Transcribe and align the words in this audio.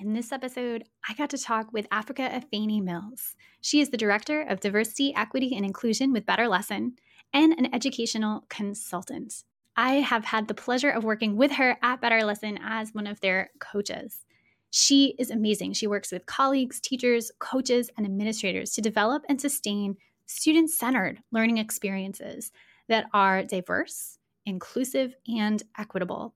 In 0.00 0.14
this 0.14 0.32
episode, 0.32 0.84
I 1.06 1.12
got 1.12 1.28
to 1.28 1.36
talk 1.36 1.74
with 1.74 1.86
Africa 1.90 2.22
Afeni 2.22 2.82
Mills. 2.82 3.36
She 3.60 3.82
is 3.82 3.90
the 3.90 3.98
Director 3.98 4.40
of 4.40 4.60
Diversity, 4.60 5.14
Equity, 5.14 5.54
and 5.54 5.62
Inclusion 5.62 6.10
with 6.10 6.24
BetterLesson 6.24 6.92
and 7.34 7.52
an 7.58 7.74
educational 7.74 8.46
consultant. 8.48 9.44
I 9.76 9.96
have 9.96 10.24
had 10.24 10.48
the 10.48 10.54
pleasure 10.54 10.88
of 10.88 11.04
working 11.04 11.36
with 11.36 11.52
her 11.52 11.76
at 11.82 12.00
BetterLesson 12.00 12.58
as 12.62 12.94
one 12.94 13.06
of 13.06 13.20
their 13.20 13.50
coaches. 13.58 14.24
She 14.70 15.16
is 15.18 15.30
amazing. 15.30 15.74
She 15.74 15.86
works 15.86 16.10
with 16.10 16.24
colleagues, 16.24 16.80
teachers, 16.80 17.30
coaches, 17.38 17.90
and 17.98 18.06
administrators 18.06 18.70
to 18.70 18.80
develop 18.80 19.24
and 19.28 19.38
sustain 19.38 19.98
student 20.24 20.70
centered 20.70 21.18
learning 21.30 21.58
experiences 21.58 22.52
that 22.88 23.04
are 23.12 23.42
diverse, 23.42 24.16
inclusive, 24.46 25.14
and 25.28 25.62
equitable. 25.76 26.32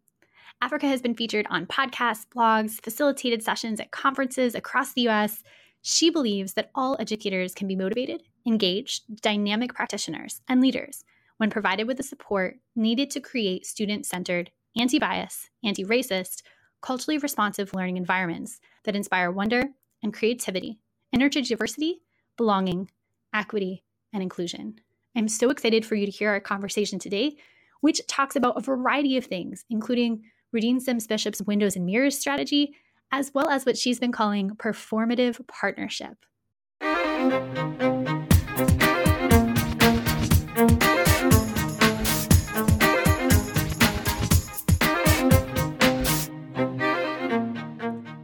Africa 0.64 0.86
has 0.86 1.02
been 1.02 1.14
featured 1.14 1.46
on 1.50 1.66
podcasts, 1.66 2.24
blogs, 2.26 2.82
facilitated 2.82 3.42
sessions 3.42 3.80
at 3.80 3.90
conferences 3.90 4.54
across 4.54 4.94
the 4.94 5.06
US. 5.08 5.42
She 5.82 6.08
believes 6.08 6.54
that 6.54 6.70
all 6.74 6.96
educators 6.98 7.52
can 7.52 7.68
be 7.68 7.76
motivated, 7.76 8.22
engaged, 8.46 9.20
dynamic 9.20 9.74
practitioners, 9.74 10.40
and 10.48 10.62
leaders 10.62 11.04
when 11.36 11.50
provided 11.50 11.86
with 11.86 11.98
the 11.98 12.02
support 12.02 12.56
needed 12.74 13.10
to 13.10 13.20
create 13.20 13.66
student 13.66 14.06
centered, 14.06 14.52
anti 14.74 14.98
bias, 14.98 15.50
anti 15.62 15.84
racist, 15.84 16.40
culturally 16.80 17.18
responsive 17.18 17.74
learning 17.74 17.98
environments 17.98 18.58
that 18.84 18.96
inspire 18.96 19.30
wonder 19.30 19.64
and 20.02 20.14
creativity, 20.14 20.78
nurture 21.12 21.42
diversity, 21.42 22.00
belonging, 22.38 22.90
equity, 23.34 23.84
and 24.14 24.22
inclusion. 24.22 24.80
I'm 25.14 25.28
so 25.28 25.50
excited 25.50 25.84
for 25.84 25.94
you 25.94 26.06
to 26.06 26.12
hear 26.12 26.30
our 26.30 26.40
conversation 26.40 26.98
today, 26.98 27.36
which 27.82 28.00
talks 28.06 28.34
about 28.34 28.56
a 28.56 28.62
variety 28.62 29.18
of 29.18 29.26
things, 29.26 29.66
including 29.68 30.24
Rudine 30.54 30.80
Sims 30.80 31.08
Bishop's 31.08 31.42
Windows 31.42 31.74
and 31.74 31.84
Mirrors 31.84 32.16
strategy, 32.16 32.76
as 33.10 33.34
well 33.34 33.48
as 33.48 33.66
what 33.66 33.76
she's 33.76 33.98
been 33.98 34.12
calling 34.12 34.50
performative 34.50 35.44
partnership. 35.48 36.16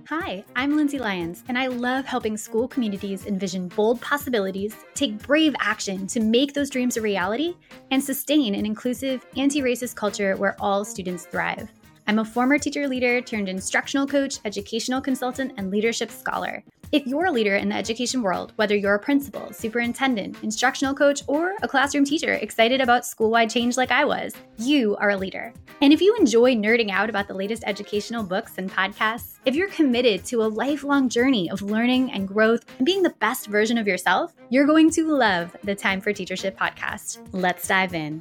Hi, 0.07 0.45
I'm 0.55 0.77
Lindsay 0.77 1.01
Lyons, 1.01 1.43
and 1.49 1.59
I 1.59 1.67
love 1.67 2.05
helping 2.05 2.37
school 2.37 2.69
communities 2.69 3.27
envision 3.27 3.67
bold 3.67 4.01
possibilities, 4.01 4.77
take 4.95 5.19
brave 5.19 5.57
action 5.59 6.07
to 6.07 6.21
make 6.21 6.55
those 6.55 6.71
dreams 6.71 6.97
a 6.97 7.01
reality, 7.01 7.57
and 7.91 8.01
sustain 8.01 8.55
an 8.55 8.65
inclusive, 8.65 9.27
anti 9.37 9.63
racist 9.63 9.97
culture 9.97 10.37
where 10.37 10.55
all 10.61 10.85
students 10.85 11.27
thrive. 11.27 11.69
I'm 12.07 12.19
a 12.19 12.25
former 12.25 12.59
teacher 12.59 12.89
leader 12.89 13.21
turned 13.21 13.49
instructional 13.49 14.07
coach, 14.07 14.39
educational 14.45 15.01
consultant, 15.01 15.53
and 15.57 15.71
leadership 15.71 16.11
scholar. 16.11 16.65
If 16.93 17.07
you're 17.07 17.27
a 17.27 17.31
leader 17.31 17.55
in 17.55 17.69
the 17.69 17.77
education 17.77 18.21
world, 18.21 18.53
whether 18.57 18.75
you're 18.75 18.97
a 18.97 18.99
principal, 18.99 19.53
superintendent, 19.53 20.43
instructional 20.43 20.93
coach, 20.93 21.23
or 21.29 21.55
a 21.63 21.69
classroom 21.69 22.05
teacher 22.05 22.33
excited 22.33 22.81
about 22.81 23.07
school 23.07 23.31
wide 23.31 23.49
change 23.49 23.77
like 23.77 23.93
I 23.93 24.05
was, 24.05 24.35
you 24.59 24.97
are 24.97 25.11
a 25.11 25.17
leader. 25.17 25.53
And 25.83 25.93
if 25.93 26.01
you 26.01 26.17
enjoy 26.17 26.57
nerding 26.57 26.91
out 26.91 27.09
about 27.09 27.29
the 27.29 27.35
latest 27.35 27.63
educational 27.65 28.25
books 28.25 28.59
and 28.59 28.69
podcasts, 28.69 29.39
if 29.45 29.55
you're 29.55 29.71
committed 29.71 30.25
to 30.27 30.43
a 30.43 30.51
lifelong 30.51 31.09
journey 31.09 31.49
of 31.49 31.63
learning 31.63 32.11
and 32.11 32.27
growth 32.27 32.65
and 32.79 32.85
being 32.85 33.05
the 33.05 33.15
best 33.21 33.47
version 33.47 33.79
of 33.79 33.87
yourself, 33.87 34.35
you're 34.49 34.67
going 34.67 34.91
to 34.91 35.15
love 35.15 35.57
the 35.63 35.77
Time 35.77 36.01
for 36.01 36.13
Teachership 36.13 36.57
podcast. 36.57 37.19
Let's 37.31 37.69
dive 37.69 37.95
in. 37.95 38.21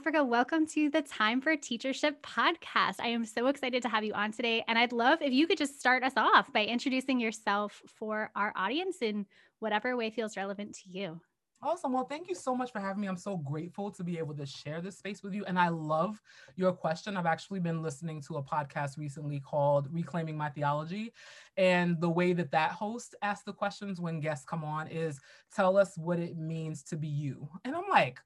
Africa, 0.00 0.24
welcome 0.24 0.66
to 0.66 0.88
the 0.88 1.02
Time 1.02 1.42
for 1.42 1.54
Teachership 1.58 2.22
podcast. 2.22 2.94
I 3.00 3.08
am 3.08 3.26
so 3.26 3.48
excited 3.48 3.82
to 3.82 3.88
have 3.90 4.02
you 4.02 4.14
on 4.14 4.32
today. 4.32 4.64
And 4.66 4.78
I'd 4.78 4.92
love 4.92 5.20
if 5.20 5.30
you 5.30 5.46
could 5.46 5.58
just 5.58 5.78
start 5.78 6.02
us 6.02 6.14
off 6.16 6.50
by 6.54 6.64
introducing 6.64 7.20
yourself 7.20 7.82
for 7.86 8.30
our 8.34 8.50
audience 8.56 9.02
in 9.02 9.26
whatever 9.58 9.98
way 9.98 10.08
feels 10.08 10.38
relevant 10.38 10.74
to 10.76 10.88
you. 10.88 11.20
Awesome. 11.62 11.92
Well, 11.92 12.06
thank 12.06 12.30
you 12.30 12.34
so 12.34 12.54
much 12.54 12.72
for 12.72 12.80
having 12.80 13.02
me. 13.02 13.08
I'm 13.08 13.18
so 13.18 13.36
grateful 13.36 13.90
to 13.90 14.02
be 14.02 14.16
able 14.16 14.32
to 14.36 14.46
share 14.46 14.80
this 14.80 14.96
space 14.96 15.22
with 15.22 15.34
you. 15.34 15.44
And 15.44 15.58
I 15.58 15.68
love 15.68 16.18
your 16.56 16.72
question. 16.72 17.18
I've 17.18 17.26
actually 17.26 17.60
been 17.60 17.82
listening 17.82 18.22
to 18.22 18.36
a 18.36 18.42
podcast 18.42 18.96
recently 18.96 19.38
called 19.38 19.86
Reclaiming 19.92 20.34
My 20.34 20.48
Theology. 20.48 21.12
And 21.58 22.00
the 22.00 22.08
way 22.08 22.32
that 22.32 22.52
that 22.52 22.70
host 22.70 23.16
asks 23.20 23.44
the 23.44 23.52
questions 23.52 24.00
when 24.00 24.20
guests 24.20 24.46
come 24.46 24.64
on 24.64 24.86
is 24.86 25.20
tell 25.54 25.76
us 25.76 25.98
what 25.98 26.18
it 26.18 26.38
means 26.38 26.82
to 26.84 26.96
be 26.96 27.08
you. 27.08 27.50
And 27.66 27.76
I'm 27.76 27.90
like, 27.90 28.18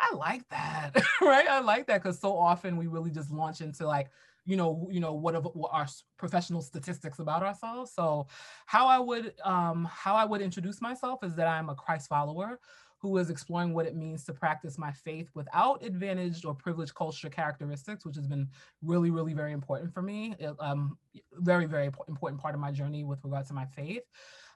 I 0.00 0.14
like 0.14 0.48
that, 0.48 0.92
right? 1.20 1.46
I 1.46 1.60
like 1.60 1.86
that 1.88 2.02
because 2.02 2.18
so 2.18 2.36
often 2.36 2.76
we 2.76 2.86
really 2.86 3.10
just 3.10 3.30
launch 3.30 3.60
into 3.60 3.86
like, 3.86 4.10
you 4.46 4.56
know, 4.56 4.88
you 4.90 5.00
know 5.00 5.12
what, 5.12 5.34
of, 5.34 5.46
what 5.52 5.70
our 5.72 5.86
professional 6.16 6.62
statistics 6.62 7.18
about 7.18 7.42
ourselves. 7.42 7.92
So, 7.92 8.26
how 8.66 8.86
I 8.86 8.98
would 8.98 9.34
um, 9.44 9.88
how 9.92 10.14
I 10.14 10.24
would 10.24 10.40
introduce 10.40 10.80
myself 10.80 11.22
is 11.22 11.34
that 11.36 11.46
I'm 11.46 11.68
a 11.68 11.74
Christ 11.74 12.08
follower 12.08 12.58
who 13.00 13.16
is 13.16 13.30
exploring 13.30 13.72
what 13.72 13.86
it 13.86 13.96
means 13.96 14.24
to 14.24 14.32
practice 14.32 14.76
my 14.76 14.92
faith 14.92 15.30
without 15.34 15.82
advantaged 15.82 16.44
or 16.44 16.54
privileged 16.54 16.94
culture 16.94 17.30
characteristics, 17.30 18.04
which 18.04 18.16
has 18.16 18.26
been 18.26 18.46
really, 18.82 19.10
really 19.10 19.32
very 19.32 19.52
important 19.52 19.92
for 19.92 20.02
me. 20.02 20.34
It, 20.38 20.54
um, 20.60 20.98
very, 21.32 21.64
very 21.64 21.90
important 22.08 22.40
part 22.40 22.54
of 22.54 22.60
my 22.60 22.70
journey 22.70 23.04
with 23.04 23.24
regard 23.24 23.46
to 23.46 23.54
my 23.54 23.64
faith. 23.64 24.02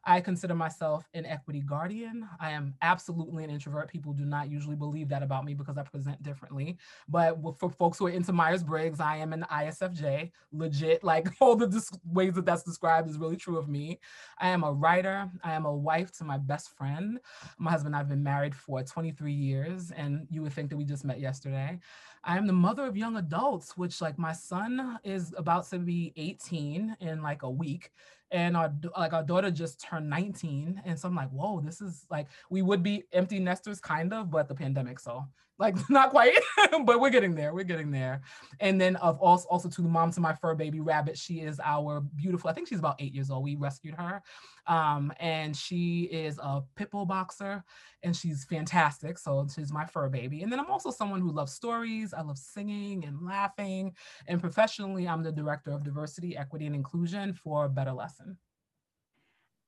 I 0.06 0.20
consider 0.20 0.54
myself 0.54 1.09
an 1.15 1.25
equity 1.25 1.60
guardian. 1.60 2.28
I 2.41 2.50
am 2.50 2.75
absolutely 2.82 3.44
an 3.44 3.50
introvert. 3.50 3.91
People 3.91 4.12
do 4.12 4.25
not 4.25 4.50
usually 4.50 4.76
believe 4.76 5.09
that 5.09 5.22
about 5.22 5.44
me 5.44 5.54
because 5.54 5.78
I 5.78 5.82
present 5.82 6.22
differently. 6.22 6.76
But 7.09 7.38
for 7.59 7.70
folks 7.70 7.98
who 7.98 8.06
are 8.06 8.10
into 8.10 8.32
Myers 8.32 8.62
Briggs, 8.62 9.00
I 9.00 9.16
am 9.16 9.32
an 9.32 9.47
ISFJ, 9.50 10.31
legit. 10.53 11.03
Like 11.03 11.28
all 11.41 11.56
the 11.56 11.66
dis- 11.66 11.91
ways 12.04 12.34
that 12.34 12.44
that's 12.44 12.62
described 12.62 13.09
is 13.09 13.19
really 13.19 13.37
true 13.37 13.56
of 13.56 13.69
me. 13.69 13.98
I 14.38 14.48
am 14.48 14.65
a 14.65 14.72
writer. 14.72 15.31
I 15.42 15.53
am 15.53 15.65
a 15.65 15.75
wife 15.75 16.12
to 16.19 16.25
my 16.25 16.38
best 16.38 16.76
friend. 16.76 17.19
My 17.59 17.71
husband, 17.71 17.94
and 17.94 18.00
I've 18.00 18.09
been 18.09 18.22
married 18.22 18.54
for 18.54 18.82
23 18.82 19.32
years, 19.32 19.91
and 19.91 20.26
you 20.31 20.42
would 20.42 20.53
think 20.53 20.71
that 20.71 20.76
we 20.76 20.84
just 20.84 21.04
met 21.04 21.21
yesterday. 21.21 21.78
I 22.25 22.38
am 22.38 22.47
the 22.47 22.54
mother 22.54 22.86
of 22.86 22.97
young 22.97 23.16
adults, 23.16 23.76
which, 23.76 24.00
like, 24.00 24.19
my 24.19 24.32
son 24.32 24.98
is 25.04 25.34
about 25.36 25.69
to 25.71 25.78
be 25.78 26.12
18 26.16 26.97
in 27.00 27.22
like 27.22 27.42
a 27.42 27.50
week 27.50 27.91
and 28.31 28.57
our 28.57 28.73
like 28.97 29.12
our 29.12 29.23
daughter 29.23 29.51
just 29.51 29.81
turned 29.81 30.09
19 30.09 30.83
and 30.85 30.99
so 30.99 31.09
i'm 31.09 31.15
like 31.15 31.31
whoa 31.31 31.61
this 31.61 31.81
is 31.81 32.05
like 32.11 32.27
we 32.51 32.62
would 32.62 32.83
be 32.83 33.05
empty 33.12 33.39
nesters 33.39 33.81
kind 33.81 34.12
of 34.12 34.31
but 34.31 34.49
the 34.49 34.55
pandemic 34.55 34.99
so 34.99 35.25
like 35.59 35.76
not 35.91 36.10
quite 36.10 36.34
but 36.84 37.00
we're 37.00 37.10
getting 37.10 37.34
there 37.34 37.54
we're 37.54 37.65
getting 37.65 37.91
there. 37.91 38.20
And 38.60 38.81
then 38.81 38.97
of 38.97 39.19
also 39.20 39.47
also 39.48 39.69
to 39.69 39.82
the 39.82 39.88
mom 39.88 40.10
to 40.12 40.20
my 40.20 40.34
fur 40.34 40.54
baby 40.54 40.81
rabbit 40.81 41.16
she 41.16 41.41
is 41.41 41.60
our 41.65 42.00
beautiful 42.00 42.50
i 42.50 42.53
think 42.53 42.69
she's 42.69 42.78
about 42.78 42.97
eight 42.98 43.15
years 43.15 43.31
old 43.31 43.44
we 43.44 43.56
rescued 43.56 43.94
her. 43.94 44.22
Um, 44.66 45.12
and 45.20 45.54
she 45.54 46.04
is 46.04 46.38
a 46.38 46.62
pit 46.75 46.91
bull 46.91 47.04
boxer 47.04 47.62
and 48.03 48.16
she's 48.16 48.44
fantastic 48.44 49.19
so 49.19 49.47
she's 49.54 49.72
my 49.72 49.84
fur 49.84 50.09
baby. 50.09 50.42
And 50.42 50.50
then 50.50 50.60
i'm 50.60 50.70
also 50.70 50.91
someone 50.91 51.20
who 51.20 51.31
loves 51.31 51.53
stories 51.53 52.15
i 52.15 52.22
love 52.22 52.38
singing 52.38 53.04
and 53.04 53.25
laughing 53.25 53.94
and 54.26 54.41
professionally 54.41 55.06
i'm 55.06 55.22
the 55.22 55.32
director 55.32 55.71
of 55.72 55.84
diversity 55.84 56.36
equity 56.36 56.66
and 56.66 56.75
inclusion 56.75 57.32
for 57.32 57.69
BetterLesson 57.69 58.36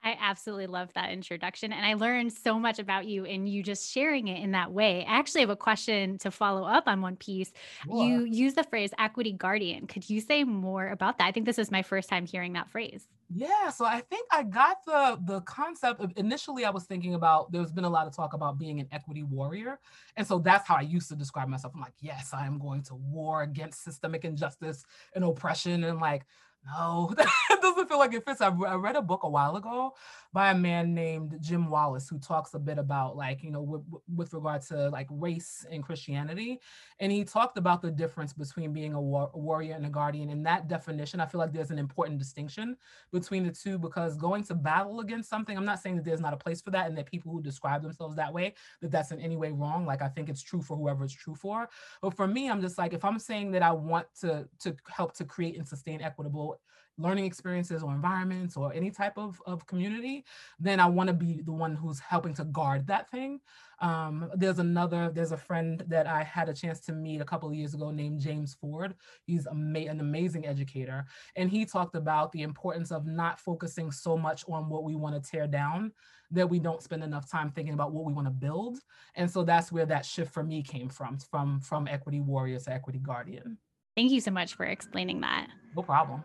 I 0.07 0.17
absolutely 0.21 0.69
love 0.69 0.93
that 0.95 1.11
introduction. 1.11 1.73
And 1.73 1.85
I 1.85 1.95
learned 1.95 2.33
so 2.33 2.61
much 2.61 2.79
about 2.79 3.07
you 3.07 3.25
and 3.25 3.49
you 3.49 3.65
just 3.65 3.91
sharing 3.91 4.29
it 4.29 4.41
in 4.41 4.53
that 4.53 4.71
way. 4.71 5.05
I 5.05 5.19
actually 5.19 5.41
have 5.41 5.51
a 5.51 5.57
question 5.57 6.17
to 6.19 6.31
follow 6.31 6.63
up 6.63 6.85
on 6.87 7.01
one 7.01 7.17
piece. 7.17 7.53
Sure. 7.83 8.05
You 8.05 8.25
use 8.25 8.55
the 8.55 8.63
phrase 8.63 8.93
equity 9.01 9.33
guardian. 9.33 9.89
Could 9.89 10.09
you 10.09 10.21
say 10.21 10.45
more 10.45 10.87
about 10.87 11.19
that? 11.19 11.27
I 11.27 11.33
think 11.33 11.45
this 11.45 11.59
is 11.59 11.73
my 11.73 11.83
first 11.83 12.09
time 12.09 12.25
hearing 12.25 12.53
that 12.53 12.71
phrase. 12.71 13.09
Yeah, 13.35 13.71
so 13.71 13.85
I 13.85 14.03
think 14.03 14.29
I 14.31 14.45
got 14.45 14.85
the 14.87 15.19
the 15.25 15.41
concept 15.41 16.01
of 16.01 16.13
initially 16.15 16.65
I 16.65 16.71
was 16.71 16.85
thinking 16.85 17.15
about 17.15 17.51
there's 17.51 17.73
been 17.73 17.83
a 17.83 17.91
lot 17.91 18.07
of 18.07 18.15
talk 18.15 18.35
about 18.35 18.57
being 18.57 18.79
an 18.79 18.87
equity 18.93 19.25
warrior. 19.25 19.81
And 20.17 20.25
so 20.25 20.39
that's 20.39 20.69
how 20.69 20.77
I 20.77 20.83
used 20.83 21.09
to 21.09 21.17
describe 21.17 21.49
myself. 21.49 21.73
I'm 21.75 21.81
like, 21.81 21.95
yes, 21.99 22.31
I 22.33 22.47
am 22.47 22.61
going 22.61 22.83
to 22.85 22.95
war 22.95 23.43
against 23.43 23.83
systemic 23.83 24.25
injustice 24.25 24.85
and 25.17 25.25
oppression 25.25 25.83
and 25.83 25.99
like 25.99 26.25
no, 26.67 27.13
that 27.17 27.29
doesn't 27.63 27.89
feel 27.89 27.99
like 27.99 28.15
it 28.15 28.25
fits. 28.25 28.41
I, 28.41 28.49
I 28.49 28.75
read 28.75 28.97
a 28.97 29.03
book 29.03 29.23
a 29.23 29.29
while 29.29 29.57
ago 29.57 29.95
by 30.33 30.51
a 30.51 30.55
man 30.55 30.95
named 30.95 31.37
Jim 31.41 31.71
Wallis 31.71 32.09
who 32.09 32.19
talks 32.19 32.55
a 32.55 32.59
bit 32.59 32.77
about 32.79 33.17
like, 33.17 33.43
you 33.43 33.51
know, 33.51 33.63
with, 33.63 33.83
with 34.15 34.35
regard 34.35 34.63
to 34.63 34.89
like 34.91 35.07
race 35.11 35.65
and 35.71 35.83
Christianity. 35.83 36.61
And 36.99 37.13
he 37.13 37.25
talked 37.25 37.57
about 37.57 37.83
the 37.83 37.91
difference 37.91 38.33
between 38.33 38.73
being 38.73 38.95
a, 38.95 39.01
war- 39.01 39.31
a 39.33 39.39
warrior 39.39 39.75
and 39.75 39.87
a 39.87 39.89
guardian. 39.89 40.29
In 40.29 40.43
that 40.43 40.69
definition, 40.69 41.21
I 41.21 41.27
feel 41.27 41.39
like 41.39 41.53
there's 41.53 41.71
an 41.71 41.79
important 41.79 42.19
distinction 42.19 42.77
between 43.13 43.45
the 43.45 43.53
two 43.53 43.79
because 43.79 44.17
going 44.17 44.43
to 44.45 44.55
battle 44.55 45.01
against 45.01 45.31
something, 45.31 45.57
I'm 45.57 45.65
not 45.65 45.81
saying 45.81 45.97
that 45.97 46.05
there's 46.05 46.21
not 46.21 46.33
a 46.33 46.37
place 46.37 46.61
for 46.61 46.71
that 46.73 46.87
and 46.87 46.99
that 46.99 47.07
people 47.07 47.33
who 47.33 47.41
describe 47.41 47.83
themselves 47.83 48.17
that 48.17 48.33
way, 48.33 48.55
that 48.83 48.91
that's 48.91 49.13
in 49.13 49.21
any 49.21 49.37
way 49.37 49.53
wrong. 49.53 49.87
Like 49.87 50.03
I 50.03 50.09
think 50.09 50.29
it's 50.29 50.43
true 50.43 50.63
for 50.63 50.77
whoever 50.77 51.05
it's 51.05 51.15
true 51.15 51.35
for. 51.35 51.69
But 52.03 52.15
for 52.15 52.27
me, 52.27 52.51
I'm 52.51 52.61
just 52.61 52.77
like, 52.77 52.93
if 52.93 53.05
I'm 53.05 53.19
saying 53.19 53.53
that 53.53 53.63
I 53.63 53.71
want 53.71 54.07
to, 54.21 54.49
to 54.61 54.77
help 54.89 55.15
to 55.15 55.25
create 55.25 55.57
and 55.57 55.67
sustain 55.67 56.03
equitable 56.03 56.56
about 56.57 57.09
learning 57.09 57.27
experiences 57.27 57.83
or 57.83 57.93
environments 57.93 58.57
or 58.57 58.73
any 58.73 58.91
type 58.91 59.19
of, 59.19 59.41
of 59.47 59.67
community, 59.67 60.25
then 60.59 60.81
I 60.81 60.87
want 60.87 61.09
to 61.09 61.15
be 61.15 61.43
the 61.43 61.53
one 61.53 61.77
who's 61.77 62.01
helping 62.01 62.35
to 62.35 62.45
guard 62.45 62.87
that 62.87 63.11
thing. 63.11 63.41
Um, 63.81 64.31
there's 64.35 64.59
another, 64.59 65.11
there's 65.13 65.33
a 65.33 65.37
friend 65.37 65.85
that 65.89 66.07
I 66.07 66.23
had 66.23 66.49
a 66.49 66.55
chance 66.55 66.81
to 66.81 66.93
meet 66.93 67.21
a 67.21 67.25
couple 67.25 67.51
of 67.51 67.55
years 67.55 67.75
ago 67.75 67.91
named 67.91 68.21
James 68.21 68.55
Ford. 68.55 68.95
He's 69.25 69.47
ama- 69.47 69.91
an 69.91 70.01
amazing 70.01 70.47
educator. 70.47 71.05
And 71.37 71.51
he 71.51 71.67
talked 71.67 71.95
about 71.95 72.33
the 72.33 72.43
importance 72.43 72.91
of 72.91 73.07
not 73.07 73.39
focusing 73.39 73.93
so 73.93 74.17
much 74.17 74.45
on 74.49 74.71
what 74.71 74.85
we 74.85 74.95
want 74.95 75.23
to 75.23 75.31
tear 75.31 75.47
down 75.47 75.93
that 76.31 76.49
we 76.49 76.59
don't 76.59 76.83
spend 76.83 77.05
enough 77.05 77.31
time 77.31 77.51
thinking 77.51 77.75
about 77.75 77.93
what 77.93 78.07
we 78.07 78.13
want 78.13 78.27
to 78.27 78.33
build. 78.33 78.79
And 79.15 79.31
so 79.31 79.45
that's 79.45 79.71
where 79.71 79.87
that 79.87 80.07
shift 80.07 80.33
for 80.33 80.43
me 80.43 80.63
came 80.63 80.89
from, 80.89 81.19
from, 81.19 81.61
from 81.61 81.87
equity 81.87 82.21
warrior 82.21 82.59
to 82.59 82.73
equity 82.73 82.99
guardian. 82.99 83.59
Thank 83.95 84.13
you 84.13 84.21
so 84.21 84.31
much 84.31 84.55
for 84.55 84.65
explaining 84.65 85.21
that. 85.21 85.49
No 85.75 85.83
problem. 85.83 86.25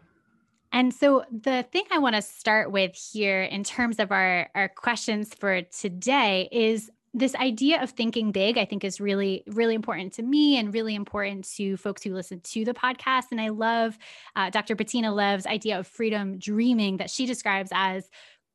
And 0.71 0.94
so 0.94 1.25
the 1.31 1.65
thing 1.71 1.83
I 1.91 1.97
want 2.00 2.15
to 2.15 2.21
start 2.21 2.71
with 2.71 2.95
here 2.95 3.44
in 3.44 3.63
terms 3.63 4.00
of 4.00 4.12
our, 4.12 4.50
our 4.56 4.69
questions 4.69 5.33
for 5.33 5.62
today 5.63 6.47
is 6.51 6.89
this 7.13 7.35
idea 7.35 7.83
of 7.83 7.89
thinking 7.89 8.31
big, 8.31 8.57
I 8.57 8.63
think 8.63 8.85
is 8.85 9.01
really, 9.01 9.44
really 9.47 9.75
important 9.75 10.13
to 10.13 10.23
me 10.23 10.57
and 10.57 10.73
really 10.73 10.95
important 10.95 11.45
to 11.56 11.75
folks 11.75 12.03
who 12.03 12.13
listen 12.13 12.39
to 12.39 12.63
the 12.63 12.73
podcast. 12.73 13.25
And 13.31 13.41
I 13.41 13.50
love 13.50 13.97
uh, 14.38 14.50
Dr. 14.50 14.75
Bettina 14.75 15.13
Love's 15.13 15.45
idea 15.45 15.77
of 15.77 15.88
freedom 15.88 16.39
dreaming 16.39 16.97
that 16.97 17.09
she 17.09 17.25
describes 17.25 17.71
as 17.74 18.09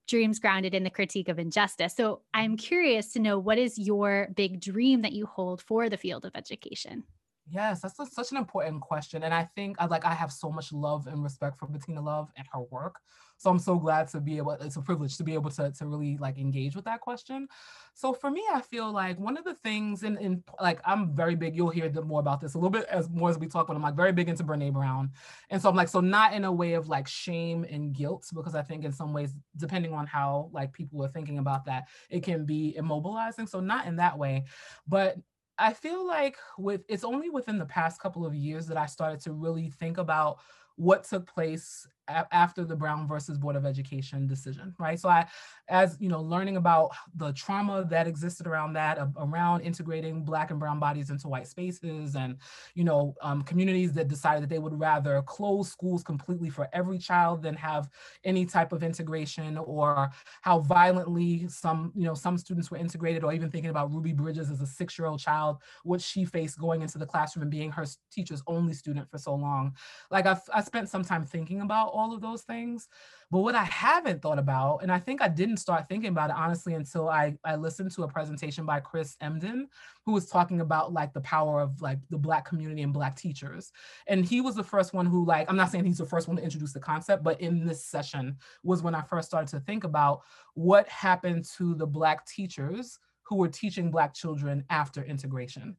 dreams 0.08 0.38
grounded 0.38 0.74
in 0.74 0.84
the 0.84 0.90
critique 0.90 1.28
of 1.28 1.38
injustice. 1.38 1.94
So 1.94 2.22
I'm 2.32 2.56
curious 2.56 3.12
to 3.12 3.18
know 3.18 3.38
what 3.38 3.58
is 3.58 3.78
your 3.78 4.28
big 4.34 4.60
dream 4.60 5.02
that 5.02 5.12
you 5.12 5.26
hold 5.26 5.60
for 5.60 5.90
the 5.90 5.96
field 5.98 6.24
of 6.24 6.32
education? 6.34 7.04
Yes, 7.48 7.80
that's 7.80 7.98
a, 8.00 8.06
such 8.06 8.32
an 8.32 8.38
important 8.38 8.80
question. 8.80 9.22
And 9.22 9.32
I 9.32 9.44
think 9.54 9.76
I 9.78 9.86
like 9.86 10.04
I 10.04 10.14
have 10.14 10.32
so 10.32 10.50
much 10.50 10.72
love 10.72 11.06
and 11.06 11.22
respect 11.22 11.58
for 11.58 11.66
Bettina 11.66 12.00
Love 12.02 12.28
and 12.36 12.46
her 12.52 12.62
work. 12.62 12.96
So 13.38 13.50
I'm 13.50 13.58
so 13.58 13.76
glad 13.78 14.08
to 14.08 14.20
be 14.20 14.38
able, 14.38 14.52
it's 14.52 14.76
a 14.76 14.80
privilege 14.80 15.16
to 15.18 15.22
be 15.22 15.34
able 15.34 15.50
to, 15.50 15.70
to 15.70 15.86
really 15.86 16.16
like 16.16 16.38
engage 16.38 16.74
with 16.74 16.86
that 16.86 17.00
question. 17.00 17.46
So 17.94 18.12
for 18.14 18.30
me, 18.30 18.42
I 18.52 18.62
feel 18.62 18.90
like 18.90 19.20
one 19.20 19.36
of 19.36 19.44
the 19.44 19.54
things 19.54 20.02
in, 20.02 20.16
in 20.16 20.42
like 20.60 20.80
I'm 20.84 21.14
very 21.14 21.36
big, 21.36 21.54
you'll 21.54 21.70
hear 21.70 21.90
more 22.02 22.18
about 22.18 22.40
this 22.40 22.54
a 22.54 22.58
little 22.58 22.70
bit 22.70 22.86
as 22.86 23.08
more 23.10 23.30
as 23.30 23.38
we 23.38 23.46
talk, 23.46 23.68
but 23.68 23.76
I'm 23.76 23.82
like 23.82 23.94
very 23.94 24.12
big 24.12 24.28
into 24.28 24.42
Brene 24.42 24.72
Brown. 24.72 25.10
And 25.50 25.60
so 25.60 25.68
I'm 25.68 25.76
like, 25.76 25.88
so 25.88 26.00
not 26.00 26.32
in 26.32 26.44
a 26.44 26.52
way 26.52 26.72
of 26.72 26.88
like 26.88 27.06
shame 27.06 27.64
and 27.70 27.92
guilt, 27.92 28.26
because 28.34 28.54
I 28.54 28.62
think 28.62 28.84
in 28.84 28.92
some 28.92 29.12
ways, 29.12 29.34
depending 29.56 29.92
on 29.92 30.06
how 30.06 30.50
like 30.52 30.72
people 30.72 31.04
are 31.04 31.08
thinking 31.08 31.38
about 31.38 31.66
that, 31.66 31.84
it 32.10 32.22
can 32.24 32.44
be 32.44 32.74
immobilizing. 32.76 33.48
So 33.48 33.60
not 33.60 33.86
in 33.86 33.96
that 33.96 34.18
way, 34.18 34.46
but 34.88 35.16
I 35.58 35.72
feel 35.72 36.06
like 36.06 36.36
with 36.58 36.82
it's 36.88 37.04
only 37.04 37.30
within 37.30 37.58
the 37.58 37.66
past 37.66 38.00
couple 38.00 38.26
of 38.26 38.34
years 38.34 38.66
that 38.66 38.76
I 38.76 38.86
started 38.86 39.20
to 39.22 39.32
really 39.32 39.70
think 39.70 39.98
about 39.98 40.38
what 40.76 41.04
took 41.04 41.26
place 41.26 41.86
after 42.08 42.64
the 42.64 42.76
Brown 42.76 43.06
versus 43.08 43.38
Board 43.38 43.56
of 43.56 43.66
Education 43.66 44.26
decision, 44.26 44.74
right? 44.78 44.98
So 44.98 45.08
I, 45.08 45.26
as 45.68 45.96
you 46.00 46.08
know, 46.08 46.20
learning 46.20 46.56
about 46.56 46.90
the 47.14 47.32
trauma 47.32 47.84
that 47.90 48.06
existed 48.06 48.46
around 48.46 48.74
that, 48.74 48.98
around 49.16 49.62
integrating 49.62 50.24
Black 50.24 50.50
and 50.50 50.60
Brown 50.60 50.78
bodies 50.78 51.10
into 51.10 51.28
white 51.28 51.46
spaces, 51.46 52.14
and 52.14 52.36
you 52.74 52.84
know, 52.84 53.14
um, 53.22 53.42
communities 53.42 53.92
that 53.94 54.08
decided 54.08 54.42
that 54.42 54.50
they 54.50 54.58
would 54.58 54.78
rather 54.78 55.22
close 55.22 55.70
schools 55.70 56.02
completely 56.02 56.50
for 56.50 56.68
every 56.72 56.98
child 56.98 57.42
than 57.42 57.54
have 57.54 57.88
any 58.24 58.46
type 58.46 58.72
of 58.72 58.82
integration, 58.82 59.58
or 59.58 60.10
how 60.42 60.60
violently 60.60 61.48
some, 61.48 61.92
you 61.94 62.04
know, 62.04 62.14
some 62.14 62.38
students 62.38 62.70
were 62.70 62.76
integrated, 62.76 63.24
or 63.24 63.32
even 63.32 63.50
thinking 63.50 63.70
about 63.70 63.92
Ruby 63.92 64.12
Bridges 64.12 64.50
as 64.50 64.60
a 64.60 64.66
six-year-old 64.66 65.20
child, 65.20 65.58
what 65.82 66.00
she 66.00 66.24
faced 66.24 66.58
going 66.58 66.82
into 66.82 66.98
the 66.98 67.06
classroom 67.06 67.42
and 67.42 67.50
being 67.50 67.72
her 67.72 67.84
teacher's 68.12 68.42
only 68.46 68.74
student 68.74 69.10
for 69.10 69.18
so 69.18 69.34
long. 69.34 69.74
Like 70.10 70.26
I've, 70.26 70.42
I 70.52 70.62
spent 70.62 70.88
some 70.88 71.04
time 71.04 71.24
thinking 71.24 71.60
about 71.62 71.95
all 71.96 72.14
of 72.14 72.20
those 72.20 72.42
things. 72.42 72.88
But 73.30 73.40
what 73.40 73.54
I 73.54 73.64
haven't 73.64 74.22
thought 74.22 74.38
about, 74.38 74.82
and 74.82 74.92
I 74.92 74.98
think 74.98 75.20
I 75.20 75.28
didn't 75.28 75.56
start 75.56 75.88
thinking 75.88 76.10
about 76.10 76.30
it 76.30 76.36
honestly 76.36 76.74
until 76.74 77.08
I, 77.08 77.36
I 77.44 77.56
listened 77.56 77.90
to 77.92 78.04
a 78.04 78.08
presentation 78.08 78.64
by 78.64 78.80
Chris 78.80 79.16
Emdin, 79.22 79.64
who 80.04 80.12
was 80.12 80.26
talking 80.26 80.60
about 80.60 80.92
like 80.92 81.12
the 81.12 81.20
power 81.22 81.60
of 81.60 81.80
like 81.82 81.98
the 82.10 82.18
Black 82.18 82.44
community 82.44 82.82
and 82.82 82.92
Black 82.92 83.16
teachers. 83.16 83.72
And 84.06 84.24
he 84.24 84.40
was 84.40 84.54
the 84.54 84.62
first 84.62 84.94
one 84.94 85.06
who, 85.06 85.24
like, 85.24 85.50
I'm 85.50 85.56
not 85.56 85.70
saying 85.70 85.84
he's 85.84 85.98
the 85.98 86.06
first 86.06 86.28
one 86.28 86.36
to 86.36 86.42
introduce 86.42 86.72
the 86.72 86.80
concept, 86.80 87.24
but 87.24 87.40
in 87.40 87.66
this 87.66 87.84
session 87.84 88.36
was 88.62 88.82
when 88.82 88.94
I 88.94 89.02
first 89.02 89.28
started 89.28 89.48
to 89.50 89.60
think 89.60 89.84
about 89.84 90.22
what 90.54 90.88
happened 90.88 91.44
to 91.56 91.74
the 91.74 91.86
Black 91.86 92.26
teachers 92.26 92.98
who 93.22 93.36
were 93.36 93.48
teaching 93.48 93.90
Black 93.90 94.14
children 94.14 94.64
after 94.70 95.02
integration. 95.02 95.76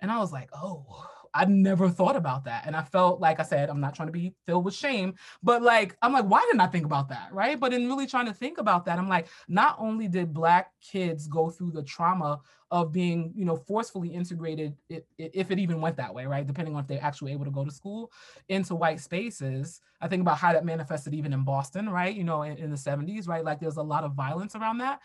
And 0.00 0.10
I 0.10 0.18
was 0.18 0.32
like, 0.32 0.48
oh, 0.52 1.06
I 1.32 1.44
never 1.44 1.88
thought 1.88 2.16
about 2.16 2.44
that. 2.44 2.66
And 2.66 2.74
I 2.74 2.82
felt 2.82 3.20
like 3.20 3.40
I 3.40 3.44
said, 3.44 3.70
I'm 3.70 3.80
not 3.80 3.94
trying 3.94 4.08
to 4.08 4.12
be 4.12 4.34
filled 4.46 4.64
with 4.64 4.74
shame, 4.74 5.14
but 5.42 5.62
like, 5.62 5.96
I'm 6.02 6.12
like, 6.12 6.24
why 6.24 6.40
didn't 6.40 6.60
I 6.60 6.66
think 6.66 6.84
about 6.84 7.08
that? 7.10 7.32
Right. 7.32 7.58
But 7.58 7.72
in 7.72 7.88
really 7.88 8.06
trying 8.06 8.26
to 8.26 8.34
think 8.34 8.58
about 8.58 8.84
that, 8.86 8.98
I'm 8.98 9.08
like, 9.08 9.28
not 9.48 9.76
only 9.78 10.08
did 10.08 10.34
Black 10.34 10.72
kids 10.80 11.26
go 11.26 11.50
through 11.50 11.72
the 11.72 11.82
trauma 11.82 12.40
of 12.70 12.92
being, 12.92 13.32
you 13.34 13.44
know, 13.44 13.56
forcefully 13.56 14.08
integrated, 14.08 14.76
if 15.18 15.50
it 15.50 15.58
even 15.58 15.80
went 15.80 15.96
that 15.96 16.14
way, 16.14 16.26
right? 16.26 16.46
Depending 16.46 16.74
on 16.74 16.82
if 16.82 16.86
they're 16.86 17.02
actually 17.02 17.32
able 17.32 17.44
to 17.44 17.50
go 17.50 17.64
to 17.64 17.70
school 17.70 18.12
into 18.48 18.74
white 18.74 19.00
spaces. 19.00 19.80
I 20.00 20.08
think 20.08 20.22
about 20.22 20.38
how 20.38 20.52
that 20.52 20.64
manifested 20.64 21.12
even 21.12 21.32
in 21.32 21.44
Boston, 21.44 21.88
right? 21.88 22.14
You 22.14 22.24
know, 22.24 22.42
in, 22.42 22.56
in 22.56 22.70
the 22.70 22.76
70s, 22.76 23.28
right? 23.28 23.44
Like 23.44 23.60
there's 23.60 23.76
a 23.76 23.82
lot 23.82 24.04
of 24.04 24.14
violence 24.14 24.54
around 24.54 24.78
that. 24.78 25.00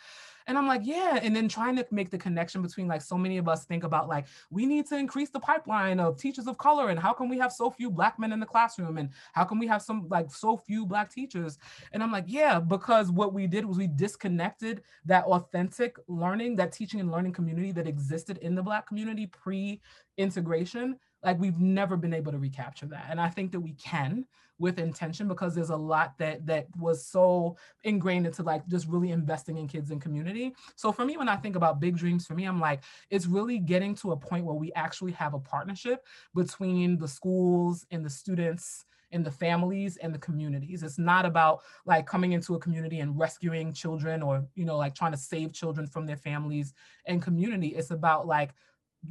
And 0.47 0.57
I'm 0.57 0.67
like, 0.67 0.81
yeah. 0.83 1.19
And 1.21 1.35
then 1.35 1.47
trying 1.47 1.75
to 1.77 1.85
make 1.91 2.11
the 2.11 2.17
connection 2.17 2.61
between 2.61 2.87
like 2.87 3.01
so 3.01 3.17
many 3.17 3.37
of 3.37 3.47
us 3.47 3.65
think 3.65 3.83
about 3.83 4.07
like, 4.07 4.27
we 4.51 4.65
need 4.65 4.85
to 4.87 4.97
increase 4.97 5.29
the 5.29 5.39
pipeline 5.39 5.99
of 5.99 6.17
teachers 6.17 6.47
of 6.47 6.57
color. 6.57 6.89
And 6.89 6.99
how 6.99 7.13
can 7.13 7.29
we 7.29 7.37
have 7.39 7.51
so 7.51 7.71
few 7.71 7.89
black 7.89 8.19
men 8.19 8.31
in 8.31 8.39
the 8.39 8.45
classroom? 8.45 8.97
And 8.97 9.09
how 9.33 9.43
can 9.43 9.57
we 9.57 9.65
have 9.67 9.81
some 9.81 10.07
like 10.09 10.31
so 10.31 10.55
few 10.55 10.85
black 10.85 11.11
teachers? 11.11 11.57
And 11.93 12.03
I'm 12.03 12.11
like, 12.11 12.25
yeah, 12.27 12.59
because 12.59 13.11
what 13.11 13.33
we 13.33 13.47
did 13.47 13.65
was 13.65 13.77
we 13.77 13.87
disconnected 13.87 14.83
that 15.05 15.25
authentic 15.25 15.97
learning, 16.07 16.57
that 16.57 16.71
teaching 16.71 16.99
and 16.99 17.11
learning 17.11 17.33
community 17.33 17.54
that 17.55 17.87
existed 17.87 18.37
in 18.39 18.55
the 18.55 18.63
black 18.63 18.87
community 18.87 19.27
pre 19.27 19.81
integration 20.17 20.97
like 21.23 21.39
we've 21.39 21.59
never 21.59 21.97
been 21.97 22.13
able 22.13 22.31
to 22.31 22.37
recapture 22.37 22.85
that. 22.85 23.07
And 23.09 23.19
i 23.19 23.29
think 23.29 23.51
that 23.51 23.59
we 23.59 23.73
can 23.73 24.25
with 24.57 24.79
intention 24.79 25.27
because 25.27 25.53
there's 25.53 25.69
a 25.69 25.75
lot 25.75 26.17
that 26.17 26.45
that 26.45 26.67
was 26.77 27.05
so 27.05 27.57
ingrained 27.83 28.25
into 28.25 28.41
like 28.41 28.65
just 28.67 28.87
really 28.87 29.11
investing 29.11 29.57
in 29.57 29.67
kids 29.67 29.91
and 29.91 30.01
community. 30.01 30.55
So 30.75 30.91
for 30.91 31.03
me 31.03 31.17
when 31.17 31.27
i 31.27 31.35
think 31.35 31.55
about 31.55 31.79
big 31.79 31.97
dreams 31.97 32.25
for 32.25 32.35
me 32.35 32.45
i'm 32.45 32.59
like 32.59 32.83
it's 33.09 33.25
really 33.25 33.59
getting 33.59 33.95
to 33.95 34.11
a 34.11 34.17
point 34.17 34.45
where 34.45 34.55
we 34.55 34.71
actually 34.73 35.11
have 35.13 35.33
a 35.33 35.39
partnership 35.39 36.05
between 36.33 36.97
the 36.97 37.07
schools 37.07 37.85
and 37.91 38.05
the 38.05 38.09
students 38.09 38.85
and 39.11 39.25
the 39.25 39.31
families 39.31 39.97
and 39.97 40.13
the 40.13 40.19
communities. 40.19 40.83
It's 40.83 40.97
not 40.97 41.25
about 41.25 41.61
like 41.85 42.05
coming 42.05 42.33
into 42.33 42.55
a 42.55 42.59
community 42.59 42.99
and 42.99 43.17
rescuing 43.17 43.73
children 43.73 44.21
or, 44.21 44.45
you 44.55 44.65
know, 44.65 44.77
like 44.77 44.95
trying 44.95 45.11
to 45.13 45.17
save 45.17 45.53
children 45.53 45.87
from 45.87 46.05
their 46.05 46.17
families 46.17 46.73
and 47.05 47.21
community. 47.21 47.69
It's 47.69 47.91
about 47.91 48.27
like 48.27 48.51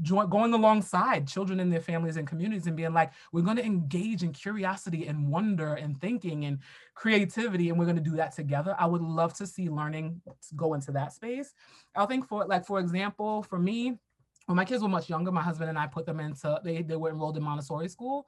going 0.03 0.53
alongside 0.53 1.29
children 1.29 1.61
and 1.61 1.73
their 1.73 1.81
families 1.81 2.17
and 2.17 2.27
communities 2.27 2.67
and 2.67 2.77
being 2.77 2.93
like, 2.93 3.13
we're 3.33 3.43
going 3.43 3.57
to 3.57 3.65
engage 3.65 4.23
in 4.23 4.33
curiosity 4.33 5.07
and 5.07 5.29
wonder 5.29 5.75
and 5.75 6.01
thinking 6.01 6.47
and 6.47 6.59
creativity, 6.95 7.69
and 7.69 7.79
we're 7.79 7.85
going 7.85 7.97
to 7.97 8.03
do 8.03 8.17
that 8.17 8.35
together. 8.35 8.75
I 8.79 8.87
would 8.87 9.03
love 9.03 9.35
to 9.35 9.47
see 9.47 9.69
learning 9.69 10.21
go 10.57 10.75
into 10.75 10.91
that 10.93 11.13
space. 11.13 11.55
I 11.95 12.07
think 12.07 12.27
for 12.27 12.45
like, 12.45 12.67
for 12.67 12.81
example, 12.81 13.45
for 13.45 13.59
me, 13.59 13.99
when 14.47 14.57
my 14.57 14.65
kids 14.65 14.83
were 14.83 14.89
much 14.89 15.09
younger, 15.09 15.31
my 15.31 15.43
husband 15.43 15.71
and 15.71 15.79
I 15.79 15.87
put 15.87 16.07
them 16.07 16.21
into, 16.21 16.61
they, 16.65 16.83
they 16.83 16.97
were 16.97 17.11
enrolled 17.11 17.37
in 17.37 17.43
Montessori 17.43 17.89
school. 17.89 18.27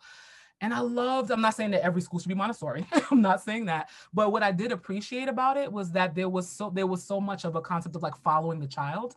And 0.60 0.72
I 0.72 0.80
loved, 0.80 1.30
I'm 1.30 1.42
not 1.42 1.54
saying 1.54 1.72
that 1.72 1.84
every 1.84 2.00
school 2.00 2.18
should 2.18 2.28
be 2.28 2.34
Montessori. 2.34 2.86
I'm 3.10 3.20
not 3.20 3.42
saying 3.42 3.66
that. 3.66 3.90
But 4.14 4.32
what 4.32 4.42
I 4.42 4.52
did 4.52 4.72
appreciate 4.72 5.28
about 5.28 5.56
it 5.56 5.70
was 5.70 5.92
that 5.92 6.14
there 6.14 6.28
was 6.28 6.48
so 6.48 6.70
there 6.70 6.86
was 6.86 7.02
so 7.02 7.20
much 7.20 7.44
of 7.44 7.56
a 7.56 7.60
concept 7.60 7.94
of 7.94 8.02
like 8.02 8.16
following 8.22 8.58
the 8.60 8.66
child 8.66 9.16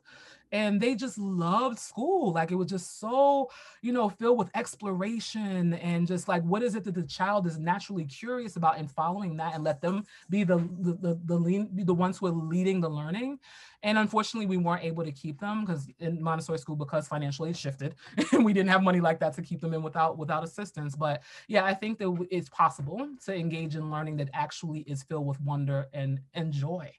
and 0.51 0.81
they 0.81 0.95
just 0.95 1.17
loved 1.17 1.77
school 1.77 2.33
like 2.33 2.51
it 2.51 2.55
was 2.55 2.69
just 2.69 2.99
so 2.99 3.49
you 3.81 3.91
know 3.91 4.09
filled 4.09 4.37
with 4.37 4.49
exploration 4.55 5.73
and 5.75 6.07
just 6.07 6.27
like 6.27 6.43
what 6.43 6.63
is 6.63 6.75
it 6.75 6.83
that 6.83 6.95
the 6.95 7.03
child 7.03 7.45
is 7.45 7.59
naturally 7.59 8.05
curious 8.05 8.55
about 8.55 8.77
and 8.77 8.89
following 8.89 9.37
that 9.37 9.53
and 9.53 9.63
let 9.63 9.81
them 9.81 10.03
be 10.29 10.43
the 10.43 10.57
the 10.79 10.97
the, 11.01 11.19
the, 11.25 11.35
lean, 11.35 11.69
the 11.73 11.93
ones 11.93 12.17
who 12.17 12.27
are 12.27 12.31
leading 12.31 12.81
the 12.81 12.89
learning. 12.89 13.39
And 13.83 13.97
unfortunately 13.97 14.45
we 14.45 14.57
weren't 14.57 14.83
able 14.83 15.05
to 15.05 15.11
keep 15.11 15.39
them 15.39 15.61
because 15.61 15.87
in 15.99 16.21
montessori 16.21 16.57
school 16.57 16.75
because 16.75 17.07
financial 17.07 17.45
aid 17.45 17.55
shifted 17.55 17.95
and 18.31 18.43
we 18.43 18.53
didn't 18.53 18.69
have 18.69 18.83
money 18.83 18.99
like 18.99 19.19
that 19.19 19.33
to 19.35 19.41
keep 19.41 19.61
them 19.61 19.73
in 19.73 19.83
without 19.83 20.17
without 20.17 20.43
assistance. 20.43 20.95
But 20.95 21.21
yeah 21.47 21.63
i 21.63 21.73
think 21.73 21.97
that 21.99 22.27
it's 22.31 22.49
possible 22.49 23.07
to 23.25 23.33
engage 23.33 23.75
in 23.75 23.91
learning 23.91 24.17
that 24.17 24.29
actually 24.33 24.81
is 24.81 25.03
filled 25.03 25.27
with 25.27 25.39
wonder 25.41 25.87
and 25.93 26.19
and 26.33 26.51
joy. 26.51 26.91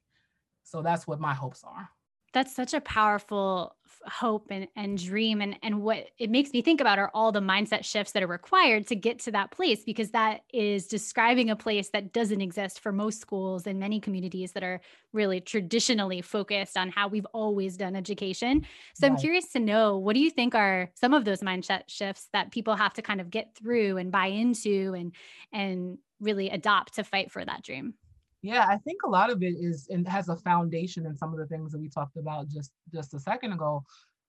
So 0.63 0.83
that's 0.83 1.07
what 1.07 1.21
my 1.21 1.35
hopes 1.35 1.65
are 1.65 1.91
That's 2.33 2.55
such 2.55 2.75
a 2.75 2.81
powerful 2.81 3.77
hope 4.07 4.47
and, 4.51 4.67
and 4.77 4.97
dream 4.97 5.41
and 5.41 5.59
and 5.63 5.83
what 5.83 6.07
it 6.19 6.31
makes 6.31 6.53
me 6.53 6.63
think 6.63 6.81
about 6.81 6.99
are 6.99 7.11
all 7.13 7.33
the 7.33 7.41
mindset 7.41 7.85
shifts 7.85 8.13
that 8.13 8.23
are 8.23 8.29
required 8.29 8.87
to 8.87 8.97
get 8.97 9.19
to 9.19 9.31
that 9.31 9.51
place 9.51 9.85
because 9.85 10.11
that 10.11 10.41
is 10.53 10.87
describing 10.87 11.51
a 11.51 11.57
place 11.57 11.91
that 11.91 12.13
doesn't 12.13 12.41
exist 12.41 12.81
for 12.81 12.93
most 12.93 13.21
schools 13.21 13.67
and 13.67 13.79
many 13.79 14.01
communities 14.01 14.53
that 14.53 14.63
are 14.63 14.81
really 15.13 15.41
traditionally 15.41 16.23
focused 16.23 16.77
on 16.77 16.89
how 16.91 17.09
we've 17.09 17.27
always 17.33 17.77
done 17.77 17.95
education 17.95 18.67
so 18.95 19.07
right. 19.07 19.13
i'm 19.13 19.19
curious 19.19 19.51
to 19.53 19.61
know 19.61 19.99
what 19.99 20.15
do 20.15 20.21
you 20.21 20.31
think 20.31 20.55
are 20.55 20.91
some 20.95 21.13
of 21.13 21.25
those 21.25 21.41
mindset 21.41 21.83
shifts 21.89 22.29
that 22.33 22.51
people 22.51 22.77
have 22.77 22.95
to 22.95 23.03
kind 23.03 23.21
of 23.21 23.31
get 23.31 23.55
through 23.55 23.99
and 23.99 24.11
buy 24.11 24.27
into 24.27 24.95
and 24.97 25.15
and 25.53 25.99
really 26.21 26.49
adopt 26.51 26.95
to 26.95 27.05
fight 27.05 27.31
for 27.31 27.45
that 27.45 27.63
dream 27.63 27.95
yeah, 28.43 28.67
I 28.69 28.79
think 28.79 29.03
a 29.05 29.09
lot 29.09 29.31
of 29.31 29.43
it 29.43 29.55
is 29.61 29.89
and 29.91 30.07
has 30.09 30.29
a 30.29 30.37
foundation 30.37 31.07
in 31.07 31.17
some 31.17 31.33
of 31.33 31.39
the 31.39 31.47
things 31.47 31.73
that 31.73 31.81
we 31.81 31.89
talked 31.89 32.17
about 32.17 32.49
just 32.49 32.73
just 32.93 33.15
a 33.15 33.21
second 33.21 33.53
ago. 33.53 33.83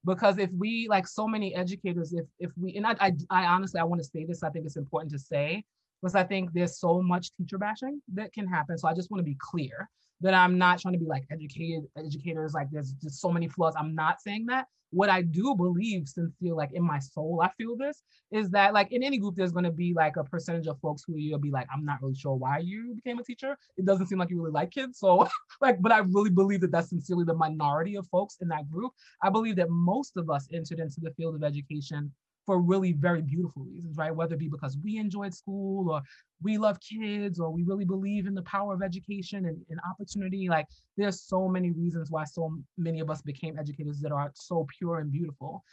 Because 0.04 0.38
if 0.38 0.50
we 0.52 0.88
like 0.88 1.06
so 1.06 1.26
many 1.26 1.54
educators, 1.54 2.12
if 2.12 2.26
if 2.38 2.50
we 2.56 2.76
and 2.76 2.86
I 2.86 2.96
I, 3.00 3.12
I 3.30 3.44
honestly 3.46 3.80
I 3.80 3.84
want 3.84 4.02
to 4.02 4.08
say 4.08 4.24
this, 4.24 4.42
I 4.42 4.50
think 4.50 4.66
it's 4.66 4.76
important 4.76 5.12
to 5.12 5.18
say 5.18 5.64
because 6.00 6.14
I 6.14 6.24
think 6.24 6.52
there's 6.52 6.78
so 6.78 7.00
much 7.00 7.30
teacher 7.36 7.58
bashing 7.58 8.02
that 8.14 8.32
can 8.32 8.46
happen. 8.46 8.76
So 8.76 8.88
I 8.88 8.94
just 8.94 9.10
want 9.10 9.20
to 9.20 9.24
be 9.24 9.36
clear 9.40 9.88
that 10.22 10.34
I'm 10.34 10.56
not 10.58 10.80
trying 10.80 10.94
to 10.94 11.00
be 11.00 11.06
like 11.06 11.24
educated 11.30 11.84
educators, 11.96 12.54
like 12.54 12.68
there's 12.70 12.92
just 12.92 13.20
so 13.20 13.30
many 13.30 13.48
flaws. 13.48 13.74
I'm 13.76 13.94
not 13.94 14.20
saying 14.20 14.46
that. 14.46 14.66
What 14.90 15.08
I 15.08 15.22
do 15.22 15.54
believe, 15.54 16.06
sincere, 16.06 16.54
like 16.54 16.72
in 16.74 16.82
my 16.82 16.98
soul, 16.98 17.40
I 17.42 17.50
feel 17.56 17.76
this 17.76 18.02
is 18.30 18.50
that 18.50 18.74
like 18.74 18.92
in 18.92 19.02
any 19.02 19.18
group, 19.18 19.36
there's 19.36 19.52
going 19.52 19.64
to 19.64 19.70
be 19.70 19.94
like 19.94 20.16
a 20.16 20.24
percentage 20.24 20.66
of 20.66 20.78
folks 20.80 21.02
who 21.06 21.16
you'll 21.16 21.38
be 21.38 21.50
like, 21.50 21.66
I'm 21.72 21.84
not 21.84 22.02
really 22.02 22.14
sure 22.14 22.34
why 22.34 22.58
you 22.58 22.94
became 22.94 23.18
a 23.18 23.22
teacher. 23.22 23.56
It 23.76 23.86
doesn't 23.86 24.06
seem 24.06 24.18
like 24.18 24.30
you 24.30 24.40
really 24.40 24.52
like 24.52 24.70
kids. 24.70 24.98
So 24.98 25.26
like, 25.62 25.80
but 25.80 25.92
I 25.92 25.98
really 25.98 26.30
believe 26.30 26.60
that 26.60 26.72
that's 26.72 26.90
sincerely 26.90 27.24
the 27.24 27.34
minority 27.34 27.96
of 27.96 28.06
folks 28.08 28.36
in 28.42 28.48
that 28.48 28.70
group. 28.70 28.92
I 29.22 29.30
believe 29.30 29.56
that 29.56 29.70
most 29.70 30.16
of 30.16 30.28
us 30.28 30.46
entered 30.52 30.78
into 30.78 31.00
the 31.00 31.10
field 31.12 31.34
of 31.34 31.42
education 31.42 32.12
for 32.52 32.60
really 32.60 32.92
very 32.92 33.22
beautiful 33.22 33.62
reasons, 33.62 33.96
right? 33.96 34.14
Whether 34.14 34.34
it 34.34 34.40
be 34.40 34.48
because 34.50 34.76
we 34.84 34.98
enjoyed 34.98 35.32
school 35.32 35.90
or 35.90 36.02
we 36.42 36.58
love 36.58 36.76
kids 36.80 37.40
or 37.40 37.50
we 37.50 37.62
really 37.62 37.86
believe 37.86 38.26
in 38.26 38.34
the 38.34 38.42
power 38.42 38.74
of 38.74 38.82
education 38.82 39.46
and, 39.46 39.56
and 39.70 39.80
opportunity. 39.90 40.50
Like 40.50 40.66
there's 40.98 41.22
so 41.22 41.48
many 41.48 41.70
reasons 41.70 42.10
why 42.10 42.24
so 42.24 42.58
many 42.76 43.00
of 43.00 43.08
us 43.08 43.22
became 43.22 43.58
educators 43.58 44.00
that 44.00 44.12
are 44.12 44.30
so 44.34 44.66
pure 44.78 44.98
and 44.98 45.10
beautiful. 45.10 45.64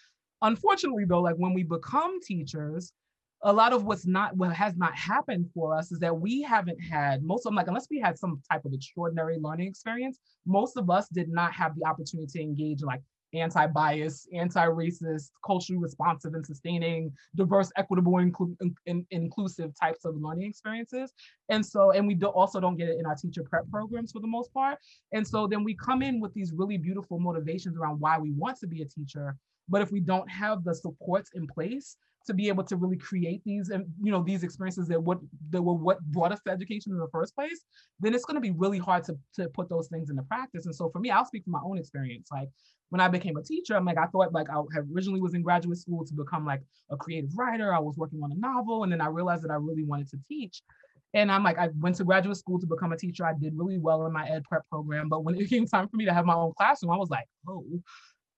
Unfortunately, 0.41 1.03
though, 1.03 1.19
like 1.19 1.35
when 1.35 1.53
we 1.53 1.63
become 1.63 2.21
teachers, 2.21 2.93
a 3.41 3.51
lot 3.51 3.73
of 3.73 3.83
what's 3.83 4.05
not 4.05 4.37
what 4.37 4.53
has 4.53 4.77
not 4.77 4.95
happened 4.95 5.49
for 5.53 5.77
us 5.77 5.91
is 5.91 5.99
that 5.99 6.17
we 6.17 6.41
haven't 6.41 6.79
had 6.79 7.23
most 7.23 7.45
of 7.45 7.51
them 7.51 7.55
like 7.55 7.67
unless 7.67 7.87
we 7.89 7.97
had 7.97 8.17
some 8.19 8.41
type 8.51 8.65
of 8.65 8.73
extraordinary 8.73 9.37
learning 9.39 9.65
experience 9.65 10.19
most 10.45 10.75
of 10.75 10.89
us 10.89 11.07
did 11.07 11.29
not 11.29 11.53
have 11.53 11.73
the 11.77 11.87
opportunity 11.87 12.27
to 12.27 12.41
engage 12.43 12.81
like 12.81 13.01
anti-bias, 13.33 14.27
anti-racist, 14.33 15.31
culturally 15.45 15.79
responsive 15.79 16.33
and 16.33 16.45
sustaining 16.45 17.11
diverse, 17.35 17.71
equitable, 17.77 18.13
inclu- 18.13 18.55
in- 18.85 19.05
inclusive 19.11 19.71
types 19.79 20.05
of 20.05 20.15
learning 20.15 20.49
experiences. 20.49 21.13
And 21.49 21.65
so, 21.65 21.91
and 21.91 22.07
we 22.07 22.15
do 22.15 22.27
also 22.27 22.59
don't 22.59 22.77
get 22.77 22.89
it 22.89 22.99
in 22.99 23.05
our 23.05 23.15
teacher 23.15 23.43
prep 23.43 23.69
programs 23.69 24.11
for 24.11 24.19
the 24.19 24.27
most 24.27 24.53
part. 24.53 24.77
And 25.11 25.27
so 25.27 25.47
then 25.47 25.63
we 25.63 25.75
come 25.75 26.01
in 26.01 26.19
with 26.19 26.33
these 26.33 26.51
really 26.53 26.77
beautiful 26.77 27.19
motivations 27.19 27.77
around 27.77 27.99
why 27.99 28.17
we 28.17 28.31
want 28.31 28.57
to 28.59 28.67
be 28.67 28.81
a 28.81 28.85
teacher. 28.85 29.35
But 29.67 29.81
if 29.81 29.91
we 29.91 29.99
don't 29.99 30.29
have 30.29 30.63
the 30.63 30.73
supports 30.73 31.31
in 31.35 31.45
place 31.47 31.97
to 32.29 32.33
be 32.35 32.47
able 32.47 32.63
to 32.63 32.75
really 32.75 32.95
create 32.95 33.41
these 33.43 33.69
and 33.69 33.85
you 33.99 34.11
know 34.11 34.21
these 34.21 34.43
experiences 34.43 34.87
that 34.87 35.01
what 35.01 35.17
that 35.49 35.61
were 35.61 35.73
what 35.73 35.99
brought 36.11 36.31
us 36.31 36.39
to 36.45 36.51
education 36.51 36.91
in 36.91 36.99
the 36.99 37.07
first 37.11 37.35
place, 37.35 37.61
then 37.99 38.13
it's 38.13 38.23
going 38.23 38.35
to 38.35 38.41
be 38.41 38.51
really 38.51 38.77
hard 38.77 39.03
to, 39.03 39.17
to 39.33 39.49
put 39.49 39.67
those 39.67 39.87
things 39.87 40.11
into 40.11 40.21
practice. 40.23 40.67
And 40.67 40.75
so 40.75 40.91
for 40.91 40.99
me, 40.99 41.09
I'll 41.09 41.25
speak 41.25 41.43
from 41.43 41.53
my 41.53 41.59
own 41.63 41.79
experience. 41.79 42.29
Like 42.31 42.49
when 42.89 43.01
I 43.01 43.07
became 43.07 43.35
a 43.37 43.41
teacher, 43.41 43.75
I'm 43.75 43.83
like, 43.83 43.97
I 43.97 44.05
thought 44.05 44.31
like 44.31 44.47
I 44.51 44.61
originally 44.93 45.21
was 45.21 45.33
in 45.33 45.41
graduate 45.41 45.79
school 45.79 46.05
to 46.05 46.13
become 46.13 46.45
like 46.45 46.61
a 46.91 46.97
creative 46.97 47.31
writer. 47.35 47.73
I 47.73 47.79
was 47.79 47.97
working 47.97 48.21
on 48.23 48.31
a 48.31 48.35
novel, 48.35 48.83
and 48.83 48.91
then 48.91 49.01
I 49.01 49.07
realized 49.07 49.43
that 49.43 49.51
I 49.51 49.55
really 49.55 49.83
wanted 49.83 50.09
to 50.09 50.19
teach. 50.27 50.61
And 51.15 51.31
I'm 51.31 51.43
like, 51.43 51.57
I 51.57 51.69
went 51.79 51.95
to 51.95 52.03
graduate 52.03 52.37
school 52.37 52.59
to 52.59 52.67
become 52.67 52.91
a 52.91 52.97
teacher. 52.97 53.25
I 53.25 53.33
did 53.33 53.53
really 53.55 53.79
well 53.79 54.05
in 54.05 54.13
my 54.13 54.29
ed 54.29 54.43
prep 54.43 54.61
program, 54.69 55.09
but 55.09 55.23
when 55.23 55.33
it 55.33 55.49
came 55.49 55.65
time 55.65 55.87
for 55.87 55.97
me 55.97 56.05
to 56.05 56.13
have 56.13 56.25
my 56.25 56.35
own 56.35 56.53
classroom, 56.55 56.91
I 56.91 56.97
was 56.97 57.09
like, 57.09 57.25
oh, 57.47 57.65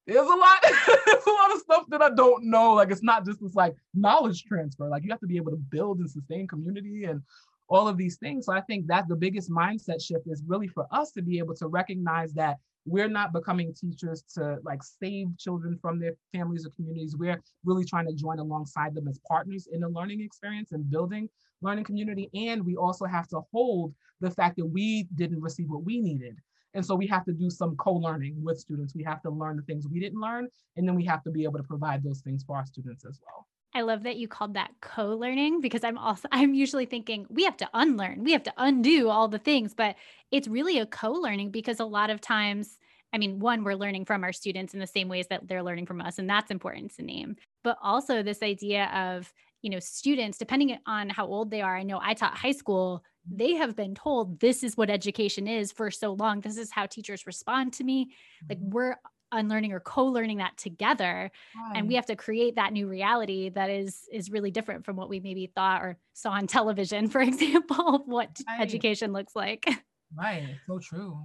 there's 0.08 0.27
a 0.27 0.36
lot, 0.36 0.60
there's 1.05 1.25
a 1.25 1.31
lot 1.31 1.53
of 1.53 1.60
stuff 1.60 1.84
that 1.89 2.01
I 2.01 2.10
don't 2.10 2.46
know. 2.46 2.74
Like 2.74 2.91
it's 2.91 3.03
not 3.03 3.25
just 3.25 3.41
this 3.41 3.55
like 3.55 3.75
knowledge 3.93 4.43
transfer. 4.43 4.88
Like 4.88 5.03
you 5.03 5.12
have 5.12 5.20
to 5.22 5.27
be 5.27 5.38
able 5.38 5.51
to 5.51 5.58
build 5.58 6.00
and 6.00 6.10
sustain 6.10 6.48
community 6.48 7.05
and 7.05 7.22
all 7.70 7.88
of 7.88 7.98
these 7.98 8.17
things. 8.17 8.46
So 8.46 8.53
I 8.53 8.62
think 8.62 8.88
that 8.88 9.08
the 9.08 9.15
biggest 9.15 9.50
mindset 9.50 10.01
shift 10.01 10.27
is 10.27 10.43
really 10.46 10.67
for 10.67 10.86
us 10.91 11.12
to 11.12 11.22
be 11.22 11.38
able 11.39 11.55
to 11.55 11.67
recognize 11.67 12.34
that 12.34 12.58
we're 12.86 13.08
not 13.08 13.31
becoming 13.31 13.74
teachers 13.74 14.24
to 14.34 14.58
like 14.63 14.81
save 14.84 15.38
children 15.38 15.77
from 15.81 16.00
their 16.00 16.13
families 16.34 16.65
or 16.65 16.72
communities. 16.72 17.15
We're 17.15 17.41
really 17.63 17.86
trying 17.86 18.08
to 18.08 18.13
join 18.13 18.39
alongside 18.39 18.96
them 18.96 19.08
as 19.08 19.20
partners 19.27 19.67
in 19.72 19.81
the 19.81 19.89
learning 19.89 20.22
experience 20.22 20.72
and 20.72 20.89
building 20.89 21.29
learning 21.62 21.84
community. 21.84 22.29
And 22.34 22.65
we 22.65 22.75
also 22.75 23.05
have 23.05 23.27
to 23.29 23.41
hold 23.51 23.93
the 24.20 24.31
fact 24.31 24.58
that 24.58 24.65
we 24.65 25.08
didn't 25.15 25.41
receive 25.41 25.70
what 25.70 25.84
we 25.84 26.00
needed. 26.00 26.36
And 26.74 26.86
so 26.86 26.96
we 26.96 27.08
have 27.08 27.25
to 27.25 27.34
do 27.34 27.50
some 27.50 27.75
co-learning 27.75 28.36
with 28.42 28.60
students. 28.60 28.96
We 28.96 29.04
have 29.04 29.22
to 29.24 29.30
learn 29.30 29.58
the 29.58 29.63
things 29.63 29.88
we 29.88 30.00
didn't 30.00 30.20
learn, 30.20 30.48
and 30.78 30.88
then 30.88 30.96
we 30.96 31.06
have 31.06 31.24
to 31.24 31.32
be 31.32 31.44
able 31.44 31.58
to 31.58 31.63
provide 31.63 32.04
those 32.04 32.22
things 32.22 32.44
for 32.44 32.56
our 32.56 32.66
students 32.66 33.06
as 33.06 33.20
well. 33.25 33.48
I 33.74 33.82
love 33.82 34.04
that 34.04 34.18
you 34.18 34.28
called 34.28 34.54
that 34.56 34.72
co-learning 34.82 35.62
because 35.62 35.84
I'm 35.84 35.98
also 35.98 36.28
I'm 36.32 36.54
usually 36.54 36.86
thinking 36.86 37.25
we 37.30 37.44
have 37.44 37.58
to 37.58 37.70
unlearn, 37.74 38.24
we 38.24 38.32
have 38.34 38.44
to 38.44 38.54
undo 38.58 39.10
all 39.10 39.28
the 39.28 39.40
things, 39.40 39.74
but 39.74 39.96
it's 40.32 40.48
really 40.48 40.80
a 40.80 40.86
co-learning 40.86 41.51
because 41.51 41.80
a 41.80 41.86
lot 41.86 42.10
of 42.10 42.22
times 42.22 42.78
I 43.13 43.18
mean, 43.18 43.40
one, 43.40 43.63
we're 43.63 43.75
learning 43.75 44.06
from 44.06 44.24
our 44.24 44.32
students 44.32 44.74
in 44.74 44.80
the 44.80 44.88
same 44.88 45.10
ways 45.10 45.28
that 45.28 45.48
they're 45.48 45.63
learning 45.63 45.86
from 45.86 46.01
us, 46.01 46.18
and 46.18 46.30
that's 46.30 46.50
important 46.50 46.96
to 46.96 47.04
name. 47.04 47.36
But 47.63 47.78
also 47.84 48.24
this 48.24 48.42
idea 48.42 48.86
of, 48.86 49.34
you 49.62 49.70
know, 49.70 49.80
students, 49.80 50.38
depending 50.38 50.78
on 50.86 51.10
how 51.10 51.25
old 51.25 51.51
they 51.51 51.62
are, 51.62 51.75
I 51.75 51.84
know 51.84 52.00
I 52.01 52.13
taught 52.13 52.38
high 52.38 52.54
school, 52.54 53.04
they 53.30 53.56
have 53.56 53.75
been 53.75 53.96
told 53.96 54.40
this 54.40 54.63
is 54.63 54.75
what 54.75 54.90
education 54.90 55.48
is 55.48 55.72
for 55.72 55.92
so 55.92 56.13
long. 56.13 56.42
This 56.42 56.58
is 56.58 56.72
how 56.72 56.86
teachers 56.86 57.25
respond 57.25 57.74
to 57.74 57.84
me. 57.84 58.12
Like 58.50 58.60
mm-hmm. 58.60 58.72
we're 58.72 58.96
unlearning 59.32 59.72
or 59.72 59.80
co-learning 59.80 60.40
that 60.40 60.58
together 60.58 61.32
right. 61.56 61.78
and 61.78 61.88
we 61.88 61.96
have 61.96 62.06
to 62.06 62.16
create 62.16 62.56
that 62.56 62.74
new 62.74 62.88
reality 62.88 63.50
that 63.50 63.70
is 63.70 64.01
is 64.12 64.30
really 64.30 64.51
different 64.51 64.84
from 64.86 64.96
what 64.96 65.10
we 65.10 65.20
maybe 65.20 65.50
thought 65.56 65.82
or 65.82 65.98
saw 66.13 66.32
on 66.32 66.48
television 66.48 67.08
for 67.08 67.22
example 67.22 67.96
of 67.96 68.01
what 68.06 68.30
right. 68.48 68.62
education 68.62 69.13
looks 69.13 69.36
like 69.36 69.70
right 70.18 70.58
so 70.68 70.80
true 70.80 71.18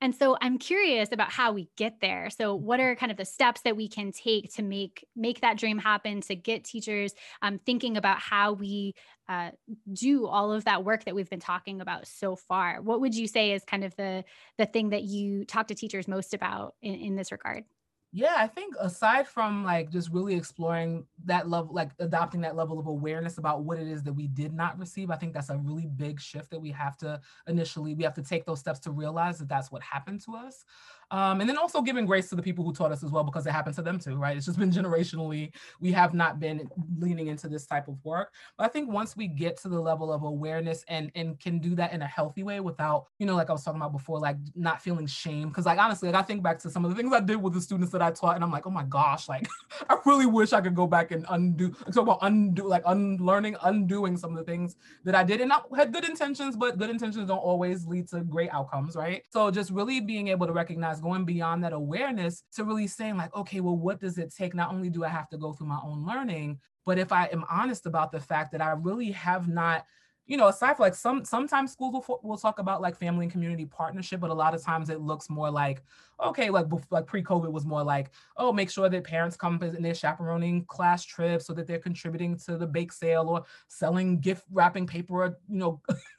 and 0.00 0.14
so 0.14 0.36
I'm 0.40 0.58
curious 0.58 1.08
about 1.10 1.30
how 1.30 1.52
we 1.52 1.68
get 1.76 2.00
there. 2.00 2.28
So 2.30 2.54
what 2.54 2.80
are 2.80 2.94
kind 2.96 3.10
of 3.10 3.16
the 3.16 3.24
steps 3.24 3.62
that 3.62 3.76
we 3.76 3.88
can 3.88 4.12
take 4.12 4.52
to 4.54 4.62
make 4.62 5.06
make 5.16 5.40
that 5.40 5.56
dream 5.56 5.78
happen, 5.78 6.20
to 6.22 6.36
get 6.36 6.64
teachers 6.64 7.14
um, 7.40 7.58
thinking 7.64 7.96
about 7.96 8.18
how 8.18 8.52
we 8.52 8.94
uh, 9.28 9.50
do 9.92 10.26
all 10.26 10.52
of 10.52 10.64
that 10.64 10.84
work 10.84 11.04
that 11.04 11.14
we've 11.14 11.30
been 11.30 11.40
talking 11.40 11.80
about 11.80 12.06
so 12.06 12.36
far? 12.36 12.82
What 12.82 13.00
would 13.00 13.14
you 13.14 13.26
say 13.26 13.52
is 13.52 13.64
kind 13.64 13.84
of 13.84 13.96
the 13.96 14.24
the 14.58 14.66
thing 14.66 14.90
that 14.90 15.04
you 15.04 15.44
talk 15.44 15.68
to 15.68 15.74
teachers 15.74 16.06
most 16.08 16.34
about 16.34 16.74
in, 16.82 16.94
in 16.94 17.16
this 17.16 17.32
regard? 17.32 17.64
Yeah, 18.12 18.34
I 18.36 18.46
think 18.46 18.74
aside 18.80 19.26
from 19.28 19.62
like 19.64 19.90
just 19.90 20.10
really 20.10 20.34
exploring 20.34 21.04
that 21.24 21.50
level, 21.50 21.74
like 21.74 21.90
adopting 21.98 22.40
that 22.42 22.56
level 22.56 22.78
of 22.78 22.86
awareness 22.86 23.36
about 23.36 23.64
what 23.64 23.78
it 23.78 23.86
is 23.86 24.02
that 24.04 24.12
we 24.12 24.26
did 24.28 24.54
not 24.54 24.78
receive, 24.78 25.10
I 25.10 25.16
think 25.16 25.34
that's 25.34 25.50
a 25.50 25.58
really 25.58 25.86
big 25.86 26.20
shift 26.20 26.50
that 26.50 26.60
we 26.60 26.70
have 26.70 26.96
to 26.98 27.20
initially, 27.46 27.94
we 27.94 28.04
have 28.04 28.14
to 28.14 28.22
take 28.22 28.46
those 28.46 28.60
steps 28.60 28.78
to 28.80 28.90
realize 28.90 29.38
that 29.38 29.48
that's 29.48 29.70
what 29.70 29.82
happened 29.82 30.22
to 30.22 30.36
us. 30.36 30.64
Um, 31.10 31.40
and 31.40 31.48
then 31.48 31.56
also 31.56 31.82
giving 31.82 32.04
grace 32.04 32.28
to 32.30 32.34
the 32.34 32.42
people 32.42 32.64
who 32.64 32.72
taught 32.72 32.92
us 32.92 33.04
as 33.04 33.10
well, 33.10 33.22
because 33.22 33.46
it 33.46 33.52
happened 33.52 33.76
to 33.76 33.82
them 33.82 33.98
too, 33.98 34.16
right? 34.16 34.36
It's 34.36 34.46
just 34.46 34.58
been 34.58 34.70
generationally, 34.72 35.52
we 35.80 35.92
have 35.92 36.14
not 36.14 36.40
been 36.40 36.68
leaning 36.98 37.28
into 37.28 37.48
this 37.48 37.66
type 37.66 37.88
of 37.88 37.96
work. 38.04 38.32
But 38.58 38.64
I 38.64 38.68
think 38.68 38.90
once 38.90 39.16
we 39.16 39.28
get 39.28 39.56
to 39.62 39.68
the 39.68 39.80
level 39.80 40.12
of 40.12 40.22
awareness 40.22 40.84
and, 40.88 41.12
and 41.14 41.38
can 41.38 41.58
do 41.58 41.74
that 41.76 41.92
in 41.92 42.02
a 42.02 42.06
healthy 42.06 42.42
way 42.42 42.60
without, 42.60 43.06
you 43.18 43.26
know, 43.26 43.36
like 43.36 43.50
I 43.50 43.52
was 43.52 43.62
talking 43.62 43.80
about 43.80 43.92
before, 43.92 44.18
like 44.18 44.36
not 44.54 44.82
feeling 44.82 45.06
shame. 45.06 45.50
Cause 45.50 45.66
like 45.66 45.78
honestly, 45.78 46.10
like 46.10 46.22
I 46.22 46.26
think 46.26 46.42
back 46.42 46.58
to 46.60 46.70
some 46.70 46.84
of 46.84 46.90
the 46.90 46.96
things 46.96 47.12
I 47.12 47.20
did 47.20 47.36
with 47.36 47.54
the 47.54 47.60
students 47.60 47.92
that 47.92 48.02
I 48.02 48.10
taught, 48.10 48.34
and 48.34 48.44
I'm 48.44 48.50
like, 48.50 48.66
oh 48.66 48.70
my 48.70 48.84
gosh, 48.84 49.28
like 49.28 49.46
I 49.88 49.96
really 50.04 50.26
wish 50.26 50.52
I 50.52 50.60
could 50.60 50.74
go 50.74 50.86
back 50.86 51.12
and 51.12 51.24
undo, 51.28 51.70
talk 51.70 51.98
about 52.02 52.18
undo, 52.22 52.66
like 52.66 52.82
unlearning, 52.86 53.56
undoing 53.62 54.16
some 54.16 54.30
of 54.30 54.38
the 54.38 54.44
things 54.44 54.76
that 55.04 55.14
I 55.14 55.22
did. 55.22 55.40
And 55.40 55.52
I 55.52 55.58
had 55.76 55.92
good 55.92 56.04
intentions, 56.04 56.56
but 56.56 56.78
good 56.78 56.90
intentions 56.90 57.28
don't 57.28 57.38
always 57.38 57.86
lead 57.86 58.08
to 58.08 58.20
great 58.20 58.50
outcomes, 58.50 58.96
right? 58.96 59.22
So 59.30 59.50
just 59.50 59.70
really 59.70 60.00
being 60.00 60.28
able 60.28 60.46
to 60.46 60.52
recognize 60.52 60.95
going 61.00 61.24
beyond 61.24 61.62
that 61.64 61.72
awareness 61.72 62.44
to 62.54 62.64
really 62.64 62.86
saying 62.86 63.16
like 63.16 63.34
okay 63.34 63.60
well 63.60 63.76
what 63.76 64.00
does 64.00 64.18
it 64.18 64.34
take? 64.34 64.54
Not 64.54 64.72
only 64.72 64.90
do 64.90 65.04
i 65.04 65.08
have 65.08 65.28
to 65.30 65.38
go 65.38 65.52
through 65.52 65.68
my 65.68 65.80
own 65.82 66.06
learning 66.06 66.58
but 66.84 66.98
if 66.98 67.12
i 67.12 67.26
am 67.26 67.44
honest 67.50 67.86
about 67.86 68.12
the 68.12 68.20
fact 68.20 68.52
that 68.52 68.62
i 68.62 68.70
really 68.70 69.10
have 69.10 69.48
not 69.48 69.84
you 70.26 70.36
know, 70.36 70.48
aside 70.48 70.76
from 70.76 70.84
like 70.84 70.94
some 70.94 71.24
sometimes 71.24 71.72
schools 71.72 72.04
will, 72.08 72.20
will 72.22 72.36
talk 72.36 72.58
about 72.58 72.82
like 72.82 72.96
family 72.96 73.24
and 73.24 73.32
community 73.32 73.64
partnership, 73.64 74.20
but 74.20 74.30
a 74.30 74.34
lot 74.34 74.54
of 74.54 74.62
times 74.62 74.90
it 74.90 75.00
looks 75.00 75.30
more 75.30 75.50
like, 75.50 75.82
okay, 76.20 76.50
like 76.50 76.66
like 76.90 77.06
pre-COVID 77.06 77.50
was 77.50 77.64
more 77.64 77.84
like, 77.84 78.10
oh, 78.36 78.52
make 78.52 78.68
sure 78.68 78.88
that 78.88 79.04
parents 79.04 79.36
come 79.36 79.58
and 79.62 79.84
they're 79.84 79.94
chaperoning 79.94 80.64
class 80.64 81.04
trips 81.04 81.46
so 81.46 81.52
that 81.52 81.68
they're 81.68 81.78
contributing 81.78 82.36
to 82.38 82.56
the 82.56 82.66
bake 82.66 82.92
sale 82.92 83.28
or 83.28 83.44
selling 83.68 84.18
gift 84.18 84.44
wrapping 84.50 84.86
paper 84.86 85.14
or 85.14 85.38
you 85.48 85.58
know, 85.58 85.80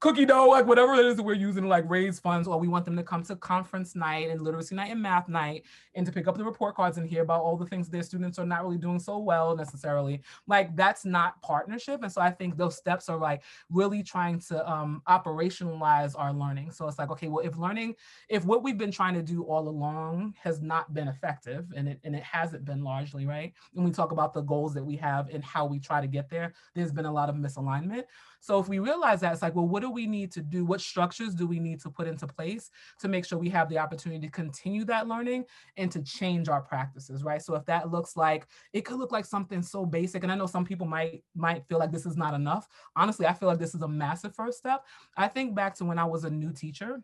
cookie 0.00 0.24
dough, 0.24 0.48
like 0.48 0.66
whatever 0.66 0.94
it 0.94 1.04
is 1.04 1.16
that 1.16 1.22
we're 1.22 1.34
using 1.34 1.62
to 1.62 1.68
like 1.68 1.88
raise 1.88 2.18
funds, 2.18 2.48
or 2.48 2.58
we 2.58 2.68
want 2.68 2.86
them 2.86 2.96
to 2.96 3.02
come 3.02 3.22
to 3.22 3.36
conference 3.36 3.94
night 3.94 4.30
and 4.30 4.40
literacy 4.40 4.74
night 4.74 4.90
and 4.90 5.00
math 5.00 5.28
night 5.28 5.64
and 5.94 6.06
to 6.06 6.12
pick 6.12 6.26
up 6.26 6.38
the 6.38 6.44
report 6.44 6.74
cards 6.74 6.96
and 6.96 7.06
hear 7.06 7.22
about 7.22 7.42
all 7.42 7.56
the 7.56 7.66
things 7.66 7.88
their 7.88 8.02
students 8.02 8.38
are 8.38 8.46
not 8.46 8.62
really 8.62 8.78
doing 8.78 8.98
so 8.98 9.18
well 9.18 9.54
necessarily. 9.54 10.22
Like 10.46 10.74
that's 10.74 11.04
not 11.04 11.40
partnership. 11.42 12.02
And 12.02 12.10
so 12.10 12.22
I 12.22 12.30
think 12.30 12.56
those 12.56 12.76
steps 12.76 13.10
are 13.10 13.18
like 13.18 13.42
really 13.68 14.02
trying 14.02 14.40
to 14.40 14.70
um, 14.70 15.02
operationalize 15.06 16.14
our 16.18 16.32
learning. 16.32 16.72
So 16.72 16.88
it's 16.88 16.98
like, 16.98 17.10
okay, 17.10 17.28
well, 17.28 17.44
if 17.44 17.58
learning, 17.58 17.94
if 18.30 18.44
what 18.46 18.62
we've 18.62 18.78
been 18.78 18.90
trying 18.90 19.14
to 19.14 19.22
do 19.22 19.42
all 19.42 19.68
along 19.68 20.34
has 20.42 20.62
not 20.62 20.94
been 20.94 21.08
effective 21.08 21.66
and 21.76 21.88
it 21.88 22.00
and 22.04 22.16
it 22.16 22.22
hasn't 22.22 22.64
been 22.64 22.82
largely, 22.82 23.26
right? 23.26 23.52
And 23.76 23.84
we 23.84 23.90
talk 23.90 24.12
about 24.12 24.32
the 24.32 24.40
goals 24.40 24.72
that 24.74 24.84
we 24.84 24.96
have 24.96 25.28
and 25.28 25.44
how 25.44 25.66
we 25.66 25.78
try 25.78 26.00
to 26.00 26.06
get 26.06 26.30
there, 26.30 26.54
there's 26.74 26.92
been 26.92 27.04
a 27.04 27.12
lot 27.12 27.28
of 27.28 27.34
misalignment. 27.34 28.04
So 28.40 28.58
if 28.58 28.68
we 28.68 28.78
realize 28.78 29.20
that, 29.20 29.34
it's 29.34 29.42
like, 29.42 29.54
well, 29.54 29.68
what 29.68 29.82
do 29.82 29.89
we 29.90 30.06
need 30.06 30.32
to 30.32 30.40
do? 30.40 30.64
What 30.64 30.80
structures 30.80 31.34
do 31.34 31.46
we 31.46 31.58
need 31.58 31.80
to 31.82 31.90
put 31.90 32.06
into 32.06 32.26
place 32.26 32.70
to 33.00 33.08
make 33.08 33.24
sure 33.24 33.38
we 33.38 33.50
have 33.50 33.68
the 33.68 33.78
opportunity 33.78 34.26
to 34.26 34.32
continue 34.32 34.84
that 34.86 35.08
learning 35.08 35.44
and 35.76 35.90
to 35.92 36.02
change 36.02 36.48
our 36.48 36.60
practices, 36.60 37.22
right? 37.22 37.42
So 37.42 37.54
if 37.54 37.64
that 37.66 37.90
looks 37.90 38.16
like, 38.16 38.46
it 38.72 38.82
could 38.82 38.98
look 38.98 39.12
like 39.12 39.24
something 39.24 39.62
so 39.62 39.84
basic, 39.84 40.22
and 40.22 40.32
I 40.32 40.36
know 40.36 40.46
some 40.46 40.64
people 40.64 40.86
might 40.86 41.22
might 41.34 41.66
feel 41.66 41.78
like 41.78 41.92
this 41.92 42.06
is 42.06 42.16
not 42.16 42.34
enough. 42.34 42.66
Honestly, 42.96 43.26
I 43.26 43.32
feel 43.32 43.48
like 43.48 43.58
this 43.58 43.74
is 43.74 43.82
a 43.82 43.88
massive 43.88 44.34
first 44.34 44.58
step. 44.58 44.84
I 45.16 45.28
think 45.28 45.54
back 45.54 45.74
to 45.76 45.84
when 45.84 45.98
I 45.98 46.04
was 46.04 46.24
a 46.24 46.30
new 46.30 46.52
teacher 46.52 47.02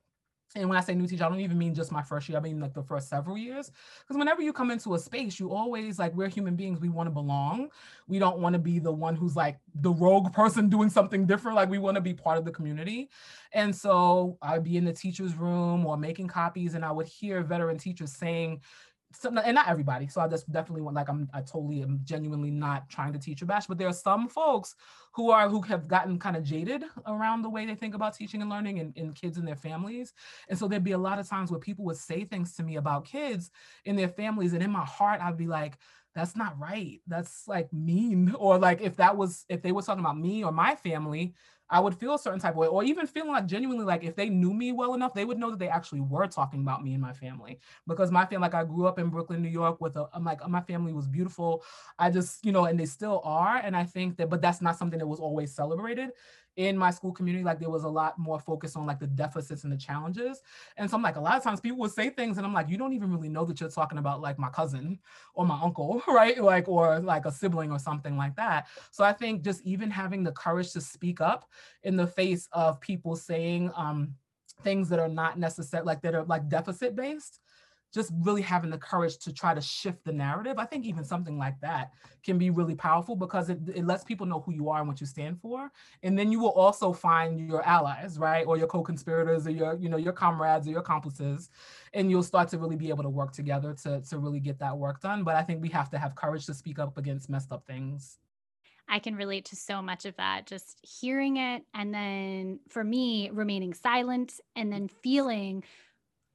and 0.56 0.68
when 0.68 0.78
I 0.78 0.80
say 0.80 0.94
new 0.94 1.06
teacher, 1.06 1.24
I 1.24 1.28
don't 1.28 1.40
even 1.40 1.58
mean 1.58 1.74
just 1.74 1.92
my 1.92 2.02
first 2.02 2.28
year. 2.28 2.38
I 2.38 2.40
mean 2.40 2.58
like 2.58 2.72
the 2.72 2.82
first 2.82 3.08
several 3.08 3.36
years. 3.36 3.70
Because 4.00 4.16
whenever 4.16 4.42
you 4.42 4.52
come 4.52 4.70
into 4.70 4.94
a 4.94 4.98
space, 4.98 5.38
you 5.38 5.52
always 5.52 5.98
like 5.98 6.14
we're 6.14 6.28
human 6.28 6.56
beings. 6.56 6.80
We 6.80 6.88
want 6.88 7.08
to 7.08 7.10
belong. 7.10 7.68
We 8.08 8.18
don't 8.18 8.38
want 8.38 8.54
to 8.54 8.58
be 8.58 8.78
the 8.78 8.92
one 8.92 9.14
who's 9.16 9.36
like 9.36 9.58
the 9.74 9.92
rogue 9.92 10.32
person 10.32 10.68
doing 10.70 10.88
something 10.88 11.26
different. 11.26 11.56
Like 11.56 11.68
we 11.68 11.78
want 11.78 11.96
to 11.96 12.00
be 12.00 12.14
part 12.14 12.38
of 12.38 12.44
the 12.44 12.50
community. 12.50 13.10
And 13.52 13.74
so 13.74 14.38
I'd 14.40 14.64
be 14.64 14.76
in 14.76 14.84
the 14.84 14.92
teacher's 14.92 15.34
room 15.34 15.84
or 15.86 15.96
making 15.96 16.28
copies, 16.28 16.74
and 16.74 16.84
I 16.84 16.90
would 16.90 17.06
hear 17.06 17.42
veteran 17.42 17.78
teachers 17.78 18.12
saying, 18.12 18.60
and 19.24 19.54
not 19.54 19.68
everybody. 19.68 20.08
So 20.08 20.20
I 20.20 20.28
just 20.28 20.50
definitely 20.50 20.82
want 20.82 20.96
like 20.96 21.08
I'm 21.08 21.28
I 21.32 21.40
totally 21.40 21.82
am 21.82 22.00
genuinely 22.04 22.50
not 22.50 22.88
trying 22.88 23.12
to 23.12 23.18
teach 23.18 23.42
a 23.42 23.46
bash, 23.46 23.66
but 23.66 23.78
there 23.78 23.88
are 23.88 23.92
some 23.92 24.28
folks 24.28 24.74
who 25.12 25.30
are 25.30 25.48
who 25.48 25.62
have 25.62 25.88
gotten 25.88 26.18
kind 26.18 26.36
of 26.36 26.44
jaded 26.44 26.84
around 27.06 27.42
the 27.42 27.50
way 27.50 27.66
they 27.66 27.74
think 27.74 27.94
about 27.94 28.14
teaching 28.14 28.42
and 28.42 28.50
learning 28.50 28.78
and, 28.80 28.96
and 28.96 29.14
kids 29.14 29.38
and 29.38 29.46
their 29.46 29.56
families. 29.56 30.12
And 30.48 30.58
so 30.58 30.68
there'd 30.68 30.84
be 30.84 30.92
a 30.92 30.98
lot 30.98 31.18
of 31.18 31.28
times 31.28 31.50
where 31.50 31.60
people 31.60 31.84
would 31.86 31.96
say 31.96 32.24
things 32.24 32.54
to 32.56 32.62
me 32.62 32.76
about 32.76 33.06
kids 33.06 33.50
and 33.84 33.98
their 33.98 34.08
families, 34.08 34.52
and 34.52 34.62
in 34.62 34.70
my 34.70 34.84
heart 34.84 35.20
I'd 35.22 35.36
be 35.36 35.46
like, 35.46 35.78
that's 36.14 36.34
not 36.34 36.58
right. 36.58 37.00
That's 37.06 37.46
like 37.46 37.72
mean. 37.72 38.34
Or 38.38 38.58
like 38.58 38.80
if 38.80 38.96
that 38.96 39.16
was 39.16 39.44
if 39.48 39.62
they 39.62 39.72
were 39.72 39.82
talking 39.82 40.04
about 40.04 40.18
me 40.18 40.44
or 40.44 40.50
my 40.50 40.74
family, 40.74 41.34
I 41.68 41.80
would 41.80 41.94
feel 41.94 42.14
a 42.14 42.18
certain 42.18 42.40
type 42.40 42.52
of 42.52 42.58
way, 42.58 42.68
or 42.68 42.84
even 42.84 43.06
feeling 43.06 43.32
like 43.32 43.46
genuinely 43.46 43.84
like 43.84 44.04
if 44.04 44.14
they 44.14 44.28
knew 44.28 44.54
me 44.54 44.72
well 44.72 44.94
enough, 44.94 45.14
they 45.14 45.24
would 45.24 45.38
know 45.38 45.50
that 45.50 45.58
they 45.58 45.68
actually 45.68 46.00
were 46.00 46.26
talking 46.26 46.60
about 46.60 46.84
me 46.84 46.92
and 46.92 47.02
my 47.02 47.12
family. 47.12 47.58
Because 47.86 48.10
my 48.10 48.24
family, 48.24 48.42
like 48.42 48.54
I 48.54 48.64
grew 48.64 48.86
up 48.86 48.98
in 48.98 49.08
Brooklyn, 49.08 49.42
New 49.42 49.48
York, 49.48 49.80
with 49.80 49.96
a, 49.96 50.08
I'm 50.12 50.24
like 50.24 50.46
my 50.48 50.60
family 50.60 50.92
was 50.92 51.06
beautiful. 51.06 51.64
I 51.98 52.10
just, 52.10 52.44
you 52.44 52.52
know, 52.52 52.66
and 52.66 52.78
they 52.78 52.86
still 52.86 53.20
are. 53.24 53.56
And 53.56 53.76
I 53.76 53.84
think 53.84 54.16
that, 54.18 54.30
but 54.30 54.40
that's 54.40 54.62
not 54.62 54.78
something 54.78 54.98
that 54.98 55.06
was 55.06 55.20
always 55.20 55.54
celebrated 55.54 56.10
in 56.56 56.76
my 56.76 56.90
school 56.90 57.12
community, 57.12 57.44
like 57.44 57.60
there 57.60 57.70
was 57.70 57.84
a 57.84 57.88
lot 57.88 58.18
more 58.18 58.40
focus 58.40 58.76
on 58.76 58.86
like 58.86 58.98
the 58.98 59.06
deficits 59.06 59.64
and 59.64 59.72
the 59.72 59.76
challenges. 59.76 60.42
And 60.76 60.90
so 60.90 60.96
I'm 60.96 61.02
like, 61.02 61.16
a 61.16 61.20
lot 61.20 61.36
of 61.36 61.42
times 61.42 61.60
people 61.60 61.78
would 61.78 61.92
say 61.92 62.08
things 62.08 62.38
and 62.38 62.46
I'm 62.46 62.54
like, 62.54 62.68
you 62.68 62.78
don't 62.78 62.94
even 62.94 63.12
really 63.12 63.28
know 63.28 63.44
that 63.44 63.60
you're 63.60 63.68
talking 63.68 63.98
about 63.98 64.22
like 64.22 64.38
my 64.38 64.48
cousin 64.48 64.98
or 65.34 65.46
my 65.46 65.58
uncle, 65.62 66.02
right? 66.08 66.42
Like, 66.42 66.66
or 66.68 66.98
like 67.00 67.26
a 67.26 67.32
sibling 67.32 67.70
or 67.70 67.78
something 67.78 68.16
like 68.16 68.34
that. 68.36 68.68
So 68.90 69.04
I 69.04 69.12
think 69.12 69.42
just 69.42 69.62
even 69.62 69.90
having 69.90 70.24
the 70.24 70.32
courage 70.32 70.72
to 70.72 70.80
speak 70.80 71.20
up 71.20 71.50
in 71.82 71.96
the 71.96 72.06
face 72.06 72.48
of 72.52 72.80
people 72.80 73.16
saying 73.16 73.70
um, 73.76 74.14
things 74.62 74.88
that 74.88 74.98
are 74.98 75.08
not 75.08 75.38
necessary, 75.38 75.84
like 75.84 76.00
that 76.02 76.14
are 76.14 76.24
like 76.24 76.48
deficit 76.48 76.96
based, 76.96 77.40
just 77.92 78.12
really 78.20 78.42
having 78.42 78.70
the 78.70 78.78
courage 78.78 79.16
to 79.18 79.32
try 79.32 79.54
to 79.54 79.60
shift 79.60 80.04
the 80.04 80.12
narrative. 80.12 80.58
I 80.58 80.64
think 80.64 80.84
even 80.84 81.04
something 81.04 81.38
like 81.38 81.58
that 81.60 81.92
can 82.22 82.38
be 82.38 82.50
really 82.50 82.74
powerful 82.74 83.16
because 83.16 83.48
it, 83.48 83.58
it 83.74 83.86
lets 83.86 84.04
people 84.04 84.26
know 84.26 84.40
who 84.40 84.52
you 84.52 84.68
are 84.68 84.80
and 84.80 84.88
what 84.88 85.00
you 85.00 85.06
stand 85.06 85.40
for. 85.40 85.70
And 86.02 86.18
then 86.18 86.30
you 86.30 86.40
will 86.40 86.52
also 86.52 86.92
find 86.92 87.48
your 87.48 87.64
allies, 87.64 88.18
right? 88.18 88.46
Or 88.46 88.58
your 88.58 88.66
co-conspirators 88.66 89.46
or 89.46 89.50
your, 89.50 89.76
you 89.76 89.88
know, 89.88 89.96
your 89.96 90.12
comrades 90.12 90.66
or 90.66 90.70
your 90.70 90.80
accomplices. 90.80 91.50
And 91.94 92.10
you'll 92.10 92.22
start 92.22 92.48
to 92.50 92.58
really 92.58 92.76
be 92.76 92.88
able 92.88 93.02
to 93.04 93.08
work 93.08 93.32
together 93.32 93.74
to, 93.84 94.00
to 94.02 94.18
really 94.18 94.40
get 94.40 94.58
that 94.58 94.76
work 94.76 95.00
done. 95.00 95.24
But 95.24 95.36
I 95.36 95.42
think 95.42 95.62
we 95.62 95.68
have 95.70 95.88
to 95.90 95.98
have 95.98 96.14
courage 96.14 96.46
to 96.46 96.54
speak 96.54 96.78
up 96.78 96.98
against 96.98 97.30
messed 97.30 97.52
up 97.52 97.66
things. 97.66 98.18
I 98.88 98.98
can 98.98 99.16
relate 99.16 99.46
to 99.46 99.56
so 99.56 99.82
much 99.82 100.04
of 100.04 100.16
that, 100.16 100.46
just 100.46 100.78
hearing 100.82 101.38
it. 101.38 101.64
And 101.74 101.92
then 101.92 102.60
for 102.68 102.84
me, 102.84 103.30
remaining 103.32 103.74
silent 103.74 104.34
and 104.54 104.72
then 104.72 104.88
feeling 105.02 105.64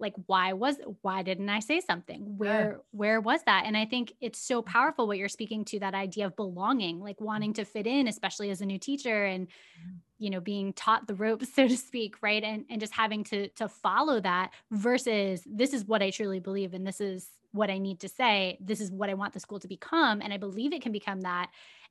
like 0.01 0.13
why 0.25 0.53
was 0.53 0.77
why 1.01 1.21
didn't 1.21 1.49
i 1.49 1.59
say 1.59 1.79
something 1.79 2.37
where 2.37 2.71
yeah. 2.71 2.77
where 2.91 3.21
was 3.21 3.41
that 3.45 3.63
and 3.65 3.77
i 3.77 3.85
think 3.85 4.13
it's 4.19 4.39
so 4.39 4.61
mm-hmm. 4.61 4.71
powerful 4.71 5.07
what 5.07 5.17
you're 5.17 5.29
speaking 5.29 5.63
to 5.63 5.79
that 5.79 5.93
idea 5.93 6.25
of 6.25 6.35
belonging 6.35 6.99
like 6.99 7.15
mm-hmm. 7.17 7.25
wanting 7.25 7.53
to 7.53 7.63
fit 7.63 7.87
in 7.87 8.07
especially 8.07 8.49
as 8.49 8.61
a 8.61 8.65
new 8.65 8.79
teacher 8.79 9.25
and 9.25 9.47
mm-hmm. 9.47 9.97
you 10.19 10.29
know 10.29 10.41
being 10.41 10.73
taught 10.73 11.07
the 11.07 11.15
ropes 11.15 11.47
so 11.55 11.67
to 11.67 11.77
speak 11.77 12.15
right 12.21 12.43
and 12.43 12.65
and 12.69 12.81
just 12.81 12.93
having 12.93 13.23
to 13.23 13.47
to 13.49 13.67
follow 13.69 14.19
that 14.19 14.51
versus 14.71 15.43
this 15.45 15.73
is 15.73 15.85
what 15.85 16.01
i 16.01 16.09
truly 16.09 16.39
believe 16.39 16.73
and 16.73 16.85
this 16.85 16.99
is 16.99 17.29
what 17.53 17.69
i 17.69 17.77
need 17.77 17.99
to 17.99 18.09
say 18.09 18.57
this 18.59 18.81
is 18.81 18.91
what 18.91 19.09
i 19.09 19.13
want 19.13 19.33
the 19.33 19.39
school 19.39 19.59
to 19.59 19.67
become 19.67 20.21
and 20.21 20.33
i 20.33 20.37
believe 20.37 20.73
it 20.73 20.81
can 20.81 20.91
become 20.91 21.21
that 21.21 21.49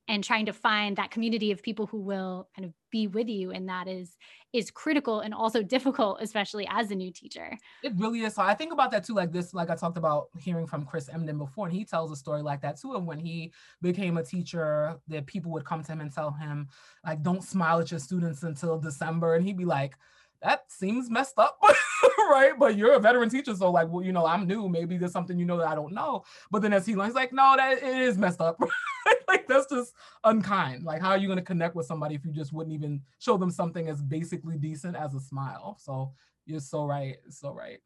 and 0.08 0.24
trying 0.24 0.46
to 0.46 0.52
find 0.52 0.96
that 0.96 1.10
community 1.10 1.52
of 1.52 1.62
people 1.62 1.86
who 1.86 2.00
will 2.00 2.48
kind 2.56 2.66
of 2.66 2.72
be 2.90 3.06
with 3.06 3.28
you 3.28 3.52
and 3.52 3.68
that 3.68 3.86
is 3.86 4.16
is 4.52 4.70
critical 4.70 5.20
and 5.20 5.32
also 5.32 5.62
difficult 5.62 6.18
especially 6.20 6.66
as 6.70 6.90
a 6.90 6.94
new 6.94 7.12
teacher 7.12 7.56
it 7.84 7.92
really 7.96 8.20
is 8.20 8.34
so 8.34 8.42
i 8.42 8.54
think 8.54 8.72
about 8.72 8.90
that 8.90 9.04
too 9.04 9.14
like 9.14 9.30
this 9.30 9.54
like 9.54 9.70
i 9.70 9.76
talked 9.76 9.96
about 9.96 10.28
hearing 10.38 10.66
from 10.66 10.84
chris 10.84 11.08
emdin 11.08 11.38
before 11.38 11.66
and 11.66 11.76
he 11.76 11.84
tells 11.84 12.10
a 12.10 12.16
story 12.16 12.42
like 12.42 12.60
that 12.60 12.80
too 12.80 12.94
of 12.94 13.04
when 13.04 13.18
he 13.18 13.52
became 13.80 14.16
a 14.16 14.22
teacher 14.22 14.96
that 15.06 15.26
people 15.26 15.52
would 15.52 15.64
come 15.64 15.82
to 15.82 15.92
him 15.92 16.00
and 16.00 16.12
tell 16.12 16.32
him 16.32 16.68
like 17.04 17.22
don't 17.22 17.44
smile 17.44 17.78
at 17.80 17.90
your 17.90 18.00
students 18.00 18.42
until 18.42 18.78
december 18.78 19.36
and 19.36 19.44
he'd 19.44 19.56
be 19.56 19.64
like 19.64 19.94
that 20.42 20.64
seems 20.70 21.10
messed 21.10 21.38
up, 21.38 21.58
right? 22.30 22.52
But 22.58 22.76
you're 22.76 22.94
a 22.94 23.00
veteran 23.00 23.28
teacher, 23.28 23.54
so 23.54 23.70
like, 23.70 23.88
well, 23.88 24.04
you 24.04 24.12
know, 24.12 24.26
I'm 24.26 24.46
new. 24.46 24.68
Maybe 24.68 24.96
there's 24.96 25.12
something 25.12 25.38
you 25.38 25.44
know 25.44 25.58
that 25.58 25.68
I 25.68 25.74
don't 25.74 25.92
know. 25.92 26.24
But 26.50 26.62
then 26.62 26.72
as 26.72 26.86
he 26.86 26.96
learns, 26.96 27.14
like, 27.14 27.32
no, 27.32 27.54
that 27.56 27.82
it 27.82 27.82
is 27.82 28.16
messed 28.16 28.40
up. 28.40 28.58
like 29.30 29.46
that's 29.46 29.66
just 29.66 29.94
unkind. 30.24 30.84
Like, 30.84 31.00
how 31.00 31.10
are 31.10 31.18
you 31.18 31.26
going 31.26 31.38
to 31.38 31.44
connect 31.44 31.74
with 31.74 31.86
somebody 31.86 32.14
if 32.14 32.24
you 32.24 32.32
just 32.32 32.52
wouldn't 32.52 32.74
even 32.74 33.02
show 33.18 33.36
them 33.36 33.50
something 33.50 33.88
as 33.88 34.02
basically 34.02 34.58
decent 34.58 34.96
as 34.96 35.14
a 35.14 35.20
smile? 35.20 35.76
So 35.80 36.12
you're 36.46 36.60
so 36.60 36.84
right, 36.84 37.16
so 37.28 37.52
right. 37.52 37.78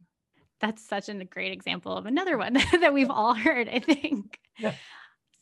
That's 0.61 0.87
such 0.87 1.09
a 1.09 1.25
great 1.25 1.53
example 1.53 1.97
of 1.97 2.07
another 2.07 2.39
one 2.39 2.55
that 2.81 2.95
we've 2.95 3.11
all 3.11 3.35
heard. 3.35 3.69
I 3.69 3.81
think. 3.81 4.39
Yeah. 4.59 4.75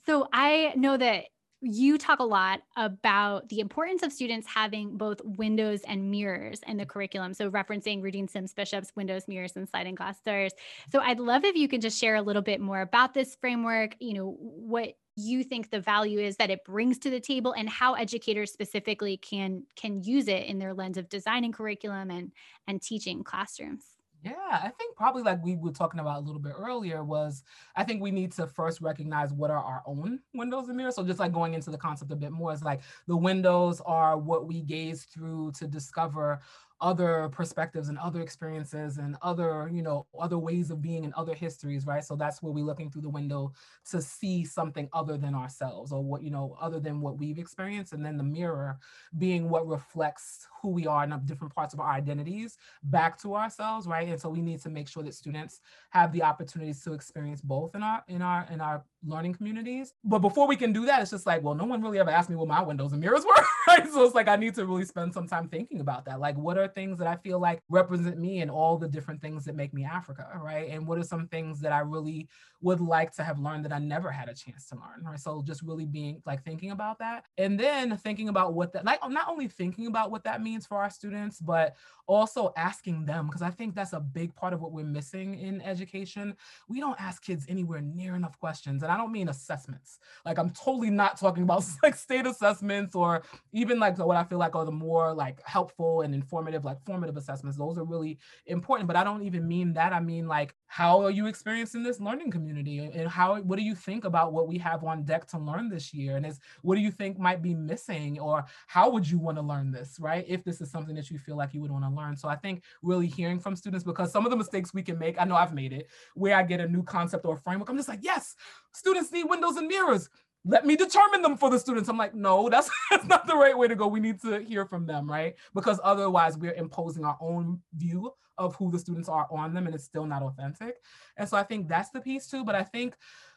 So 0.05 0.29
I 0.33 0.73
know 0.77 0.97
that 0.97 1.27
you 1.65 1.97
talk 1.97 2.19
a 2.19 2.25
lot 2.25 2.61
about 2.77 3.49
the 3.49 3.61
importance 3.61 4.03
of 4.03 4.13
students 4.13 4.49
having 4.49 4.97
both 4.97 5.21
windows 5.25 5.81
and 5.87 6.11
mirrors 6.11 6.61
in 6.67 6.77
the 6.77 6.85
curriculum. 6.85 7.33
So, 7.33 7.51
referencing 7.51 8.03
Rudine 8.03 8.29
Sims 8.29 8.53
Bishop's 8.53 8.93
windows, 8.97 9.29
mirrors, 9.29 9.53
and 9.55 9.69
sliding 9.69 9.95
glass 9.95 10.21
doors. 10.23 10.53
So, 10.91 10.99
I'd 10.99 11.21
love 11.21 11.45
if 11.45 11.55
you 11.55 11.69
could 11.69 11.81
just 11.81 12.01
share 12.01 12.17
a 12.17 12.23
little 12.23 12.43
bit 12.43 12.61
more 12.61 12.81
about 12.81 13.15
this 13.15 13.37
framework, 13.37 13.95
you 14.01 14.15
know, 14.15 14.37
what 14.41 14.95
you 15.17 15.45
think 15.45 15.71
the 15.71 15.81
value 15.81 16.19
is 16.19 16.37
that 16.37 16.51
it 16.51 16.65
brings 16.65 16.99
to 16.99 17.11
the 17.11 17.21
table 17.21 17.53
and 17.53 17.69
how 17.69 17.95
educators 17.95 18.53
specifically 18.53 19.17
can 19.17 19.65
can 19.77 20.03
use 20.03 20.29
it 20.29 20.47
in 20.47 20.59
their 20.59 20.75
lens 20.75 20.97
of 20.97 21.09
designing 21.09 21.53
curriculum 21.53 22.11
and 22.11 22.33
and 22.67 22.81
teaching 22.81 23.23
classrooms 23.23 23.97
yeah, 24.25 24.61
I 24.63 24.69
think 24.79 24.95
probably 24.97 25.23
like 25.23 25.43
we 25.43 25.57
were 25.57 25.73
talking 25.73 25.99
about 25.99 26.19
a 26.19 26.25
little 26.25 26.41
bit 26.41 26.53
earlier 26.57 27.03
was 27.03 27.43
I 27.75 27.83
think 27.83 28.01
we 28.01 28.13
need 28.13 28.31
to 28.33 28.47
first 28.47 28.81
recognize 28.81 29.33
what 29.33 29.51
are 29.51 29.59
our 29.59 29.83
own 29.85 30.21
windows 30.33 30.69
and 30.69 30.77
mirrors. 30.77 30.95
So 30.95 31.05
just 31.05 31.19
like 31.19 31.33
going 31.33 31.55
into 31.55 31.71
the 31.71 31.79
concept 31.79 32.13
a 32.13 32.17
bit 32.17 32.31
more 32.31 32.53
is 32.53 32.63
like 32.63 32.83
the 33.09 33.17
windows 33.17 33.81
are 33.85 34.17
what 34.17 34.47
we 34.47 34.61
gaze 34.63 35.05
through 35.05 35.53
to 35.59 35.67
discover 35.67 36.41
other 36.83 37.29
perspectives 37.31 37.89
and 37.89 37.97
other 37.99 38.21
experiences 38.21 38.99
and 38.99 39.17
other 39.23 39.71
you 39.73 39.83
know 39.83 40.05
other 40.19 40.37
ways 40.37 40.71
of 40.71 40.83
being 40.83 41.05
and 41.05 41.15
other 41.15 41.33
histories 41.33 41.87
right? 41.87 42.05
So 42.05 42.17
that's 42.17 42.43
where 42.43 42.53
we're 42.53 42.65
looking 42.65 42.91
through 42.91 43.03
the 43.03 43.09
window 43.09 43.53
to 43.91 44.03
see 44.03 44.45
something 44.45 44.89
other 44.93 45.17
than 45.17 45.35
ourselves 45.35 45.93
or 45.93 46.03
what 46.03 46.23
you 46.23 46.31
know 46.31 46.57
other 46.61 46.81
than 46.81 47.01
what 47.01 47.17
we've 47.17 47.39
experienced. 47.39 47.93
And 47.93 48.05
then 48.05 48.17
the 48.17 48.25
mirror 48.25 48.79
being 49.17 49.49
what 49.49 49.67
reflects 49.67 50.49
who 50.61 50.71
we 50.71 50.87
are 50.87 51.05
and 51.05 51.25
different 51.25 51.55
parts 51.55 51.73
of 51.73 51.81
our 51.81 51.93
identities 51.93 52.59
back 52.83 53.17
to 53.23 53.37
ourselves 53.37 53.87
right? 53.87 54.09
And 54.09 54.21
so 54.21 54.29
we 54.29 54.43
need 54.43 54.61
to 54.63 54.69
make 54.69 54.89
sure 54.89 55.05
that 55.05 55.15
students 55.15 55.61
have 55.91 56.13
the 56.13 56.25
opportunities 56.25 56.83
to 56.83 56.95
experience 56.95 57.41
both 57.41 57.77
in 57.77 57.83
our 57.85 58.03
in 58.09 58.23
our 58.23 58.47
in 58.51 58.61
our 58.61 58.85
learning 59.05 59.35
communities. 59.35 59.93
But 60.05 60.21
before 60.21 60.47
we 60.47 60.57
can 60.57 60.73
do 60.73 60.87
that, 60.87 61.03
it's 61.03 61.11
just 61.11 61.27
like, 61.27 61.43
well, 61.43 61.55
no 61.55 61.65
one 61.65 61.83
really 61.83 61.99
ever 61.99 62.11
asked 62.11 62.31
me 62.31 62.37
what 62.37 62.49
my 62.49 62.63
windows 62.63 62.93
and 62.93 63.01
mirrors 63.01 63.25
were. 63.27 63.45
Right. 63.69 63.89
So 63.91 64.05
it's 64.05 64.15
like 64.15 64.29
I 64.29 64.37
need 64.37 64.55
to 64.57 64.67
really 64.67 64.85
spend 64.85 65.15
some 65.15 65.27
time 65.27 65.49
thinking 65.49 65.81
about 65.81 66.05
that. 66.07 66.21
Like, 66.21 66.37
what 66.37 66.59
are 66.59 66.69
things 66.69 66.99
that 66.99 67.07
I 67.07 67.17
feel 67.17 67.39
like 67.39 67.61
represent 67.69 68.19
me 68.19 68.41
and 68.41 68.51
all 68.51 68.77
the 68.77 68.89
different 68.89 69.21
things 69.21 69.45
that 69.45 69.55
make 69.55 69.73
me 69.73 69.85
Africa, 69.85 70.29
right? 70.43 70.69
And 70.71 70.87
what 70.87 70.99
are 70.99 71.05
some 71.05 71.29
things 71.29 71.61
that 71.61 71.73
I 71.73 71.81
really 71.81 72.29
would 72.63 72.81
like 72.81 73.13
to 73.17 73.25
have 73.25 73.39
learned 73.39 73.65
that 73.65 73.73
I 73.73 73.79
never 73.79 74.11
had 74.11 74.29
a 74.29 74.35
chance 74.35 74.69
to 74.69 74.77
learn, 74.77 75.05
right? 75.05 75.19
So 75.19 75.43
just 75.43 75.63
really 75.63 75.85
being 75.85 76.23
like 76.25 76.45
thinking 76.45 76.71
about 76.71 76.99
that, 77.01 77.25
and 77.37 77.59
then 77.59 77.97
thinking 77.99 78.29
about 78.29 78.55
what 78.55 78.73
that 78.73 78.85
like 78.85 79.01
not 79.09 79.29
only 79.29 79.49
thinking 79.49 79.87
about 79.87 80.11
what 80.11 80.25
that 80.25 80.43
means 80.43 80.67
for 80.67 80.79
our 80.79 80.91
students, 80.91 81.41
but 81.41 81.77
also 82.07 82.53
asking 82.57 83.05
them 83.05 83.27
because 83.27 83.43
I 83.43 83.51
think 83.51 83.75
that's 83.75 83.93
a 83.93 84.01
big 84.01 84.35
part 84.35 84.53
of 84.53 84.61
what 84.61 84.73
we're 84.73 84.85
missing 84.85 85.39
in 85.39 85.61
education. 85.63 86.37
We 86.69 86.81
don't 86.81 87.01
ask 87.01 87.23
kids 87.23 87.47
anywhere 87.49 87.81
near 87.81 88.15
enough 88.15 88.39
questions, 88.39 88.83
and 88.83 88.92
I 88.93 88.97
don't 88.97 89.11
mean 89.11 89.29
assessments. 89.29 89.99
Like 90.27 90.39
I'm 90.39 90.51
totally 90.51 90.91
not 90.91 91.19
talking 91.19 91.43
about 91.43 91.65
like 91.83 91.95
state 91.95 92.27
assessments 92.27 92.95
or 92.95 93.23
even 93.53 93.79
like 93.79 93.97
what 93.99 94.17
I 94.17 94.25
feel 94.25 94.39
like 94.39 94.55
are 94.55 94.67
the 94.67 94.73
more 94.73 95.15
like 95.15 95.41
helpful 95.47 96.03
and 96.03 96.15
informative, 96.15 96.65
like 96.65 96.85
formative 96.85 97.17
assessments. 97.17 97.57
Those 97.57 97.79
are 97.79 97.85
really 97.85 98.19
important, 98.47 98.87
but 98.87 98.97
I 98.97 99.05
don't 99.05 99.23
even 99.23 99.49
mean 99.49 99.73
that. 99.75 99.93
I 99.93 100.01
mean 100.01 100.29
like 100.29 100.55
how 100.73 101.03
are 101.03 101.11
you 101.11 101.27
experiencing 101.27 101.83
this 101.83 102.01
learning 102.01 102.31
community 102.31 102.79
and 102.79 103.07
how 103.07 103.39
what 103.43 103.59
do 103.59 103.63
you 103.63 103.75
think 103.75 104.07
about 104.07 104.33
what 104.33 104.49
we 104.49 104.57
have 104.57 104.83
on 104.85 105.05
deck 105.05 105.27
to 105.27 105.37
learn 105.39 105.69
this 105.69 105.93
year 105.93 106.17
and 106.17 106.25
is 106.25 106.41
what 106.63 106.77
do 106.77 106.81
you 106.81 106.91
think 106.91 107.19
might 107.19 107.43
be 107.43 107.53
missing 107.53 108.19
or 108.19 108.43
how 108.69 108.89
would 108.89 109.07
you 109.07 109.19
want 109.19 109.37
to 109.37 109.43
learn 109.43 109.71
this 109.71 109.99
right 110.01 110.25
if 110.27 110.43
this 110.45 110.63
is 110.63 110.71
something 110.71 110.95
that 110.95 111.11
you 111.11 111.19
feel 111.19 111.37
like 111.37 111.53
you 111.53 111.61
would 111.61 111.71
want 111.71 111.85
to 111.85 111.91
learn 111.91 112.17
so 112.17 112.27
i 112.27 112.35
think 112.35 112.63
really 112.81 113.07
hearing 113.07 113.39
from 113.39 113.55
students 113.55 113.85
because 113.85 114.11
some 114.11 114.25
of 114.25 114.31
the 114.31 114.37
mistakes 114.37 114.73
we 114.73 114.83
can 114.83 114.99
make 114.99 115.21
i 115.21 115.25
know 115.25 115.37
i've 115.37 115.53
made 115.53 115.75
it 115.75 115.91
where 116.15 116.35
i 116.37 116.43
get 116.43 116.59
a 116.59 116.67
new 116.67 116.83
concept 116.83 117.27
or 117.27 117.37
framework 117.37 117.69
i'm 117.69 117.77
just 117.77 117.89
like 117.89 118.01
yes 118.01 118.35
students 118.73 119.13
need 119.13 119.25
windows 119.25 119.57
and 119.57 119.69
mirrors 119.69 120.09
let 120.45 120.65
me 120.65 120.75
determine 120.75 121.23
them 121.23 121.37
for 121.37 121.51
the 121.51 121.59
students. 121.61 121.89
I'm 121.89 121.97
like, 121.97 122.17
no, 122.17 122.49
that's, 122.49 122.69
that's 122.91 123.07
not 123.07 123.29
the 123.29 123.37
right 123.37 123.57
way 123.57 123.69
to 123.69 123.77
go. 123.77 123.87
We 123.87 124.01
need 124.01 124.21
to 124.23 124.41
hear 124.41 124.67
from 124.67 124.87
them, 124.87 125.09
right? 125.09 125.37
Because 125.55 125.79
otherwise, 125.85 126.37
we're 126.37 126.55
imposing 126.55 127.05
our 127.05 127.17
own 127.21 127.61
view 127.77 128.13
of 128.39 128.57
who 128.57 128.71
the 128.71 128.79
students 128.79 129.09
are 129.09 129.27
on 129.31 129.55
them, 129.55 129.67
and 129.67 129.75
it's 129.75 129.85
still 129.85 130.07
not 130.07 130.23
authentic. 130.23 130.77
And 131.17 131.29
so 131.29 131.37
I 131.37 131.43
think 131.43 131.69
that's 131.69 131.91
the 131.91 132.01
piece 132.01 132.27
too. 132.27 132.45
But 132.45 132.55
I 132.55 132.63
think 132.63 132.95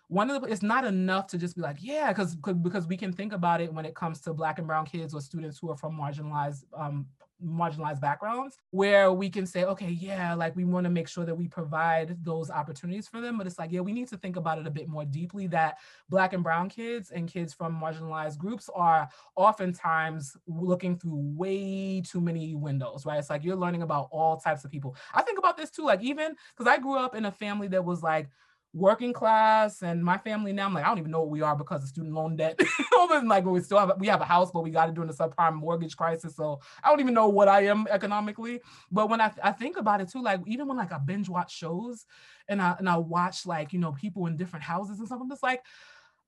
one 0.07 0.29
of 0.29 0.41
the 0.41 0.47
it's 0.47 0.61
not 0.61 0.85
enough 0.85 1.27
to 1.27 1.37
just 1.37 1.55
be 1.55 1.61
like 1.61 1.77
yeah 1.79 2.09
because 2.13 2.35
because 2.35 2.85
we 2.85 2.97
can 2.97 3.11
think 3.11 3.33
about 3.33 3.59
it 3.59 3.73
when 3.73 3.85
it 3.85 3.95
comes 3.95 4.21
to 4.21 4.33
black 4.33 4.59
and 4.59 4.67
brown 4.67 4.85
kids 4.85 5.13
or 5.13 5.21
students 5.21 5.57
who 5.57 5.69
are 5.71 5.77
from 5.77 5.97
marginalized 5.97 6.63
um, 6.77 7.07
marginalized 7.43 7.99
backgrounds 7.99 8.57
where 8.71 9.11
we 9.11 9.29
can 9.29 9.45
say 9.45 9.65
okay 9.65 9.89
yeah 9.89 10.33
like 10.33 10.55
we 10.55 10.63
want 10.63 10.85
to 10.85 10.89
make 10.89 11.07
sure 11.07 11.25
that 11.25 11.35
we 11.35 11.47
provide 11.47 12.17
those 12.23 12.49
opportunities 12.49 13.07
for 13.07 13.19
them 13.19 13.37
but 13.37 13.45
it's 13.45 13.59
like 13.59 13.71
yeah 13.71 13.81
we 13.81 13.91
need 13.91 14.07
to 14.07 14.17
think 14.17 14.35
about 14.35 14.57
it 14.57 14.65
a 14.65 14.71
bit 14.71 14.87
more 14.87 15.03
deeply 15.05 15.45
that 15.45 15.77
black 16.09 16.33
and 16.33 16.43
brown 16.43 16.69
kids 16.69 17.11
and 17.11 17.27
kids 17.27 17.53
from 17.53 17.79
marginalized 17.79 18.37
groups 18.37 18.69
are 18.73 19.09
oftentimes 19.35 20.37
looking 20.47 20.97
through 20.97 21.33
way 21.35 22.01
too 22.01 22.21
many 22.21 22.55
windows 22.55 23.05
right? 23.05 23.19
It's 23.19 23.29
like 23.29 23.43
you're 23.43 23.55
learning 23.55 23.81
about 23.81 24.07
all 24.11 24.37
types 24.37 24.63
of 24.63 24.71
people. 24.71 24.95
I 25.13 25.21
think 25.21 25.37
about 25.37 25.57
this 25.57 25.69
too 25.69 25.85
like 25.85 26.01
even 26.01 26.35
because 26.55 26.71
i 26.71 26.77
grew 26.77 26.97
up 26.97 27.15
in 27.15 27.25
a 27.25 27.31
family 27.31 27.67
that 27.69 27.83
was 27.83 28.01
like 28.03 28.29
working 28.75 29.13
class 29.13 29.81
and 29.81 30.03
my 30.03 30.17
family 30.17 30.51
now, 30.51 30.65
I'm 30.65 30.73
like, 30.73 30.83
I 30.83 30.89
don't 30.89 30.99
even 30.99 31.09
know 31.09 31.21
what 31.21 31.29
we 31.29 31.41
are 31.41 31.55
because 31.55 31.81
of 31.81 31.89
student 31.89 32.13
loan 32.13 32.35
debt. 32.35 32.59
like 33.25 33.45
we 33.45 33.61
still 33.61 33.79
have 33.79 33.93
we 33.97 34.07
have 34.07 34.19
a 34.19 34.25
house, 34.25 34.51
but 34.51 34.63
we 34.63 34.69
got 34.69 34.87
to 34.87 34.91
during 34.91 35.09
the 35.09 35.15
subprime 35.15 35.55
mortgage 35.55 35.95
crisis. 35.95 36.35
So 36.35 36.59
I 36.83 36.89
don't 36.89 36.99
even 36.99 37.13
know 37.13 37.29
what 37.29 37.47
I 37.47 37.65
am 37.67 37.87
economically. 37.89 38.61
But 38.91 39.09
when 39.09 39.21
I, 39.21 39.31
I 39.41 39.53
think 39.53 39.77
about 39.77 40.01
it 40.01 40.09
too, 40.09 40.21
like 40.21 40.41
even 40.45 40.67
when 40.67 40.77
like 40.77 40.91
I 40.91 40.97
binge 40.97 41.29
watch 41.29 41.55
shows 41.55 42.05
and 42.49 42.61
I 42.61 42.75
and 42.77 42.89
I 42.89 42.97
watch 42.97 43.45
like, 43.45 43.71
you 43.71 43.79
know, 43.79 43.93
people 43.93 44.27
in 44.27 44.35
different 44.35 44.65
houses 44.65 44.99
and 44.99 45.07
stuff, 45.07 45.19
I'm 45.21 45.29
just 45.29 45.43
like, 45.43 45.63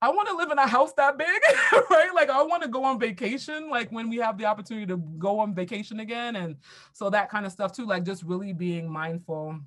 I 0.02 0.10
want 0.10 0.30
to 0.30 0.38
live 0.38 0.50
in 0.50 0.58
a 0.58 0.68
house 0.68 0.94
that 0.94 1.18
big, 1.18 1.28
right? 1.90 2.12
Like 2.16 2.30
I 2.30 2.42
want 2.44 2.64
to 2.64 2.70
go 2.70 2.86
on 2.86 2.98
vacation, 2.98 3.70
like 3.70 3.92
when 3.92 4.10
we 4.10 4.18
have 4.18 4.38
the 4.38 4.46
opportunity 4.46 4.86
to 4.88 4.98
go 4.98 5.40
on 5.40 5.54
vacation 5.54 6.00
again. 6.00 6.38
And 6.38 6.56
so 6.94 7.10
that 7.10 7.30
kind 7.30 7.46
of 7.46 7.52
stuff 7.52 7.74
too, 7.74 7.86
like 7.86 8.06
just 8.06 8.24
really 8.24 8.54
being 8.54 8.90
mindful 8.90 9.60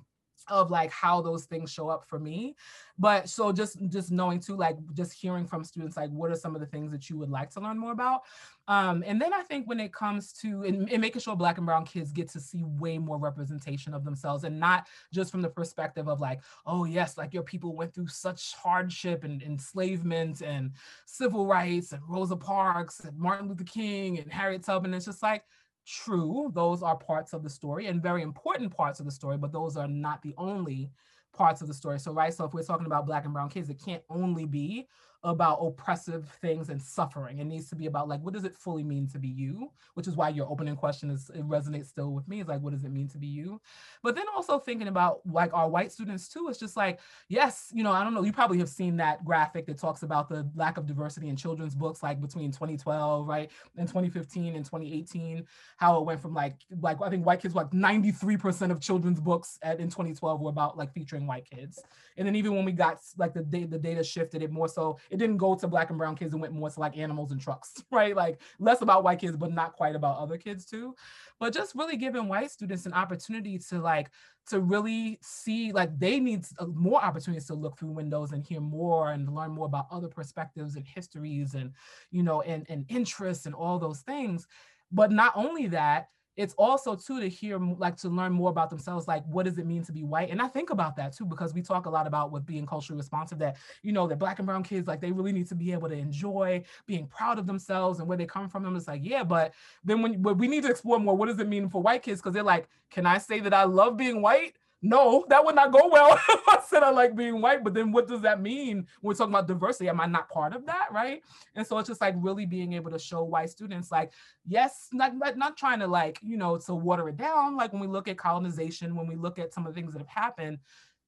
of 0.47 0.71
like 0.71 0.91
how 0.91 1.21
those 1.21 1.45
things 1.45 1.71
show 1.71 1.89
up 1.89 2.05
for 2.07 2.19
me. 2.19 2.55
But 2.97 3.29
so 3.29 3.51
just 3.51 3.77
just 3.89 4.11
knowing 4.11 4.39
too 4.39 4.55
like 4.55 4.77
just 4.93 5.13
hearing 5.13 5.45
from 5.45 5.63
students 5.63 5.97
like 5.97 6.09
what 6.11 6.31
are 6.31 6.35
some 6.35 6.55
of 6.55 6.61
the 6.61 6.67
things 6.67 6.91
that 6.91 7.09
you 7.09 7.17
would 7.17 7.29
like 7.29 7.49
to 7.51 7.59
learn 7.59 7.77
more 7.77 7.91
about? 7.91 8.21
Um, 8.67 9.03
and 9.05 9.19
then 9.19 9.33
i 9.33 9.41
think 9.41 9.67
when 9.67 9.79
it 9.79 9.91
comes 9.91 10.31
to 10.33 10.63
and, 10.63 10.89
and, 10.89 11.01
making 11.01 11.19
sure 11.19 11.35
black 11.35 11.57
and 11.57 11.65
brown 11.65 11.83
kids 11.83 12.11
get 12.11 12.29
to 12.29 12.39
see 12.39 12.63
way 12.63 12.99
more 12.99 13.17
representation 13.17 13.93
of 13.93 14.05
themselves 14.05 14.43
and 14.43 14.59
not 14.59 14.87
just 15.11 15.31
from 15.31 15.41
the 15.41 15.49
perspective 15.49 16.07
of 16.07 16.21
like 16.21 16.41
oh 16.67 16.85
yes 16.85 17.17
like 17.17 17.33
your 17.33 17.43
people 17.43 17.75
went 17.75 17.93
through 17.93 18.07
such 18.07 18.53
hardship 18.53 19.23
and 19.23 19.41
enslavement 19.41 20.41
and 20.41 20.71
civil 21.05 21.47
rights 21.47 21.91
and 21.91 22.01
rosa 22.07 22.37
parks 22.37 22.99
and 23.01 23.17
martin 23.17 23.49
luther 23.49 23.63
king 23.63 24.19
and 24.19 24.31
harriet 24.31 24.63
tubman. 24.63 24.93
It's 24.93 25.05
just 25.05 25.23
like 25.23 25.43
true, 25.85 26.51
those 26.53 26.83
are 26.83 26.95
parts 26.95 27.33
of 27.33 27.43
the 27.43 27.49
story 27.49 27.87
and 27.87 28.01
very 28.01 28.21
important 28.21 28.75
parts 28.75 28.99
of 28.99 29.05
the 29.05 29.11
story, 29.11 29.37
but 29.37 29.51
those 29.51 29.77
are 29.77 29.87
not 29.87 30.21
the 30.21 30.33
only 30.37 30.89
parts 31.33 31.61
of 31.61 31.67
the 31.67 31.73
story. 31.73 31.99
So, 31.99 32.13
right, 32.13 32.33
so 32.33 32.45
if 32.45 32.53
we're 32.53 32.63
talking 32.63 32.85
about 32.85 33.05
Black 33.05 33.25
and 33.25 33.33
Brown 33.33 33.49
kids, 33.49 33.69
it 33.69 33.81
can't 33.83 34.03
only 34.09 34.45
be 34.45 34.87
about 35.23 35.59
oppressive 35.61 36.27
things 36.41 36.69
and 36.69 36.81
suffering. 36.81 37.39
It 37.39 37.45
needs 37.45 37.69
to 37.69 37.75
be 37.75 37.85
about 37.85 38.07
like, 38.07 38.21
what 38.21 38.33
does 38.33 38.43
it 38.43 38.57
fully 38.57 38.83
mean 38.83 39.07
to 39.09 39.19
be 39.19 39.27
you? 39.27 39.71
Which 39.93 40.07
is 40.07 40.15
why 40.15 40.29
your 40.29 40.49
opening 40.49 40.75
question 40.75 41.11
is 41.11 41.29
it 41.29 41.47
resonates 41.47 41.87
still 41.87 42.11
with 42.11 42.27
me. 42.27 42.41
Is 42.41 42.47
like, 42.47 42.61
what 42.61 42.73
does 42.73 42.83
it 42.83 42.91
mean 42.91 43.07
to 43.09 43.19
be 43.19 43.27
you? 43.27 43.61
But 44.01 44.15
then 44.15 44.25
also 44.35 44.57
thinking 44.57 44.87
about 44.87 45.21
like 45.25 45.53
our 45.53 45.69
white 45.69 45.91
students 45.91 46.27
too. 46.27 46.47
It's 46.49 46.57
just 46.57 46.75
like, 46.75 46.99
yes, 47.29 47.69
you 47.71 47.83
know, 47.83 47.91
I 47.91 48.03
don't 48.03 48.13
know. 48.13 48.23
You 48.23 48.33
probably 48.33 48.57
have 48.59 48.69
seen 48.69 48.97
that 48.97 49.23
graphic 49.23 49.67
that 49.67 49.77
talks 49.77 50.01
about 50.01 50.27
the 50.27 50.49
lack 50.55 50.77
of 50.77 50.87
diversity 50.87 51.29
in 51.29 51.35
children's 51.35 51.75
books, 51.75 52.01
like 52.01 52.19
between 52.19 52.51
2012, 52.51 53.27
right, 53.27 53.51
and 53.77 53.87
2015 53.87 54.55
and 54.55 54.65
2018, 54.65 55.45
how 55.77 55.99
it 55.99 56.05
went 56.05 56.19
from 56.19 56.33
like 56.33 56.55
like 56.79 56.97
I 57.01 57.09
think 57.09 57.25
white 57.25 57.41
kids 57.41 57.53
were 57.53 57.61
like 57.61 57.71
93% 57.71 58.71
of 58.71 58.79
children's 58.79 59.19
books 59.19 59.59
at, 59.61 59.79
in 59.79 59.87
2012 59.87 60.41
were 60.41 60.49
about 60.49 60.77
like 60.77 60.91
featuring 60.93 61.27
white 61.27 61.47
kids. 61.49 61.79
And 62.17 62.27
then 62.27 62.35
even 62.35 62.55
when 62.55 62.65
we 62.65 62.71
got 62.71 62.99
like 63.17 63.33
the 63.33 63.43
the 63.43 63.77
data 63.77 64.03
shifted 64.03 64.41
it 64.41 64.51
more 64.51 64.67
so 64.67 64.97
it 65.11 65.17
didn't 65.17 65.37
go 65.37 65.55
to 65.55 65.67
black 65.67 65.89
and 65.89 65.99
brown 65.99 66.15
kids 66.15 66.33
and 66.33 66.41
went 66.41 66.53
more 66.53 66.69
to 66.69 66.79
like 66.79 66.97
animals 66.97 67.31
and 67.31 67.41
trucks, 67.41 67.83
right? 67.91 68.15
Like 68.15 68.39
less 68.59 68.81
about 68.81 69.03
white 69.03 69.19
kids, 69.19 69.35
but 69.35 69.51
not 69.51 69.73
quite 69.73 69.95
about 69.95 70.17
other 70.17 70.37
kids 70.37 70.65
too. 70.65 70.95
But 71.39 71.53
just 71.53 71.75
really 71.75 71.97
giving 71.97 72.29
white 72.29 72.49
students 72.49 72.85
an 72.85 72.93
opportunity 72.93 73.59
to 73.69 73.79
like 73.79 74.09
to 74.49 74.61
really 74.61 75.19
see 75.21 75.71
like 75.71 75.97
they 75.99 76.19
need 76.19 76.45
more 76.73 77.03
opportunities 77.03 77.45
to 77.47 77.53
look 77.53 77.77
through 77.77 77.91
windows 77.91 78.31
and 78.31 78.43
hear 78.43 78.61
more 78.61 79.11
and 79.11 79.33
learn 79.35 79.51
more 79.51 79.65
about 79.65 79.87
other 79.91 80.07
perspectives 80.07 80.75
and 80.75 80.87
histories 80.87 81.53
and 81.53 81.73
you 82.09 82.23
know 82.23 82.41
and, 82.41 82.65
and 82.69 82.85
interests 82.89 83.45
and 83.45 83.53
all 83.53 83.77
those 83.77 84.01
things 84.01 84.47
but 84.91 85.11
not 85.11 85.31
only 85.35 85.67
that 85.67 86.07
it's 86.37 86.53
also 86.57 86.95
too 86.95 87.19
to 87.19 87.27
hear 87.27 87.59
like 87.59 87.97
to 87.97 88.09
learn 88.09 88.31
more 88.31 88.49
about 88.49 88.69
themselves 88.69 89.07
like 89.07 89.23
what 89.25 89.45
does 89.45 89.57
it 89.57 89.65
mean 89.65 89.83
to 89.83 89.91
be 89.91 90.03
white? 90.03 90.29
And 90.29 90.41
i 90.41 90.47
think 90.47 90.69
about 90.69 90.95
that 90.95 91.13
too 91.13 91.25
because 91.25 91.53
we 91.53 91.61
talk 91.61 91.85
a 91.85 91.89
lot 91.89 92.07
about 92.07 92.31
with 92.31 92.45
being 92.45 92.65
culturally 92.65 92.97
responsive 92.97 93.37
that 93.39 93.57
you 93.83 93.91
know 93.91 94.07
that 94.07 94.17
black 94.17 94.39
and 94.39 94.45
brown 94.45 94.63
kids 94.63 94.87
like 94.87 95.01
they 95.01 95.11
really 95.11 95.31
need 95.33 95.47
to 95.47 95.55
be 95.55 95.71
able 95.71 95.89
to 95.89 95.95
enjoy 95.95 96.63
being 96.85 97.07
proud 97.07 97.39
of 97.39 97.47
themselves 97.47 97.99
and 97.99 98.07
where 98.07 98.17
they 98.17 98.25
come 98.25 98.47
from 98.47 98.65
and 98.65 98.75
it's 98.77 98.87
like 98.87 99.01
yeah 99.03 99.23
but 99.23 99.53
then 99.83 100.01
when 100.01 100.21
but 100.21 100.37
we 100.37 100.47
need 100.47 100.63
to 100.63 100.69
explore 100.69 100.99
more 100.99 101.15
what 101.15 101.27
does 101.27 101.39
it 101.39 101.47
mean 101.47 101.69
for 101.69 101.81
white 101.81 102.03
kids? 102.03 102.21
Because 102.21 102.33
they're 102.33 102.43
like 102.43 102.67
can 102.89 103.05
i 103.05 103.17
say 103.17 103.39
that 103.39 103.53
i 103.53 103.63
love 103.63 103.97
being 103.97 104.21
white 104.21 104.55
no, 104.81 105.25
that 105.29 105.45
would 105.45 105.55
not 105.55 105.71
go 105.71 105.87
well 105.89 106.19
I 106.47 106.59
said 106.65 106.81
I 106.81 106.89
like 106.89 107.15
being 107.15 107.39
white. 107.39 107.63
But 107.63 107.73
then 107.73 107.91
what 107.91 108.07
does 108.07 108.21
that 108.21 108.41
mean 108.41 108.87
when 109.01 109.13
we're 109.13 109.13
talking 109.13 109.33
about 109.33 109.47
diversity? 109.47 109.89
Am 109.89 110.01
I 110.01 110.07
not 110.07 110.29
part 110.29 110.53
of 110.53 110.65
that? 110.65 110.87
Right. 110.91 111.21
And 111.55 111.65
so 111.65 111.77
it's 111.77 111.89
just 111.89 112.01
like 112.01 112.15
really 112.17 112.45
being 112.45 112.73
able 112.73 112.91
to 112.91 112.99
show 112.99 113.23
white 113.23 113.49
students, 113.49 113.91
like, 113.91 114.11
yes, 114.45 114.89
not, 114.91 115.15
not, 115.15 115.37
not 115.37 115.57
trying 115.57 115.79
to 115.79 115.87
like, 115.87 116.19
you 116.23 116.37
know, 116.37 116.57
to 116.57 116.73
water 116.73 117.07
it 117.09 117.17
down. 117.17 117.55
Like 117.55 117.73
when 117.73 117.81
we 117.81 117.87
look 117.87 118.07
at 118.07 118.17
colonization, 118.17 118.95
when 118.95 119.07
we 119.07 119.15
look 119.15 119.37
at 119.37 119.53
some 119.53 119.67
of 119.67 119.73
the 119.73 119.79
things 119.79 119.93
that 119.93 119.99
have 119.99 120.07
happened, 120.07 120.57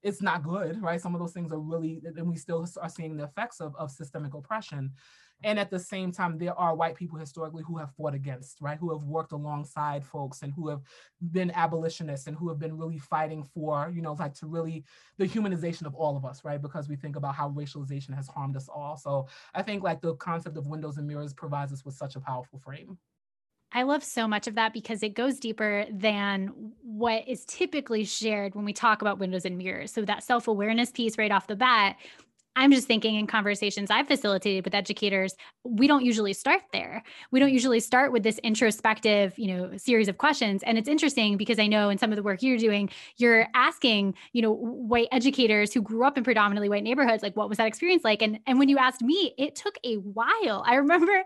it's 0.03 0.21
not 0.21 0.43
good, 0.43 0.81
right? 0.81 1.01
Some 1.01 1.15
of 1.15 1.21
those 1.21 1.31
things 1.31 1.51
are 1.51 1.59
really, 1.59 2.01
and 2.03 2.29
we 2.29 2.35
still 2.35 2.67
are 2.81 2.89
seeing 2.89 3.15
the 3.15 3.23
effects 3.23 3.61
of, 3.61 3.73
of 3.77 3.89
systemic 3.89 4.33
oppression. 4.33 4.91
And 5.43 5.59
at 5.59 5.69
the 5.69 5.79
same 5.79 6.11
time, 6.11 6.37
there 6.37 6.57
are 6.57 6.75
white 6.75 6.95
people 6.95 7.19
historically 7.19 7.63
who 7.63 7.77
have 7.77 7.91
fought 7.91 8.13
against, 8.13 8.61
right? 8.61 8.77
Who 8.77 8.91
have 8.91 9.03
worked 9.03 9.33
alongside 9.33 10.05
folks 10.05 10.41
and 10.41 10.53
who 10.53 10.69
have 10.69 10.81
been 11.31 11.51
abolitionists 11.51 12.27
and 12.27 12.37
who 12.37 12.47
have 12.49 12.59
been 12.59 12.77
really 12.77 12.97
fighting 12.97 13.43
for, 13.43 13.91
you 13.93 14.01
know, 14.01 14.13
like 14.13 14.33
to 14.35 14.47
really 14.47 14.85
the 15.17 15.27
humanization 15.27 15.85
of 15.85 15.95
all 15.95 16.15
of 16.15 16.23
us, 16.25 16.45
right? 16.45 16.61
Because 16.61 16.87
we 16.87 16.95
think 16.95 17.15
about 17.15 17.35
how 17.35 17.49
racialization 17.49 18.15
has 18.15 18.27
harmed 18.27 18.55
us 18.55 18.69
all. 18.69 18.95
So 18.95 19.27
I 19.53 19.61
think 19.61 19.83
like 19.83 20.01
the 20.01 20.15
concept 20.15 20.57
of 20.57 20.67
windows 20.67 20.97
and 20.97 21.07
mirrors 21.07 21.33
provides 21.33 21.73
us 21.73 21.83
with 21.83 21.95
such 21.95 22.15
a 22.15 22.19
powerful 22.19 22.59
frame. 22.59 22.97
I 23.75 23.83
love 23.83 24.03
so 24.03 24.27
much 24.27 24.47
of 24.47 24.53
that 24.55 24.71
because 24.71 25.01
it 25.01 25.15
goes 25.15 25.39
deeper 25.39 25.85
than 25.91 26.73
what 26.83 27.27
is 27.27 27.43
typically 27.45 28.03
shared 28.03 28.53
when 28.53 28.65
we 28.65 28.73
talk 28.73 29.01
about 29.01 29.17
windows 29.17 29.45
and 29.45 29.57
mirrors. 29.57 29.91
So 29.91 30.03
that 30.03 30.23
self-awareness 30.23 30.91
piece 30.91 31.17
right 31.17 31.31
off 31.31 31.47
the 31.47 31.55
bat 31.55 31.95
I'm 32.55 32.71
just 32.71 32.87
thinking 32.87 33.15
in 33.15 33.27
conversations 33.27 33.89
I've 33.89 34.07
facilitated 34.07 34.65
with 34.65 34.75
educators, 34.75 35.35
we 35.63 35.87
don't 35.87 36.05
usually 36.05 36.33
start 36.33 36.61
there. 36.71 37.03
We 37.31 37.39
don't 37.39 37.51
usually 37.51 37.79
start 37.79 38.11
with 38.11 38.23
this 38.23 38.37
introspective, 38.39 39.37
you 39.37 39.47
know, 39.47 39.77
series 39.77 40.07
of 40.07 40.17
questions. 40.17 40.61
And 40.63 40.77
it's 40.77 40.87
interesting 40.87 41.37
because 41.37 41.57
I 41.57 41.67
know 41.67 41.89
in 41.89 41.97
some 41.97 42.11
of 42.11 42.15
the 42.15 42.23
work 42.23 42.43
you're 42.43 42.57
doing, 42.57 42.89
you're 43.17 43.47
asking, 43.55 44.15
you 44.33 44.41
know, 44.41 44.53
white 44.53 45.07
educators 45.11 45.73
who 45.73 45.81
grew 45.81 46.05
up 46.05 46.17
in 46.17 46.23
predominantly 46.23 46.69
white 46.69 46.83
neighborhoods, 46.83 47.23
like 47.23 47.35
what 47.35 47.49
was 47.49 47.57
that 47.57 47.67
experience 47.67 48.03
like? 48.03 48.21
And 48.21 48.39
and 48.45 48.59
when 48.59 48.69
you 48.69 48.77
asked 48.77 49.01
me, 49.01 49.33
it 49.37 49.55
took 49.55 49.75
a 49.83 49.95
while. 49.95 50.63
I 50.65 50.75
remember, 50.75 51.23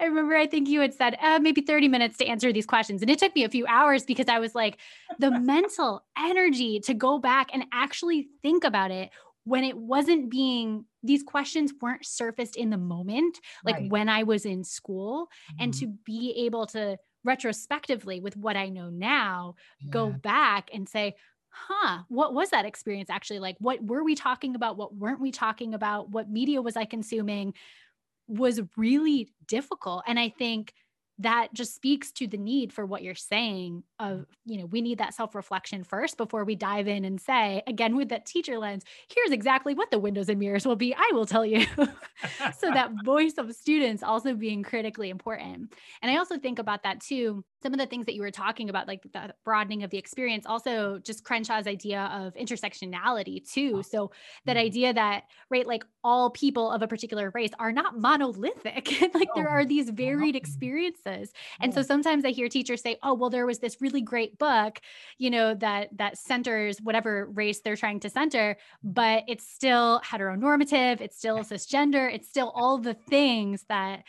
I 0.00 0.04
remember 0.04 0.34
I 0.34 0.46
think 0.46 0.68
you 0.68 0.80
had 0.80 0.94
said 0.94 1.16
uh, 1.22 1.38
maybe 1.40 1.60
30 1.60 1.88
minutes 1.88 2.16
to 2.18 2.26
answer 2.26 2.52
these 2.52 2.66
questions. 2.66 3.02
And 3.02 3.10
it 3.10 3.18
took 3.18 3.34
me 3.34 3.44
a 3.44 3.48
few 3.48 3.66
hours 3.66 4.04
because 4.04 4.28
I 4.28 4.38
was 4.38 4.54
like, 4.54 4.78
the 5.18 5.30
mental 5.30 6.04
energy 6.18 6.80
to 6.80 6.94
go 6.94 7.18
back 7.18 7.50
and 7.52 7.64
actually 7.72 8.28
think 8.42 8.64
about 8.64 8.90
it 8.90 9.10
when 9.44 9.64
it 9.64 9.76
wasn't 9.76 10.30
being 10.30 10.84
these 11.02 11.22
questions 11.22 11.72
weren't 11.80 12.04
surfaced 12.04 12.56
in 12.56 12.70
the 12.70 12.78
moment 12.78 13.38
like 13.64 13.76
right. 13.76 13.90
when 13.90 14.08
i 14.08 14.22
was 14.22 14.44
in 14.44 14.64
school 14.64 15.26
mm-hmm. 15.52 15.64
and 15.64 15.74
to 15.74 15.86
be 16.04 16.34
able 16.44 16.66
to 16.66 16.96
retrospectively 17.24 18.20
with 18.20 18.36
what 18.36 18.56
i 18.56 18.68
know 18.68 18.90
now 18.90 19.54
yeah. 19.80 19.90
go 19.90 20.10
back 20.10 20.70
and 20.72 20.88
say 20.88 21.14
huh 21.50 22.02
what 22.08 22.32
was 22.32 22.50
that 22.50 22.64
experience 22.64 23.10
actually 23.10 23.40
like 23.40 23.56
what 23.58 23.82
were 23.82 24.04
we 24.04 24.14
talking 24.14 24.54
about 24.54 24.76
what 24.76 24.94
weren't 24.94 25.20
we 25.20 25.30
talking 25.30 25.74
about 25.74 26.10
what 26.10 26.30
media 26.30 26.62
was 26.62 26.76
i 26.76 26.84
consuming 26.84 27.52
was 28.28 28.60
really 28.76 29.28
difficult 29.48 30.02
and 30.06 30.18
i 30.18 30.28
think 30.28 30.72
that 31.20 31.48
just 31.52 31.74
speaks 31.74 32.10
to 32.12 32.26
the 32.26 32.36
need 32.36 32.72
for 32.72 32.84
what 32.84 33.02
you're 33.02 33.14
saying 33.14 33.82
of 33.98 34.20
mm-hmm. 34.20 34.52
you 34.52 34.58
know 34.58 34.66
we 34.66 34.80
need 34.80 34.98
that 34.98 35.14
self-reflection 35.14 35.84
first 35.84 36.16
before 36.16 36.44
we 36.44 36.56
dive 36.56 36.88
in 36.88 37.04
and 37.04 37.20
say 37.20 37.62
again 37.66 37.94
with 37.94 38.08
that 38.08 38.26
teacher 38.26 38.58
lens 38.58 38.84
here's 39.14 39.30
exactly 39.30 39.74
what 39.74 39.90
the 39.90 39.98
windows 39.98 40.28
and 40.28 40.38
mirrors 40.38 40.66
will 40.66 40.76
be 40.76 40.94
i 40.94 41.10
will 41.12 41.26
tell 41.26 41.46
you. 41.46 41.64
So 42.58 42.70
that 42.70 42.90
voice 43.04 43.34
of 43.38 43.54
students 43.54 44.02
also 44.02 44.34
being 44.34 44.62
critically 44.62 45.08
important. 45.08 45.72
And 46.02 46.10
i 46.10 46.16
also 46.16 46.38
think 46.38 46.58
about 46.58 46.82
that 46.82 47.00
too 47.00 47.44
some 47.62 47.72
of 47.72 47.78
the 47.78 47.86
things 47.86 48.06
that 48.06 48.14
you 48.14 48.22
were 48.22 48.30
talking 48.30 48.70
about 48.70 48.88
like 48.88 49.02
the 49.12 49.34
broadening 49.44 49.82
of 49.82 49.90
the 49.90 49.98
experience 49.98 50.46
also 50.46 50.98
just 50.98 51.24
crenshaw's 51.24 51.66
idea 51.66 52.10
of 52.12 52.34
intersectionality 52.34 53.48
too. 53.50 53.82
So 53.82 54.10
that 54.46 54.56
mm-hmm. 54.56 54.66
idea 54.66 54.94
that 54.94 55.24
right 55.50 55.66
like 55.66 55.84
all 56.02 56.30
people 56.30 56.70
of 56.70 56.82
a 56.82 56.88
particular 56.88 57.30
race 57.34 57.50
are 57.58 57.72
not 57.72 57.98
monolithic. 57.98 58.88
Like 59.20 59.28
there 59.34 59.48
are 59.48 59.64
these 59.64 59.90
varied 59.90 60.36
experiences. 60.36 61.32
And 61.60 61.74
so 61.74 61.82
sometimes 61.82 62.24
i 62.24 62.30
hear 62.30 62.48
teachers 62.48 62.80
say 62.80 62.96
oh 63.02 63.14
well 63.14 63.30
there 63.30 63.46
was 63.46 63.58
this 63.58 63.80
really 63.80 64.00
great 64.00 64.38
book 64.38 64.80
you 65.18 65.30
know 65.30 65.54
that 65.54 65.88
that 65.98 66.16
centers 66.18 66.80
whatever 66.80 67.26
race 67.34 67.60
they're 67.60 67.76
trying 67.76 68.00
to 68.00 68.10
center 68.10 68.56
but 68.82 69.24
it's 69.26 69.46
still 69.46 70.00
heteronormative 70.04 71.00
it's 71.00 71.16
still 71.16 71.38
cisgender 71.38 72.12
it's 72.12 72.28
still 72.28 72.52
all 72.54 72.78
the 72.78 72.94
things 72.94 73.64
that 73.68 74.04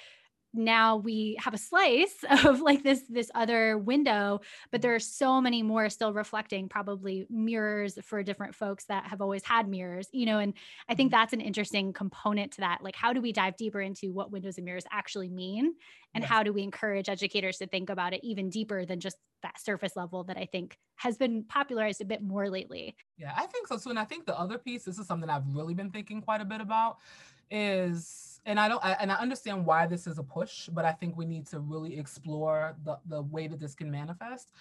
now 0.54 0.98
we 0.98 1.38
have 1.40 1.54
a 1.54 1.58
slice 1.58 2.16
of 2.46 2.62
like 2.62 2.84
this 2.84 3.04
this 3.10 3.32
other 3.36 3.78
window 3.78 4.40
but 4.72 4.82
there 4.82 4.94
are 4.94 5.00
so 5.00 5.40
many 5.40 5.64
more 5.64 5.90
still 5.90 6.14
reflecting 6.14 6.68
probably 6.68 7.26
mirrors 7.30 7.98
for 8.04 8.22
different 8.24 8.56
folks 8.56 8.86
that 8.86 9.06
have 9.06 9.22
always 9.22 9.44
had 9.44 9.68
mirrors 9.68 10.08
you 10.12 10.26
know 10.26 10.40
and 10.40 10.54
i 10.90 10.96
think 10.96 11.12
mm-hmm. 11.12 11.20
that's 11.20 11.34
an 11.34 11.42
interesting 11.42 11.94
component 11.94 12.52
to 12.52 12.62
that 12.62 12.80
like 12.82 12.96
how 12.96 13.14
do 13.14 13.22
we 13.22 13.32
dive 13.32 13.56
deeper 13.56 13.82
into 13.82 14.12
what 14.12 14.32
windows 14.32 14.58
and 14.58 14.66
mirrors 14.66 14.86
actually 14.92 15.30
mean 15.30 15.74
and 16.14 16.24
yes. 16.24 16.30
how 16.30 16.44
do 16.44 16.52
we 16.52 16.62
encourage 16.62 17.08
educators 17.08 17.58
to 17.58 17.68
think 17.68 17.90
about 17.90 18.14
it 18.14 18.22
even 18.24 18.50
deeper 18.50 18.86
than 18.86 19.00
just 19.00 19.18
that 19.44 19.60
surface 19.60 19.96
level 19.96 20.24
that 20.24 20.38
i 20.38 20.46
think 20.46 20.78
has 20.96 21.18
been 21.18 21.44
popularized 21.44 22.02
a 22.02 22.06
bit 22.06 22.22
more 22.22 22.50
lately 22.50 22.96
yeah 23.18 23.34
i 23.38 23.46
think 23.46 23.68
so 23.68 23.78
too 23.78 23.90
and 23.90 24.00
i 24.00 24.06
think 24.06 24.26
the 24.26 24.38
other 24.38 24.58
piece 24.58 24.84
this 24.84 25.00
is 25.00 25.08
something 25.08 25.30
i've 25.30 25.48
really 25.48 25.74
been 25.74 25.90
thinking 25.90 26.22
quite 26.22 26.42
a 26.42 26.46
bit 26.46 26.62
about 26.62 26.98
is 27.50 28.31
and 28.46 28.60
I 28.60 28.68
don't, 28.68 28.84
I, 28.84 28.94
and 28.94 29.12
I 29.12 29.16
understand 29.16 29.66
why 29.66 29.86
this 29.86 30.08
is 30.08 30.18
a 30.18 30.24
push, 30.24 30.68
but 30.68 30.86
I 30.86 30.92
think 30.92 31.18
we 31.18 31.26
need 31.26 31.46
to 31.48 31.60
really 31.60 31.98
explore 31.98 32.76
the, 32.84 32.98
the 33.08 33.22
way 33.22 33.48
that 33.48 33.60
this 33.60 33.76
can 33.76 33.92
manifest 33.92 34.52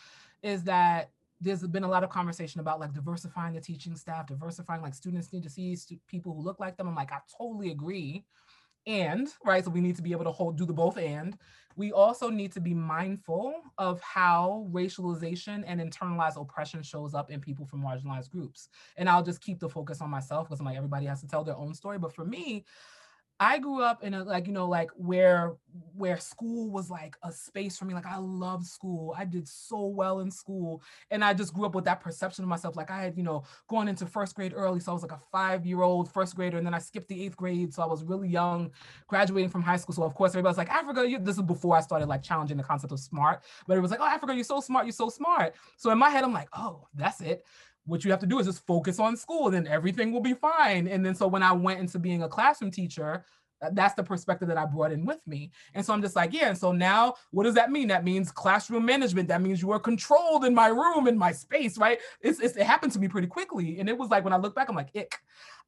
is 0.43 0.65
that 0.65 1.11
there's 1.41 1.67
been 1.67 1.85
a 1.85 1.89
lot 1.89 2.05
of 2.05 2.11
conversation 2.11 2.61
about 2.61 2.81
like 2.81 2.93
diversifying 2.93 3.55
the 3.55 3.61
teaching 3.61 3.97
staff, 3.97 4.27
diversifying 4.27 4.83
like 4.83 4.95
students 4.95 5.33
need 5.33 5.43
to 5.43 5.51
see 5.51 5.75
st- 5.75 6.07
people 6.07 6.35
who 6.35 6.43
look 6.43 6.61
like 6.61 6.77
them. 6.77 6.89
I'm 6.89 6.95
like, 6.95 7.13
I 7.13 7.19
totally 7.39 7.71
agree. 7.71 8.25
And 8.87 9.29
right, 9.45 9.65
so 9.65 9.71
we 9.71 9.81
need 9.81 9.97
to 9.97 10.03
be 10.03 10.13
able 10.13 10.25
to 10.25 10.33
hold 10.33 10.59
do 10.59 10.67
the 10.67 10.73
both 10.73 10.99
and. 10.99 11.37
We 11.77 11.93
also 11.93 12.29
need 12.29 12.53
to 12.53 12.61
be 12.61 12.75
mindful 12.75 13.55
of 13.79 14.01
how 14.01 14.67
racialization 14.71 15.65
and 15.67 15.81
internalized 15.81 16.41
oppression 16.41 16.83
shows 16.83 17.15
up 17.15 17.31
in 17.31 17.41
people 17.41 17.65
from 17.65 17.83
marginalized 17.83 18.31
groups. 18.31 18.69
And 18.97 19.09
I'll 19.09 19.23
just 19.23 19.41
keep 19.41 19.61
the 19.61 19.69
focus 19.69 20.01
on 20.01 20.11
myself 20.11 20.49
because 20.49 20.61
I'm 20.61 20.67
like 20.67 20.77
everybody 20.77 21.07
has 21.07 21.21
to 21.21 21.29
tell 21.29 21.45
their 21.45 21.57
own 21.57 21.75
story. 21.75 21.99
But 21.99 22.15
for 22.15 22.25
me, 22.25 22.65
I 23.43 23.59
grew 23.59 23.83
up 23.83 24.05
in 24.05 24.13
a 24.13 24.23
like 24.23 24.47
you 24.47 24.53
know 24.53 24.69
like 24.69 24.91
where 24.97 25.55
where 25.97 26.19
school 26.19 26.71
was 26.71 26.91
like 26.91 27.17
a 27.23 27.33
space 27.33 27.79
for 27.79 27.87
me 27.87 27.95
like 27.95 28.05
I 28.05 28.19
loved 28.19 28.67
school. 28.67 29.15
I 29.17 29.25
did 29.25 29.49
so 29.49 29.87
well 29.87 30.21
in 30.21 30.31
school 30.31 30.83
and 31.11 31.25
I 31.25 31.33
just 31.33 31.55
grew 31.55 31.65
up 31.65 31.75
with 31.75 31.87
that 31.87 32.03
perception 32.03 32.45
of 32.45 32.51
myself. 32.51 32.77
Like 32.77 32.91
I 32.91 33.01
had 33.01 33.17
you 33.17 33.23
know 33.23 33.45
gone 33.69 33.89
into 33.89 34.05
first 34.05 34.35
grade 34.37 34.53
early 34.55 34.79
so 34.79 34.93
I 34.93 34.95
was 34.95 35.03
like 35.03 35.13
a 35.13 35.21
5 35.33 35.65
year 35.65 35.81
old 35.81 36.13
first 36.13 36.37
grader 36.37 36.59
and 36.59 36.67
then 36.67 36.75
I 36.75 36.79
skipped 36.79 37.09
the 37.09 37.19
8th 37.31 37.37
grade 37.37 37.73
so 37.73 37.83
I 37.83 37.87
was 37.87 38.05
really 38.05 38.29
young 38.29 38.73
graduating 39.09 39.49
from 39.49 39.63
high 39.63 39.79
school. 39.79 39.95
So 39.95 40.03
of 40.03 40.15
course 40.15 40.33
everybody 40.33 40.51
was 40.51 40.59
like 40.59 40.69
Africa 40.71 41.09
you 41.09 41.19
this 41.19 41.37
is 41.37 41.43
before 41.43 41.75
I 41.75 41.81
started 41.81 42.09
like 42.11 42.23
challenging 42.23 42.59
the 42.59 42.63
concept 42.63 42.93
of 42.93 43.01
smart 43.01 43.43
but 43.67 43.79
it 43.79 43.81
was 43.81 43.91
like 43.91 44.01
oh 44.01 44.07
Africa 44.07 44.35
you're 44.35 44.45
so 44.45 44.61
smart 44.61 44.85
you're 44.85 44.93
so 44.93 45.09
smart. 45.09 45.55
So 45.79 45.91
in 45.91 45.97
my 45.97 46.11
head 46.11 46.25
I'm 46.25 46.35
like 46.35 46.49
oh 46.53 46.89
that's 46.95 47.23
it 47.23 47.47
what 47.87 48.05
you 48.05 48.11
have 48.11 48.21
to 48.21 48.27
do 48.27 48.39
is 48.39 48.47
just 48.47 48.67
focus 48.67 48.99
on 48.99 49.17
school 49.17 49.51
then 49.51 49.67
everything 49.67 50.13
will 50.13 50.21
be 50.21 50.35
fine. 50.35 50.87
And 50.87 51.05
then 51.05 51.15
so 51.15 51.27
when 51.27 51.43
I 51.43 51.53
went 51.53 51.81
into 51.81 51.99
being 51.99 52.23
a 52.23 52.29
classroom 52.29 52.71
teacher, 52.71 53.25
that's 53.73 53.95
the 53.95 54.03
perspective 54.03 54.49
that 54.49 54.57
I 54.57 54.65
brought 54.65 54.93
in 54.93 55.05
with 55.05 55.21
me. 55.27 55.51
And 55.75 55.85
so 55.85 55.93
I'm 55.93 56.01
just 56.01 56.17
like, 56.17 56.33
yeah. 56.33 56.49
And 56.49 56.57
so 56.57 56.73
now 56.73 57.15
what 57.31 57.45
does 57.45 57.55
that 57.55 57.71
mean? 57.71 57.89
That 57.89 58.05
means 58.05 58.31
classroom 58.31 58.87
management. 58.87 59.29
That 59.29 59.43
means 59.43 59.61
you 59.61 59.71
are 59.71 59.79
controlled 59.79 60.45
in 60.45 60.55
my 60.55 60.69
room, 60.69 61.07
in 61.07 61.19
my 61.19 61.33
space, 61.33 61.77
right? 61.77 61.99
It's, 62.23 62.41
it's, 62.41 62.57
it 62.57 62.65
happened 62.65 62.93
to 62.93 62.99
me 62.99 63.09
pretty 63.09 63.27
quickly. 63.27 63.79
And 63.79 63.89
it 63.89 63.97
was 63.97 64.09
like, 64.09 64.25
when 64.25 64.33
I 64.33 64.39
look 64.39 64.55
back, 64.55 64.69
I'm 64.69 64.77
like, 64.77 64.97
ick. 64.97 65.15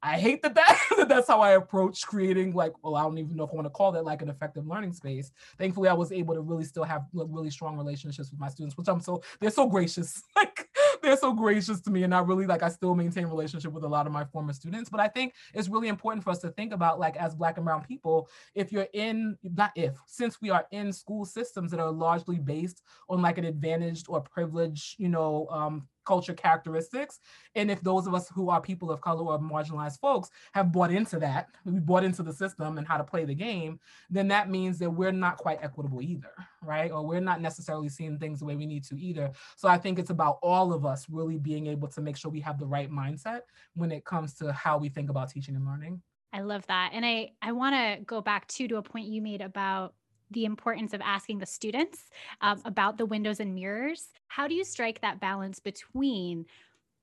I 0.04 0.18
hate 0.18 0.42
that, 0.42 0.56
that 0.56 1.06
that's 1.08 1.28
how 1.28 1.40
I 1.40 1.52
approach 1.52 2.04
creating 2.04 2.54
like, 2.54 2.72
well, 2.82 2.96
I 2.96 3.02
don't 3.02 3.18
even 3.18 3.36
know 3.36 3.44
if 3.44 3.50
I 3.52 3.54
want 3.54 3.66
to 3.66 3.70
call 3.70 3.92
that 3.92 4.04
like 4.04 4.20
an 4.20 4.30
effective 4.30 4.66
learning 4.66 4.94
space. 4.94 5.30
Thankfully, 5.58 5.88
I 5.88 5.92
was 5.92 6.10
able 6.10 6.34
to 6.34 6.40
really 6.40 6.64
still 6.64 6.82
have 6.82 7.04
really 7.12 7.50
strong 7.50 7.76
relationships 7.76 8.30
with 8.30 8.40
my 8.40 8.48
students, 8.48 8.76
which 8.76 8.88
I'm 8.88 9.00
so, 9.00 9.22
they're 9.38 9.50
so 9.50 9.68
gracious. 9.68 10.24
like 10.36 10.68
they're 11.02 11.16
so 11.16 11.32
gracious 11.32 11.80
to 11.82 11.90
me. 11.90 12.04
And 12.04 12.14
I 12.14 12.20
really 12.20 12.46
like, 12.46 12.62
I 12.62 12.68
still 12.68 12.94
maintain 12.94 13.26
relationship 13.26 13.72
with 13.72 13.84
a 13.84 13.88
lot 13.88 14.06
of 14.06 14.12
my 14.12 14.24
former 14.24 14.52
students. 14.52 14.88
But 14.88 15.00
I 15.00 15.08
think 15.08 15.34
it's 15.54 15.68
really 15.68 15.88
important 15.88 16.24
for 16.24 16.30
us 16.30 16.38
to 16.40 16.50
think 16.50 16.72
about 16.72 16.98
like 16.98 17.16
as 17.16 17.34
black 17.34 17.56
and 17.56 17.64
brown 17.64 17.82
people, 17.82 18.28
if 18.54 18.72
you're 18.72 18.88
in, 18.92 19.36
not 19.42 19.72
if, 19.76 19.94
since 20.06 20.40
we 20.40 20.50
are 20.50 20.66
in 20.70 20.92
school 20.92 21.24
systems 21.24 21.70
that 21.70 21.80
are 21.80 21.90
largely 21.90 22.38
based 22.38 22.82
on 23.08 23.20
like 23.20 23.38
an 23.38 23.44
advantaged 23.44 24.06
or 24.08 24.20
privileged, 24.20 24.98
you 24.98 25.08
know, 25.08 25.46
um, 25.50 25.86
culture 26.04 26.34
characteristics. 26.34 27.20
And 27.54 27.70
if 27.70 27.80
those 27.82 28.06
of 28.06 28.14
us 28.14 28.28
who 28.28 28.50
are 28.50 28.60
people 28.60 28.90
of 28.90 29.00
color 29.00 29.24
or 29.24 29.38
marginalized 29.38 30.00
folks 30.00 30.30
have 30.52 30.72
bought 30.72 30.90
into 30.90 31.18
that, 31.20 31.48
we 31.64 31.78
bought 31.78 32.04
into 32.04 32.22
the 32.22 32.32
system 32.32 32.78
and 32.78 32.86
how 32.86 32.96
to 32.96 33.04
play 33.04 33.24
the 33.24 33.34
game, 33.34 33.80
then 34.10 34.28
that 34.28 34.50
means 34.50 34.78
that 34.78 34.90
we're 34.90 35.12
not 35.12 35.36
quite 35.36 35.58
equitable 35.62 36.02
either, 36.02 36.32
right? 36.62 36.90
Or 36.90 37.06
we're 37.06 37.20
not 37.20 37.40
necessarily 37.40 37.88
seeing 37.88 38.18
things 38.18 38.40
the 38.40 38.46
way 38.46 38.56
we 38.56 38.66
need 38.66 38.84
to 38.84 38.98
either. 38.98 39.32
So 39.56 39.68
I 39.68 39.78
think 39.78 39.98
it's 39.98 40.10
about 40.10 40.38
all 40.42 40.72
of 40.72 40.84
us 40.84 41.06
really 41.10 41.38
being 41.38 41.66
able 41.66 41.88
to 41.88 42.00
make 42.00 42.16
sure 42.16 42.30
we 42.30 42.40
have 42.40 42.58
the 42.58 42.66
right 42.66 42.90
mindset 42.90 43.40
when 43.74 43.92
it 43.92 44.04
comes 44.04 44.34
to 44.34 44.52
how 44.52 44.78
we 44.78 44.88
think 44.88 45.10
about 45.10 45.30
teaching 45.30 45.56
and 45.56 45.66
learning. 45.66 46.02
I 46.32 46.40
love 46.40 46.66
that. 46.68 46.92
And 46.94 47.04
I 47.04 47.32
I 47.42 47.52
want 47.52 47.74
to 47.74 48.04
go 48.04 48.20
back 48.20 48.48
too 48.48 48.66
to 48.68 48.76
a 48.76 48.82
point 48.82 49.08
you 49.08 49.20
made 49.20 49.42
about 49.42 49.94
the 50.32 50.44
importance 50.44 50.92
of 50.94 51.00
asking 51.00 51.38
the 51.38 51.46
students 51.46 52.10
um, 52.40 52.60
about 52.64 52.98
the 52.98 53.06
windows 53.06 53.40
and 53.40 53.54
mirrors. 53.54 54.08
How 54.28 54.48
do 54.48 54.54
you 54.54 54.64
strike 54.64 55.00
that 55.00 55.20
balance 55.20 55.60
between 55.60 56.46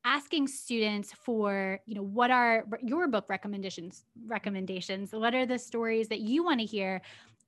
asking 0.05 0.47
students 0.47 1.11
for 1.11 1.79
you 1.85 1.93
know 1.93 2.01
what 2.01 2.31
are 2.31 2.65
your 2.81 3.05
book 3.09 3.25
recommendations 3.27 4.05
recommendations 4.27 5.11
what 5.11 5.35
are 5.35 5.45
the 5.45 5.59
stories 5.59 6.07
that 6.07 6.21
you 6.21 6.41
want 6.41 6.57
to 6.57 6.65
hear 6.65 7.01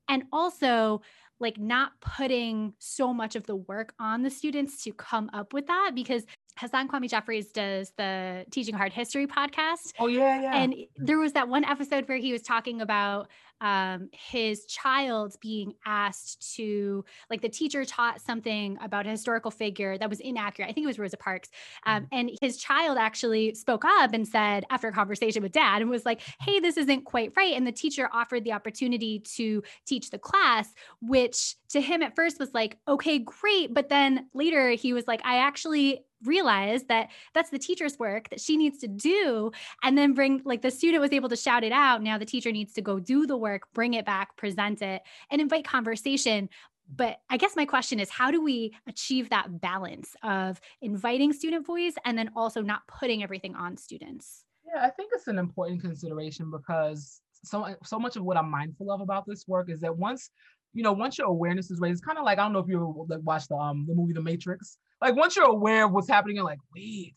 and 0.09 0.23
also 0.33 1.01
like 1.39 1.57
not 1.57 1.93
putting 2.01 2.73
so 2.77 3.13
much 3.13 3.35
of 3.35 3.45
the 3.47 3.55
work 3.55 3.93
on 3.99 4.21
the 4.21 4.29
students 4.29 4.83
to 4.83 4.93
come 4.93 5.29
up 5.33 5.53
with 5.53 5.65
that 5.67 5.91
because 5.95 6.23
Hasan 6.59 6.87
Kwame 6.87 7.09
Jeffries 7.09 7.51
does 7.51 7.91
the 7.97 8.45
Teaching 8.51 8.75
Hard 8.75 8.93
History 8.93 9.25
podcast. 9.25 9.93
Oh 9.99 10.07
yeah, 10.07 10.41
yeah. 10.41 10.55
And 10.55 10.75
there 10.97 11.17
was 11.17 11.33
that 11.33 11.47
one 11.47 11.65
episode 11.65 12.07
where 12.07 12.17
he 12.17 12.31
was 12.31 12.43
talking 12.43 12.81
about 12.81 13.29
um, 13.61 14.09
his 14.11 14.65
child 14.65 15.35
being 15.41 15.73
asked 15.85 16.55
to, 16.55 17.05
like, 17.29 17.41
the 17.41 17.49
teacher 17.49 17.85
taught 17.85 18.19
something 18.19 18.77
about 18.81 19.05
a 19.05 19.09
historical 19.09 19.51
figure 19.51 19.97
that 19.97 20.09
was 20.09 20.19
inaccurate. 20.19 20.67
I 20.67 20.73
think 20.73 20.83
it 20.83 20.87
was 20.87 20.99
Rosa 20.99 21.17
Parks. 21.17 21.49
Um, 21.85 22.03
mm. 22.03 22.07
and 22.11 22.31
his 22.41 22.57
child 22.57 22.97
actually 22.97 23.53
spoke 23.53 23.85
up 23.85 24.13
and 24.13 24.27
said, 24.27 24.65
after 24.69 24.87
a 24.87 24.91
conversation 24.91 25.43
with 25.43 25.51
dad, 25.51 25.81
and 25.81 25.89
was 25.89 26.05
like, 26.05 26.21
hey, 26.41 26.59
this 26.59 26.75
isn't 26.77 27.05
quite 27.05 27.31
right. 27.37 27.53
And 27.53 27.65
the 27.65 27.71
teacher 27.71 28.09
offered 28.11 28.43
the 28.43 28.53
opportunity 28.53 29.19
to 29.19 29.63
teach 29.85 30.09
the 30.09 30.19
class, 30.19 30.73
which 31.01 31.55
to 31.69 31.79
him 31.79 32.01
at 32.01 32.15
first 32.15 32.39
was 32.39 32.53
like, 32.53 32.77
okay, 32.87 33.19
great. 33.19 33.73
But 33.73 33.89
then 33.89 34.27
later 34.33 34.71
he 34.71 34.93
was 34.93 35.07
like, 35.07 35.21
I 35.25 35.37
actually 35.37 36.05
realize 36.23 36.83
that 36.83 37.09
that's 37.33 37.49
the 37.49 37.57
teacher's 37.57 37.97
work 37.97 38.29
that 38.29 38.39
she 38.39 38.55
needs 38.57 38.77
to 38.77 38.87
do 38.87 39.51
and 39.83 39.97
then 39.97 40.13
bring 40.13 40.41
like 40.45 40.61
the 40.61 40.69
student 40.69 41.01
was 41.01 41.11
able 41.11 41.29
to 41.29 41.35
shout 41.35 41.63
it 41.63 41.71
out 41.71 42.03
now 42.03 42.15
the 42.15 42.25
teacher 42.25 42.51
needs 42.51 42.73
to 42.73 42.81
go 42.81 42.99
do 42.99 43.25
the 43.25 43.35
work 43.35 43.50
bring 43.73 43.93
it 43.93 44.05
back 44.05 44.35
present 44.37 44.81
it 44.81 45.01
and 45.29 45.41
invite 45.41 45.65
conversation. 45.65 46.49
But 46.93 47.17
i 47.29 47.37
guess 47.37 47.55
my 47.55 47.65
question 47.65 47.99
is 47.99 48.09
how 48.09 48.31
do 48.31 48.41
we 48.41 48.75
achieve 48.87 49.29
that 49.29 49.61
balance 49.61 50.15
of 50.23 50.59
inviting 50.81 51.31
student 51.33 51.65
voice 51.65 51.93
and 52.05 52.17
then 52.17 52.31
also 52.35 52.61
not 52.61 52.81
putting 52.87 53.23
everything 53.23 53.55
on 53.55 53.77
students? 53.77 54.43
Yeah 54.65 54.85
i 54.85 54.89
think 54.89 55.11
it's 55.13 55.27
an 55.27 55.39
important 55.39 55.81
consideration 55.81 56.51
because 56.51 57.21
so 57.43 57.75
so 57.83 57.97
much 57.97 58.15
of 58.17 58.23
what 58.23 58.37
i'm 58.37 58.51
mindful 58.51 58.91
of 58.91 59.01
about 59.01 59.25
this 59.25 59.47
work 59.47 59.69
is 59.69 59.79
that 59.81 59.97
once 59.97 60.29
you 60.73 60.83
know 60.83 60.91
once 60.93 61.17
your 61.17 61.27
awareness 61.27 61.71
is 61.71 61.79
raised 61.79 61.93
it's 61.99 62.05
kind 62.05 62.17
of 62.17 62.23
like 62.23 62.37
i 62.37 62.43
don't 62.43 62.53
know 62.53 62.59
if 62.59 62.67
you 62.67 62.75
ever 62.75 62.85
like 63.07 63.19
watched 63.23 63.49
the 63.49 63.55
um 63.55 63.85
the 63.87 63.95
movie 63.95 64.13
the 64.13 64.21
matrix. 64.21 64.77
Like 65.01 65.15
once 65.15 65.35
you're 65.35 65.45
aware 65.45 65.85
of 65.85 65.91
what's 65.91 66.07
happening, 66.07 66.35
you're 66.35 66.45
like, 66.45 66.59
wait, 66.75 67.15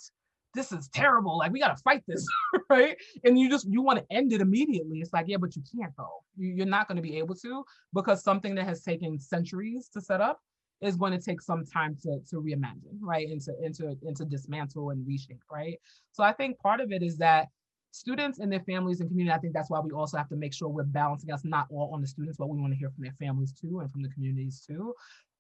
this 0.55 0.73
is 0.73 0.89
terrible. 0.89 1.39
Like 1.39 1.53
we 1.53 1.61
gotta 1.61 1.77
fight 1.77 2.03
this, 2.07 2.27
right? 2.71 2.97
And 3.25 3.39
you 3.39 3.51
just 3.51 3.67
you 3.67 3.83
want 3.83 3.99
to 3.99 4.07
end 4.15 4.33
it 4.33 4.41
immediately. 4.41 5.01
It's 5.01 5.13
like, 5.13 5.27
yeah, 5.29 5.37
but 5.37 5.57
you 5.57 5.63
can't 5.77 5.93
though. 5.97 6.23
You're 6.37 6.67
not 6.67 6.89
to 6.97 7.03
be 7.03 7.19
able 7.19 7.35
to 7.37 7.65
because 7.93 8.23
something 8.23 8.55
that 8.55 8.65
has 8.65 8.83
taken 8.83 9.19
centuries 9.19 9.89
to 9.95 10.01
set 10.01 10.21
up 10.21 10.41
is 10.81 10.97
going 10.97 11.13
to 11.13 11.21
take 11.21 11.41
some 11.41 11.65
time 11.65 11.97
to 12.03 12.21
to 12.31 12.37
reimagine, 12.37 12.99
right? 13.01 13.29
And 13.29 13.41
to 13.43 13.53
into 13.63 13.97
into 14.03 14.25
dismantle 14.25 14.91
and 14.91 15.07
reshape, 15.07 15.43
right? 15.51 15.79
So 16.13 16.23
I 16.23 16.33
think 16.33 16.59
part 16.59 16.81
of 16.81 16.93
it 16.93 17.03
is 17.03 17.17
that 17.19 17.49
students 17.91 18.41
and 18.41 18.53
their 18.53 18.61
families 18.61 19.01
and 19.01 19.09
community, 19.09 19.33
I 19.33 19.39
think 19.39 19.55
that's 19.55 19.71
why 19.71 19.79
we 19.79 19.93
also 19.93 20.17
have 20.17 20.29
to 20.29 20.37
make 20.37 20.53
sure 20.53 20.69
we're 20.69 20.83
balancing 20.83 21.31
us 21.33 21.45
not 21.45 21.69
all 21.71 21.91
on 21.95 22.01
the 22.01 22.09
students, 22.09 22.37
but 22.37 22.49
we 22.49 22.61
want 22.61 22.73
to 22.73 22.79
hear 22.79 22.91
from 22.91 23.05
their 23.05 23.15
families 23.21 23.53
too 23.53 23.81
and 23.81 23.91
from 23.91 24.03
the 24.03 24.09
communities 24.09 24.65
too 24.67 24.93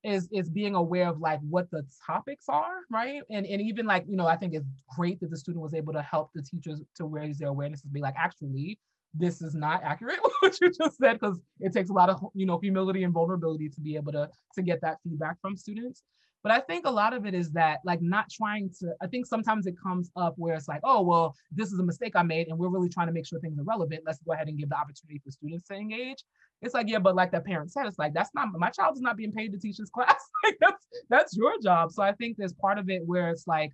is 0.05 0.29
is 0.33 0.51
being 0.51 0.75
aware 0.75 1.09
of 1.09 1.19
like 1.19 1.40
what 1.49 1.71
the 1.71 1.85
topics 2.07 2.45
are 2.49 2.81
right? 2.90 3.23
And 3.31 3.47
and 3.47 3.61
even 3.61 3.87
like 3.87 4.05
you 4.07 4.17
know 4.17 4.27
i 4.27 4.37
think 4.37 4.55
it's 4.55 4.69
great 4.97 5.19
that 5.21 5.31
the 5.31 5.37
student 5.37 5.62
was 5.62 5.75
able 5.75 5.93
to 5.95 6.03
help 6.03 6.31
the 6.35 6.43
teachers 6.43 6.83
to 6.97 7.07
raise 7.07 7.38
their 7.38 7.49
awareness 7.49 7.83
and 7.83 7.93
be 7.93 8.01
like 8.01 8.14
actually 8.17 8.79
this 9.14 9.40
is 9.40 9.55
not 9.55 9.83
accurate 9.83 10.19
what 10.40 10.61
you 10.61 10.71
just 10.71 10.99
said 10.99 11.14
because 11.14 11.38
it 11.61 11.73
takes 11.73 11.90
a 11.90 11.93
lot 11.93 12.11
of 12.11 12.25
you 12.35 12.47
know 12.47 12.59
humility 12.59 13.05
and 13.05 13.14
vulnerability 13.14 13.69
to 13.69 13.81
be 13.81 13.97
able 13.97 14.12
to 14.12 14.29
to 14.55 14.62
get 14.62 14.81
that 14.81 14.99
feedback 15.03 15.40
from 15.40 15.57
students 15.57 16.03
but 16.44 16.52
i 16.52 16.61
think 16.61 16.87
a 16.87 16.90
lot 16.90 17.12
of 17.12 17.26
it 17.26 17.35
is 17.35 17.50
that 17.50 17.80
like 17.85 18.00
not 18.00 18.30
trying 18.30 18.70
to 18.78 18.94
i 19.02 19.07
think 19.09 19.26
sometimes 19.26 19.66
it 19.66 19.74
comes 19.83 20.11
up 20.14 20.35
where 20.37 20.54
it's 20.54 20.68
like 20.68 20.80
oh 20.85 21.02
well 21.02 21.35
this 21.50 21.72
is 21.72 21.78
a 21.80 21.83
mistake 21.83 22.12
i 22.14 22.22
made 22.22 22.46
and 22.46 22.57
we're 22.57 22.68
really 22.68 22.88
trying 22.88 23.09
to 23.09 23.12
make 23.12 23.26
sure 23.26 23.40
things 23.40 23.59
are 23.59 23.64
relevant 23.64 24.02
let's 24.07 24.20
go 24.24 24.33
ahead 24.33 24.46
and 24.46 24.59
give 24.59 24.68
the 24.68 24.76
opportunity 24.76 25.20
for 25.24 25.33
students 25.33 25.66
to 25.66 25.74
engage 25.74 26.22
it's 26.64 26.74
like, 26.74 26.88
yeah, 26.88 26.98
but 26.98 27.14
like 27.14 27.30
that 27.33 27.44
parent 27.44 27.70
said, 27.70 27.87
it's 27.87 27.98
like 27.98 28.14
that's 28.14 28.30
not 28.35 28.48
my 28.52 28.70
child 28.70 28.96
is 28.96 29.02
not 29.02 29.16
being 29.16 29.33
paid 29.33 29.52
to 29.52 29.59
teach 29.59 29.76
this 29.76 29.90
class. 29.90 30.22
like 30.44 30.57
that's 30.61 30.87
that's 31.11 31.37
your 31.37 31.52
job. 31.62 31.92
So 31.92 32.02
I 32.02 32.12
think 32.12 32.37
there's 32.37 32.54
part 32.54 32.78
of 32.78 32.88
it 32.88 33.02
where 33.04 33.30
it's 33.30 33.46
like 33.46 33.72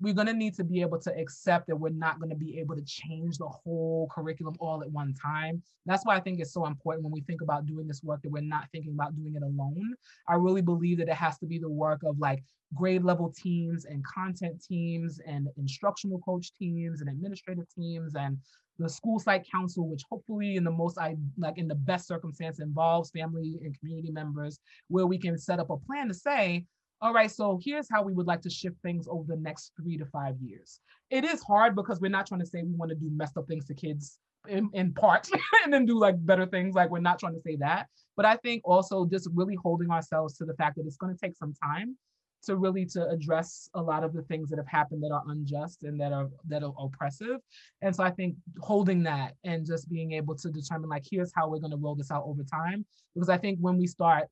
we're 0.00 0.14
going 0.14 0.26
to 0.28 0.32
need 0.32 0.54
to 0.54 0.64
be 0.64 0.80
able 0.80 0.98
to 1.00 1.12
accept 1.18 1.66
that 1.66 1.76
we're 1.76 1.88
not 1.88 2.20
going 2.20 2.30
to 2.30 2.36
be 2.36 2.58
able 2.58 2.76
to 2.76 2.82
change 2.82 3.38
the 3.38 3.48
whole 3.48 4.08
curriculum 4.14 4.54
all 4.60 4.80
at 4.82 4.90
one 4.90 5.12
time. 5.14 5.60
That's 5.86 6.06
why 6.06 6.16
I 6.16 6.20
think 6.20 6.40
it's 6.40 6.52
so 6.52 6.66
important 6.66 7.04
when 7.04 7.12
we 7.12 7.22
think 7.22 7.40
about 7.42 7.66
doing 7.66 7.88
this 7.88 8.02
work 8.02 8.22
that 8.22 8.30
we're 8.30 8.42
not 8.42 8.68
thinking 8.72 8.92
about 8.92 9.16
doing 9.16 9.34
it 9.34 9.42
alone. 9.42 9.94
I 10.28 10.34
really 10.34 10.62
believe 10.62 10.98
that 10.98 11.08
it 11.08 11.14
has 11.14 11.38
to 11.38 11.46
be 11.46 11.58
the 11.58 11.68
work 11.68 12.02
of 12.04 12.18
like 12.18 12.44
grade 12.74 13.02
level 13.02 13.32
teams 13.36 13.86
and 13.86 14.04
content 14.04 14.62
teams 14.62 15.20
and 15.26 15.48
instructional 15.56 16.20
coach 16.20 16.52
teams 16.54 17.00
and 17.00 17.10
administrative 17.10 17.66
teams 17.74 18.14
and 18.14 18.38
the 18.78 18.88
school 18.88 19.18
site 19.18 19.44
council, 19.50 19.88
which 19.88 20.04
hopefully 20.08 20.54
in 20.54 20.62
the 20.62 20.70
most 20.70 20.96
like 20.96 21.58
in 21.58 21.66
the 21.66 21.74
best 21.74 22.06
circumstance 22.06 22.60
involves 22.60 23.10
family 23.10 23.58
and 23.64 23.76
community 23.80 24.12
members, 24.12 24.60
where 24.86 25.06
we 25.06 25.18
can 25.18 25.36
set 25.36 25.58
up 25.58 25.70
a 25.70 25.76
plan 25.76 26.06
to 26.06 26.14
say, 26.14 26.64
all 27.00 27.12
right, 27.12 27.30
so 27.30 27.60
here's 27.62 27.88
how 27.90 28.02
we 28.02 28.12
would 28.12 28.26
like 28.26 28.42
to 28.42 28.50
shift 28.50 28.76
things 28.82 29.06
over 29.08 29.24
the 29.26 29.40
next 29.40 29.72
three 29.80 29.96
to 29.98 30.06
five 30.06 30.34
years. 30.40 30.80
It 31.10 31.24
is 31.24 31.42
hard 31.42 31.76
because 31.76 32.00
we're 32.00 32.10
not 32.10 32.26
trying 32.26 32.40
to 32.40 32.46
say 32.46 32.62
we 32.62 32.74
want 32.74 32.90
to 32.90 32.96
do 32.96 33.08
messed 33.10 33.36
up 33.36 33.46
things 33.46 33.66
to 33.66 33.74
kids 33.74 34.18
in, 34.48 34.68
in 34.72 34.92
part 34.92 35.28
and 35.64 35.72
then 35.72 35.86
do 35.86 35.98
like 35.98 36.14
better 36.26 36.46
things. 36.46 36.74
Like 36.74 36.90
we're 36.90 37.00
not 37.00 37.18
trying 37.18 37.34
to 37.34 37.40
say 37.40 37.56
that. 37.56 37.86
But 38.16 38.26
I 38.26 38.36
think 38.36 38.62
also 38.64 39.06
just 39.06 39.28
really 39.32 39.54
holding 39.54 39.90
ourselves 39.90 40.36
to 40.38 40.44
the 40.44 40.54
fact 40.54 40.76
that 40.76 40.86
it's 40.86 40.96
going 40.96 41.14
to 41.14 41.20
take 41.20 41.36
some 41.36 41.54
time 41.62 41.96
to 42.44 42.56
really 42.56 42.86
to 42.86 43.08
address 43.08 43.68
a 43.74 43.82
lot 43.82 44.04
of 44.04 44.12
the 44.12 44.22
things 44.22 44.48
that 44.50 44.58
have 44.58 44.68
happened 44.68 45.02
that 45.02 45.12
are 45.12 45.22
unjust 45.28 45.82
and 45.82 46.00
that 46.00 46.12
are 46.12 46.28
that 46.46 46.62
are 46.62 46.72
oppressive 46.78 47.38
and 47.82 47.94
so 47.94 48.04
i 48.04 48.10
think 48.10 48.36
holding 48.60 49.02
that 49.02 49.34
and 49.44 49.66
just 49.66 49.90
being 49.90 50.12
able 50.12 50.36
to 50.36 50.48
determine 50.48 50.88
like 50.88 51.04
here's 51.10 51.32
how 51.34 51.48
we're 51.48 51.58
going 51.58 51.70
to 51.70 51.76
roll 51.76 51.96
this 51.96 52.10
out 52.10 52.22
over 52.26 52.44
time 52.44 52.86
because 53.14 53.28
i 53.28 53.36
think 53.36 53.58
when 53.60 53.76
we 53.76 53.86
start 53.86 54.28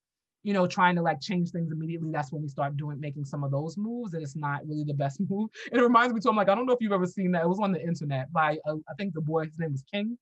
you 0.47 0.53
know 0.53 0.67
trying 0.67 0.95
to 0.95 1.03
like 1.03 1.21
change 1.21 1.51
things 1.51 1.73
immediately 1.73 2.11
that's 2.13 2.31
when 2.31 2.41
we 2.41 2.49
start 2.49 2.77
doing 2.77 3.01
making 3.01 3.25
some 3.25 3.43
of 3.43 3.51
those 3.51 3.77
moves 3.77 4.15
and 4.15 4.23
it's 4.23 4.37
not 4.37 4.67
really 4.67 4.85
the 4.85 4.95
best 4.95 5.21
move 5.29 5.51
it 5.73 5.81
reminds 5.81 6.15
me 6.15 6.21
too 6.21 6.29
i'm 6.29 6.37
like 6.37 6.49
i 6.49 6.55
don't 6.55 6.67
know 6.67 6.73
if 6.73 6.81
you've 6.81 6.93
ever 6.93 7.07
seen 7.07 7.33
that 7.33 7.43
it 7.43 7.49
was 7.49 7.61
on 7.61 7.73
the 7.73 7.83
internet 7.83 8.33
by 8.33 8.57
uh, 8.69 8.77
i 8.89 8.95
think 8.97 9.13
the 9.15 9.21
boy 9.21 9.45
his 9.45 9.59
name 9.59 9.75
is 9.75 9.85
king 9.93 10.17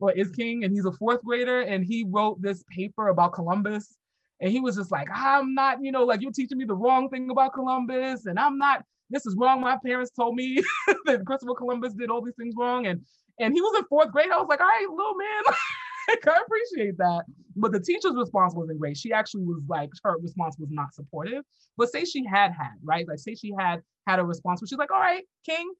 or 0.00 0.12
is 0.12 0.30
king 0.30 0.64
and 0.64 0.72
he's 0.72 0.84
a 0.84 0.92
fourth 0.92 1.22
grader 1.22 1.60
and 1.60 1.84
he 1.84 2.04
wrote 2.08 2.40
this 2.42 2.64
paper 2.74 3.08
about 3.08 3.32
columbus 3.32 3.98
and 4.40 4.52
he 4.52 4.60
was 4.60 4.76
just 4.76 4.90
like, 4.90 5.08
I'm 5.12 5.54
not, 5.54 5.82
you 5.82 5.90
know, 5.90 6.04
like 6.04 6.22
you're 6.22 6.32
teaching 6.32 6.58
me 6.58 6.64
the 6.64 6.74
wrong 6.74 7.08
thing 7.08 7.30
about 7.30 7.54
Columbus, 7.54 8.26
and 8.26 8.38
I'm 8.38 8.58
not. 8.58 8.84
This 9.10 9.24
is 9.24 9.34
wrong. 9.36 9.62
My 9.62 9.78
parents 9.84 10.10
told 10.10 10.36
me 10.36 10.62
that 11.06 11.24
Christopher 11.24 11.54
Columbus 11.54 11.94
did 11.94 12.10
all 12.10 12.22
these 12.22 12.36
things 12.36 12.54
wrong, 12.56 12.86
and 12.86 13.00
and 13.40 13.54
he 13.54 13.60
was 13.60 13.78
in 13.78 13.84
fourth 13.86 14.12
grade. 14.12 14.30
I 14.30 14.38
was 14.38 14.48
like, 14.48 14.60
all 14.60 14.66
right, 14.66 14.86
little 14.88 15.14
man, 15.14 15.42
I 16.26 16.42
appreciate 16.46 16.96
that. 16.98 17.24
But 17.56 17.72
the 17.72 17.80
teacher's 17.80 18.14
response 18.16 18.54
wasn't 18.54 18.78
great. 18.80 18.96
She 18.96 19.12
actually 19.12 19.44
was 19.44 19.62
like, 19.68 19.90
her 20.04 20.16
response 20.20 20.56
was 20.58 20.70
not 20.70 20.94
supportive. 20.94 21.44
But 21.76 21.90
say 21.90 22.04
she 22.04 22.24
had 22.24 22.52
had, 22.52 22.74
right? 22.82 23.06
Like, 23.06 23.18
say 23.18 23.34
she 23.34 23.52
had 23.58 23.82
had 24.06 24.18
a 24.18 24.24
response 24.24 24.60
where 24.60 24.68
she's 24.68 24.78
like, 24.78 24.90
all 24.90 25.00
right, 25.00 25.24
King, 25.44 25.72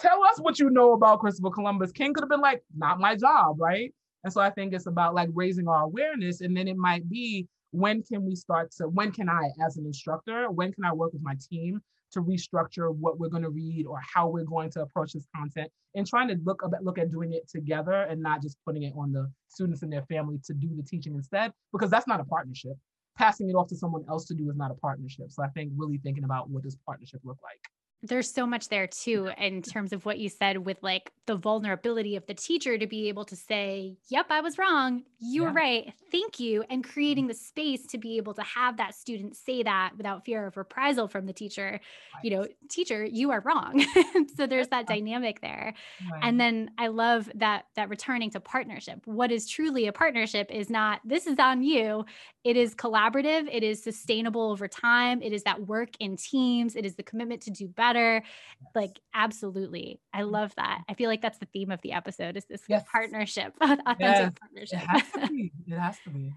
tell 0.00 0.22
us 0.24 0.38
what 0.40 0.58
you 0.58 0.70
know 0.70 0.94
about 0.94 1.20
Christopher 1.20 1.50
Columbus. 1.50 1.92
King 1.92 2.14
could 2.14 2.22
have 2.22 2.30
been 2.30 2.40
like, 2.40 2.62
not 2.76 2.98
my 2.98 3.14
job, 3.14 3.60
right? 3.60 3.94
And 4.24 4.32
so 4.32 4.40
I 4.40 4.50
think 4.50 4.74
it's 4.74 4.86
about 4.86 5.14
like 5.14 5.28
raising 5.32 5.68
our 5.68 5.82
awareness. 5.82 6.40
And 6.40 6.56
then 6.56 6.66
it 6.66 6.76
might 6.76 7.08
be 7.08 7.46
when 7.70 8.02
can 8.02 8.24
we 8.24 8.34
start 8.34 8.70
to 8.70 8.88
when 8.88 9.12
can 9.12 9.28
i 9.28 9.50
as 9.64 9.76
an 9.76 9.84
instructor 9.84 10.50
when 10.50 10.72
can 10.72 10.84
i 10.84 10.92
work 10.92 11.12
with 11.12 11.22
my 11.22 11.34
team 11.50 11.80
to 12.12 12.22
restructure 12.22 12.94
what 12.94 13.18
we're 13.18 13.28
going 13.28 13.42
to 13.42 13.50
read 13.50 13.86
or 13.86 14.00
how 14.00 14.28
we're 14.28 14.44
going 14.44 14.70
to 14.70 14.82
approach 14.82 15.12
this 15.12 15.26
content 15.36 15.70
and 15.94 16.06
trying 16.06 16.28
to 16.28 16.36
look 16.44 16.62
at 16.64 16.82
look 16.82 16.98
at 16.98 17.10
doing 17.10 17.32
it 17.32 17.48
together 17.48 18.02
and 18.02 18.22
not 18.22 18.42
just 18.42 18.56
putting 18.64 18.82
it 18.82 18.92
on 18.96 19.12
the 19.12 19.30
students 19.48 19.82
and 19.82 19.92
their 19.92 20.04
family 20.04 20.38
to 20.44 20.54
do 20.54 20.68
the 20.76 20.82
teaching 20.82 21.14
instead 21.14 21.52
because 21.72 21.90
that's 21.90 22.06
not 22.06 22.20
a 22.20 22.24
partnership. 22.24 22.76
Passing 23.16 23.50
it 23.50 23.54
off 23.54 23.68
to 23.68 23.76
someone 23.76 24.04
else 24.08 24.26
to 24.26 24.34
do 24.34 24.48
is 24.48 24.56
not 24.56 24.70
a 24.70 24.74
partnership. 24.74 25.30
So 25.30 25.42
i 25.42 25.48
think 25.48 25.72
really 25.76 25.98
thinking 25.98 26.24
about 26.24 26.50
what 26.50 26.62
does 26.62 26.76
partnership 26.86 27.20
look 27.24 27.38
like 27.42 27.60
there's 28.02 28.32
so 28.32 28.46
much 28.46 28.68
there 28.68 28.86
too 28.86 29.30
in 29.38 29.60
terms 29.60 29.92
of 29.92 30.04
what 30.04 30.18
you 30.18 30.28
said 30.28 30.58
with 30.58 30.78
like 30.82 31.10
the 31.26 31.34
vulnerability 31.34 32.14
of 32.14 32.24
the 32.26 32.34
teacher 32.34 32.78
to 32.78 32.86
be 32.86 33.08
able 33.08 33.24
to 33.24 33.34
say 33.34 33.96
yep 34.08 34.26
i 34.30 34.40
was 34.40 34.58
wrong. 34.58 35.02
You 35.20 35.42
were 35.42 35.50
right. 35.50 35.92
Thank 36.12 36.38
you 36.38 36.64
and 36.70 36.84
creating 36.84 37.24
mm-hmm. 37.24 37.30
the 37.30 37.34
space 37.34 37.86
to 37.88 37.98
be 37.98 38.18
able 38.18 38.34
to 38.34 38.42
have 38.42 38.76
that 38.76 38.94
student 38.94 39.36
say 39.36 39.64
that 39.64 39.92
without 39.96 40.24
fear 40.24 40.46
of 40.46 40.56
reprisal 40.56 41.08
from 41.08 41.26
the 41.26 41.32
teacher 41.32 41.72
right. 41.72 42.24
you 42.24 42.30
know 42.30 42.46
teacher 42.68 43.04
you 43.04 43.30
are 43.30 43.40
wrong. 43.40 43.84
So 44.36 44.46
there's 44.46 44.68
that 44.68 44.86
dynamic 44.86 45.40
there. 45.40 45.74
Right. 46.10 46.20
and 46.22 46.40
then 46.40 46.70
i 46.78 46.86
love 46.86 47.28
that 47.34 47.66
that 47.74 47.88
returning 47.88 48.30
to 48.30 48.40
partnership. 48.40 49.00
What 49.04 49.32
is 49.32 49.48
truly 49.48 49.86
a 49.86 49.92
partnership 49.92 50.50
is 50.50 50.70
not 50.70 51.00
this 51.04 51.26
is 51.26 51.38
on 51.38 51.62
you 51.62 52.04
it 52.48 52.56
is 52.56 52.74
collaborative 52.74 53.48
it 53.52 53.62
is 53.62 53.82
sustainable 53.82 54.50
over 54.50 54.66
time 54.66 55.20
it 55.22 55.32
is 55.32 55.42
that 55.42 55.66
work 55.66 55.90
in 56.00 56.16
teams 56.16 56.76
it 56.76 56.84
is 56.86 56.94
the 56.94 57.02
commitment 57.02 57.42
to 57.42 57.50
do 57.50 57.68
better. 57.68 58.22
Yes. 58.24 58.70
Like 58.74 59.00
absolutely. 59.14 60.00
I 60.12 60.22
mm. 60.22 60.30
love 60.30 60.54
that. 60.56 60.82
I 60.88 60.94
feel 60.94 61.08
like 61.08 61.20
that's 61.20 61.38
the 61.38 61.46
theme 61.46 61.70
of 61.70 61.80
the 61.82 61.92
episode 61.92 62.36
is 62.36 62.44
this 62.44 62.62
yes. 62.68 62.84
partnership, 62.90 63.52
authentic 63.60 63.96
yes. 64.00 64.32
partnership. 64.40 64.82
It 64.82 64.86
has 64.86 65.12
to 65.12 65.28
be. 65.28 65.52
It 65.66 65.78
has 65.78 65.96
to 66.04 66.10
be. 66.10 66.32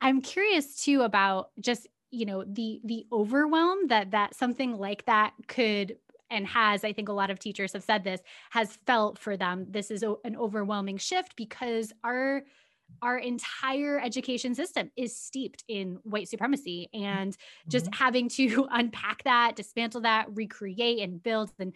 I'm 0.00 0.20
curious 0.20 0.82
too 0.82 1.02
about 1.02 1.50
just, 1.60 1.86
you 2.10 2.26
know, 2.26 2.44
the 2.44 2.80
the 2.84 3.06
overwhelm 3.12 3.88
that 3.88 4.12
that 4.12 4.34
something 4.34 4.76
like 4.76 5.04
that 5.06 5.32
could 5.48 5.96
and 6.30 6.46
has 6.46 6.84
i 6.84 6.92
think 6.92 7.10
a 7.10 7.12
lot 7.12 7.30
of 7.30 7.38
teachers 7.38 7.74
have 7.74 7.84
said 7.84 8.02
this 8.02 8.22
has 8.48 8.78
felt 8.86 9.18
for 9.18 9.36
them 9.36 9.66
this 9.68 9.90
is 9.90 10.02
an 10.02 10.36
overwhelming 10.36 10.96
shift 10.96 11.36
because 11.36 11.92
our 12.02 12.42
our 13.02 13.18
entire 13.18 14.00
education 14.00 14.54
system 14.54 14.90
is 14.96 15.16
steeped 15.16 15.62
in 15.68 15.98
white 16.04 16.28
supremacy 16.28 16.88
and 16.94 17.36
just 17.68 17.86
mm-hmm. 17.86 18.02
having 18.02 18.28
to 18.30 18.66
unpack 18.70 19.22
that 19.24 19.56
dismantle 19.56 20.02
that 20.02 20.26
recreate 20.34 21.00
and 21.00 21.22
build 21.22 21.50
and 21.58 21.72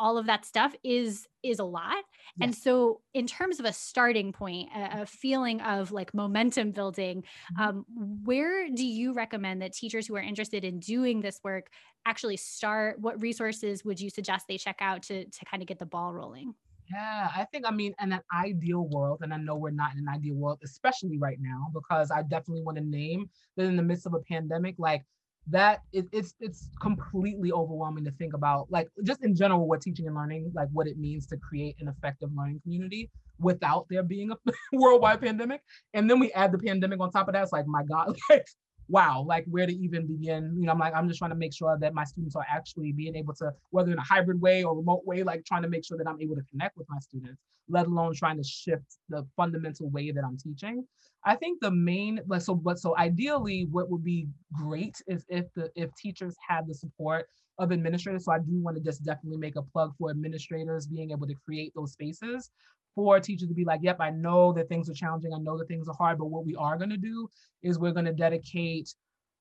all 0.00 0.16
of 0.16 0.26
that 0.26 0.44
stuff 0.44 0.74
is 0.84 1.26
is 1.42 1.58
a 1.58 1.64
lot 1.64 1.96
yes. 2.36 2.42
and 2.42 2.54
so 2.54 3.00
in 3.14 3.26
terms 3.26 3.58
of 3.58 3.66
a 3.66 3.72
starting 3.72 4.32
point 4.32 4.68
a, 4.74 5.02
a 5.02 5.06
feeling 5.06 5.60
of 5.60 5.90
like 5.90 6.14
momentum 6.14 6.70
building 6.70 7.22
mm-hmm. 7.58 7.62
um, 7.62 7.84
where 8.24 8.68
do 8.70 8.86
you 8.86 9.12
recommend 9.12 9.60
that 9.60 9.72
teachers 9.72 10.06
who 10.06 10.14
are 10.14 10.22
interested 10.22 10.64
in 10.64 10.78
doing 10.78 11.20
this 11.20 11.40
work 11.42 11.66
actually 12.06 12.36
start 12.36 13.00
what 13.00 13.20
resources 13.20 13.84
would 13.84 14.00
you 14.00 14.10
suggest 14.10 14.46
they 14.48 14.58
check 14.58 14.76
out 14.80 15.02
to 15.02 15.24
to 15.24 15.44
kind 15.44 15.62
of 15.62 15.66
get 15.66 15.78
the 15.78 15.86
ball 15.86 16.14
rolling 16.14 16.54
yeah, 16.90 17.30
I 17.34 17.44
think, 17.44 17.66
I 17.66 17.70
mean, 17.70 17.94
in 18.00 18.12
an 18.12 18.20
ideal 18.34 18.88
world, 18.88 19.18
and 19.22 19.32
I 19.32 19.36
know 19.36 19.54
we're 19.54 19.70
not 19.70 19.92
in 19.92 19.98
an 19.98 20.08
ideal 20.08 20.36
world, 20.36 20.58
especially 20.64 21.18
right 21.18 21.38
now, 21.40 21.68
because 21.74 22.10
I 22.10 22.22
definitely 22.22 22.62
want 22.62 22.78
to 22.78 22.84
name 22.84 23.28
that 23.56 23.64
in 23.64 23.76
the 23.76 23.82
midst 23.82 24.06
of 24.06 24.14
a 24.14 24.20
pandemic, 24.20 24.76
like 24.78 25.04
that 25.50 25.80
it, 25.92 26.06
it's 26.12 26.34
it's 26.40 26.68
completely 26.80 27.52
overwhelming 27.52 28.04
to 28.04 28.10
think 28.12 28.34
about 28.34 28.70
like 28.70 28.88
just 29.04 29.24
in 29.24 29.34
general 29.34 29.66
what 29.66 29.80
teaching 29.80 30.06
and 30.06 30.14
learning 30.14 30.50
like 30.54 30.68
what 30.72 30.86
it 30.86 30.98
means 30.98 31.26
to 31.26 31.36
create 31.38 31.74
an 31.80 31.88
effective 31.88 32.28
learning 32.36 32.60
community 32.62 33.10
without 33.38 33.86
there 33.88 34.02
being 34.02 34.30
a 34.30 34.36
worldwide 34.72 35.20
pandemic 35.20 35.62
and 35.94 36.10
then 36.10 36.18
we 36.18 36.30
add 36.32 36.52
the 36.52 36.58
pandemic 36.58 37.00
on 37.00 37.10
top 37.10 37.28
of 37.28 37.34
that 37.34 37.42
it's 37.42 37.52
like 37.52 37.66
my 37.66 37.82
god 37.82 38.14
like 38.30 38.46
wow, 38.88 39.24
like 39.26 39.44
where 39.46 39.66
to 39.66 39.72
even 39.72 40.06
begin. 40.06 40.56
You 40.58 40.66
know, 40.66 40.72
I'm 40.72 40.78
like, 40.78 40.94
I'm 40.94 41.08
just 41.08 41.18
trying 41.18 41.30
to 41.30 41.36
make 41.36 41.54
sure 41.54 41.76
that 41.78 41.94
my 41.94 42.04
students 42.04 42.36
are 42.36 42.46
actually 42.48 42.92
being 42.92 43.14
able 43.16 43.34
to, 43.34 43.52
whether 43.70 43.92
in 43.92 43.98
a 43.98 44.02
hybrid 44.02 44.40
way 44.40 44.64
or 44.64 44.76
remote 44.76 45.02
way, 45.04 45.22
like 45.22 45.44
trying 45.44 45.62
to 45.62 45.68
make 45.68 45.84
sure 45.84 45.98
that 45.98 46.06
I'm 46.06 46.20
able 46.20 46.36
to 46.36 46.42
connect 46.50 46.76
with 46.76 46.86
my 46.88 46.98
students, 46.98 47.40
let 47.68 47.86
alone 47.86 48.14
trying 48.14 48.38
to 48.38 48.44
shift 48.44 48.98
the 49.08 49.26
fundamental 49.36 49.90
way 49.90 50.10
that 50.10 50.24
I'm 50.24 50.38
teaching. 50.38 50.86
I 51.24 51.34
think 51.34 51.60
the 51.60 51.70
main, 51.70 52.20
like, 52.26 52.42
so, 52.42 52.54
but 52.54 52.78
so 52.78 52.96
ideally, 52.96 53.68
what 53.70 53.90
would 53.90 54.04
be 54.04 54.28
great 54.52 54.96
is 55.06 55.24
if 55.28 55.46
the 55.54 55.70
if 55.74 55.94
teachers 55.96 56.34
had 56.48 56.66
the 56.66 56.74
support 56.74 57.26
of 57.58 57.72
administrators. 57.72 58.24
So 58.24 58.32
I 58.32 58.38
do 58.38 58.62
want 58.62 58.76
to 58.76 58.82
just 58.82 59.04
definitely 59.04 59.38
make 59.38 59.56
a 59.56 59.62
plug 59.62 59.92
for 59.98 60.10
administrators 60.10 60.86
being 60.86 61.10
able 61.10 61.26
to 61.26 61.34
create 61.44 61.72
those 61.74 61.92
spaces 61.92 62.50
for 62.98 63.20
teachers 63.20 63.46
to 63.46 63.54
be 63.54 63.64
like, 63.64 63.78
yep, 63.80 63.98
I 64.00 64.10
know 64.10 64.52
that 64.54 64.68
things 64.68 64.90
are 64.90 64.92
challenging. 64.92 65.32
I 65.32 65.38
know 65.38 65.56
that 65.56 65.68
things 65.68 65.86
are 65.88 65.94
hard, 65.94 66.18
but 66.18 66.26
what 66.26 66.44
we 66.44 66.56
are 66.56 66.76
going 66.76 66.90
to 66.90 66.96
do 66.96 67.28
is 67.62 67.78
we're 67.78 67.92
going 67.92 68.06
to 68.06 68.12
dedicate 68.12 68.92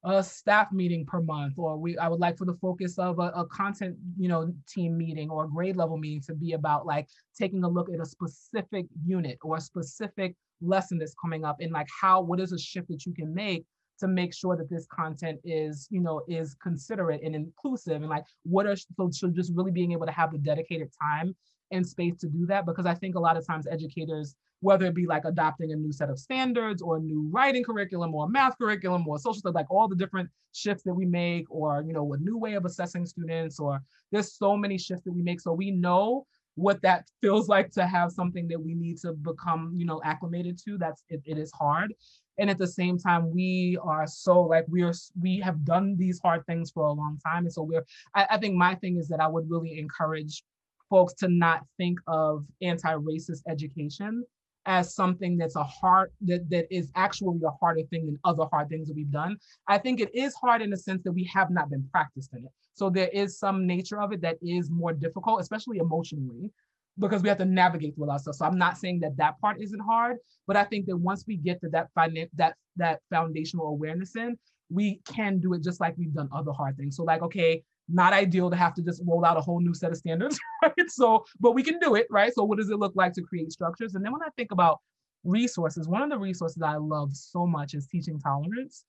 a 0.03 0.23
staff 0.23 0.71
meeting 0.71 1.07
per 1.07 1.21
month, 1.21 1.55
or 1.57 1.75
we 1.75 1.97
I 1.97 2.07
would 2.07 2.19
like 2.19 2.37
for 2.37 2.45
the 2.45 2.53
focus 2.61 2.99
of 2.99 3.17
a, 3.17 3.31
a 3.35 3.47
content, 3.47 3.97
you 4.15 4.27
know, 4.27 4.53
team 4.69 4.95
meeting 4.95 5.31
or 5.31 5.47
grade 5.47 5.75
level 5.75 5.97
meeting 5.97 6.21
to 6.27 6.35
be 6.35 6.53
about 6.53 6.85
like 6.85 7.07
taking 7.35 7.63
a 7.63 7.67
look 7.67 7.89
at 7.91 7.99
a 7.99 8.05
specific 8.05 8.85
unit 9.03 9.39
or 9.41 9.57
a 9.57 9.61
specific 9.61 10.35
lesson 10.61 10.99
that's 10.99 11.15
coming 11.19 11.43
up 11.43 11.57
and 11.59 11.71
like 11.71 11.87
how 11.99 12.21
what 12.21 12.39
is 12.39 12.51
a 12.51 12.59
shift 12.59 12.89
that 12.89 13.07
you 13.07 13.13
can 13.15 13.33
make 13.33 13.65
to 13.99 14.07
make 14.07 14.35
sure 14.35 14.55
that 14.55 14.69
this 14.69 14.85
content 14.85 15.39
is 15.43 15.87
you 15.89 15.99
know 15.99 16.21
is 16.27 16.55
considerate 16.61 17.21
and 17.23 17.35
inclusive 17.35 18.03
and 18.03 18.09
like 18.09 18.23
what 18.43 18.67
are 18.67 18.75
so, 18.75 19.09
so 19.11 19.29
just 19.29 19.51
really 19.55 19.71
being 19.71 19.93
able 19.93 20.05
to 20.05 20.11
have 20.11 20.31
the 20.31 20.37
dedicated 20.37 20.91
time 21.01 21.35
and 21.71 21.85
space 21.85 22.15
to 22.17 22.27
do 22.27 22.45
that 22.45 22.65
because 22.65 22.85
I 22.85 22.93
think 22.93 23.15
a 23.15 23.19
lot 23.19 23.37
of 23.37 23.45
times 23.45 23.67
educators, 23.67 24.35
whether 24.61 24.85
it 24.85 24.95
be 24.95 25.05
like 25.05 25.25
adopting 25.25 25.71
a 25.71 25.75
new 25.75 25.91
set 25.91 26.09
of 26.09 26.19
standards 26.19 26.81
or 26.81 26.97
a 26.97 26.99
new 26.99 27.29
writing 27.31 27.63
curriculum 27.63 28.15
or 28.15 28.27
math 28.27 28.57
curriculum 28.57 29.07
or 29.07 29.19
social 29.19 29.39
stuff, 29.39 29.55
like 29.55 29.69
all 29.69 29.87
the 29.87 29.95
different 29.95 30.29
shifts 30.53 30.83
that 30.83 30.93
we 30.93 31.05
make, 31.05 31.45
or 31.49 31.83
you 31.85 31.93
know, 31.93 32.13
a 32.13 32.17
new 32.17 32.37
way 32.37 32.53
of 32.53 32.65
assessing 32.65 33.05
students, 33.05 33.59
or 33.59 33.81
there's 34.11 34.33
so 34.33 34.55
many 34.55 34.77
shifts 34.77 35.03
that 35.03 35.11
we 35.11 35.21
make. 35.21 35.41
So 35.41 35.53
we 35.53 35.71
know 35.71 36.25
what 36.55 36.81
that 36.81 37.05
feels 37.21 37.47
like 37.47 37.71
to 37.71 37.85
have 37.85 38.11
something 38.11 38.47
that 38.47 38.61
we 38.61 38.73
need 38.73 38.97
to 38.99 39.13
become, 39.13 39.73
you 39.77 39.85
know, 39.85 40.01
acclimated 40.03 40.59
to. 40.65 40.77
That's 40.77 41.03
it, 41.09 41.21
it 41.25 41.37
is 41.37 41.51
hard. 41.51 41.93
And 42.39 42.51
at 42.51 42.59
the 42.59 42.67
same 42.67 42.99
time, 42.99 43.31
we 43.31 43.79
are 43.81 44.05
so 44.05 44.41
like 44.41 44.65
we 44.67 44.83
are 44.83 44.93
we 45.19 45.39
have 45.39 45.65
done 45.65 45.95
these 45.97 46.19
hard 46.19 46.45
things 46.45 46.71
for 46.71 46.85
a 46.85 46.91
long 46.91 47.19
time. 47.25 47.45
And 47.45 47.53
so 47.53 47.63
we're 47.63 47.85
I, 48.13 48.27
I 48.31 48.37
think 48.37 48.55
my 48.55 48.75
thing 48.75 48.97
is 48.97 49.07
that 49.09 49.19
I 49.19 49.27
would 49.27 49.49
really 49.49 49.79
encourage 49.79 50.43
folks 50.89 51.13
to 51.15 51.27
not 51.27 51.61
think 51.77 51.99
of 52.07 52.45
anti-racist 52.61 53.41
education 53.49 54.23
as 54.65 54.93
something 54.93 55.37
that's 55.37 55.55
a 55.55 55.63
hard 55.63 56.11
that, 56.21 56.49
that 56.49 56.67
is 56.69 56.91
actually 56.95 57.39
a 57.45 57.49
harder 57.51 57.83
thing 57.89 58.05
than 58.05 58.19
other 58.25 58.43
hard 58.51 58.67
things 58.69 58.89
that 58.89 58.95
we've 58.95 59.11
done. 59.11 59.37
I 59.67 59.77
think 59.77 60.01
it 60.01 60.13
is 60.13 60.35
hard 60.35 60.61
in 60.61 60.69
the 60.69 60.77
sense 60.77 61.03
that 61.03 61.13
we 61.13 61.23
have 61.33 61.49
not 61.49 61.69
been 61.69 61.87
practiced 61.91 62.33
in 62.33 62.43
it. 62.45 62.51
So 62.73 62.89
there 62.89 63.07
is 63.07 63.39
some 63.39 63.65
nature 63.65 64.01
of 64.01 64.11
it 64.11 64.21
that 64.21 64.37
is 64.41 64.69
more 64.69 64.93
difficult, 64.93 65.39
especially 65.41 65.77
emotionally, 65.77 66.51
because 66.99 67.21
we 67.21 67.29
have 67.29 67.37
to 67.37 67.45
navigate 67.45 67.95
through 67.95 68.05
a 68.05 68.07
lot 68.07 68.15
of 68.15 68.21
stuff. 68.21 68.35
So 68.35 68.45
I'm 68.45 68.57
not 68.57 68.77
saying 68.77 68.99
that 68.99 69.15
that 69.17 69.39
part 69.39 69.61
isn't 69.61 69.79
hard, 69.79 70.17
but 70.47 70.57
I 70.57 70.65
think 70.65 70.85
that 70.87 70.97
once 70.97 71.23
we 71.25 71.37
get 71.37 71.61
to 71.61 71.69
that 71.69 71.87
finan- 71.97 72.29
that 72.35 72.55
that 72.75 72.99
foundational 73.09 73.67
awareness 73.67 74.15
in, 74.17 74.37
we 74.69 74.99
can 75.07 75.39
do 75.39 75.53
it 75.53 75.63
just 75.63 75.79
like 75.79 75.95
we've 75.97 76.13
done 76.13 76.29
other 76.33 76.51
hard 76.51 76.75
things. 76.75 76.97
So 76.97 77.03
like, 77.03 77.21
okay, 77.21 77.63
not 77.89 78.13
ideal 78.13 78.49
to 78.49 78.55
have 78.55 78.73
to 78.75 78.81
just 78.81 79.01
roll 79.05 79.25
out 79.25 79.37
a 79.37 79.41
whole 79.41 79.59
new 79.59 79.73
set 79.73 79.91
of 79.91 79.97
standards, 79.97 80.39
right? 80.63 80.89
So, 80.89 81.25
but 81.39 81.53
we 81.53 81.63
can 81.63 81.79
do 81.79 81.95
it, 81.95 82.07
right? 82.09 82.33
So, 82.33 82.43
what 82.43 82.57
does 82.57 82.69
it 82.69 82.77
look 82.77 82.93
like 82.95 83.13
to 83.13 83.21
create 83.21 83.51
structures? 83.51 83.95
And 83.95 84.03
then 84.03 84.11
when 84.11 84.21
I 84.21 84.29
think 84.35 84.51
about 84.51 84.79
resources, 85.23 85.87
one 85.87 86.01
of 86.01 86.09
the 86.09 86.17
resources 86.17 86.61
I 86.61 86.75
love 86.75 87.15
so 87.15 87.45
much 87.45 87.73
is 87.73 87.87
teaching 87.87 88.19
tolerance. 88.19 88.85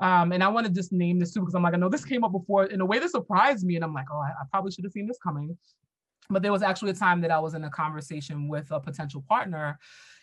Um, 0.00 0.32
and 0.32 0.44
I 0.44 0.48
want 0.48 0.66
to 0.66 0.72
just 0.72 0.92
name 0.92 1.18
this 1.18 1.32
too 1.32 1.40
because 1.40 1.54
I'm 1.54 1.62
like, 1.62 1.74
I 1.74 1.78
know 1.78 1.88
this 1.88 2.04
came 2.04 2.22
up 2.22 2.32
before 2.32 2.66
in 2.66 2.80
a 2.80 2.86
way 2.86 2.98
that 2.98 3.10
surprised 3.10 3.64
me, 3.64 3.76
and 3.76 3.84
I'm 3.84 3.94
like, 3.94 4.06
oh, 4.12 4.18
I, 4.18 4.28
I 4.28 4.44
probably 4.50 4.70
should 4.72 4.84
have 4.84 4.92
seen 4.92 5.06
this 5.06 5.18
coming. 5.22 5.56
But 6.28 6.42
there 6.42 6.52
was 6.52 6.62
actually 6.62 6.90
a 6.90 6.94
time 6.94 7.20
that 7.22 7.30
I 7.30 7.38
was 7.38 7.54
in 7.54 7.64
a 7.64 7.70
conversation 7.70 8.48
with 8.48 8.70
a 8.70 8.80
potential 8.80 9.24
partner, 9.28 9.78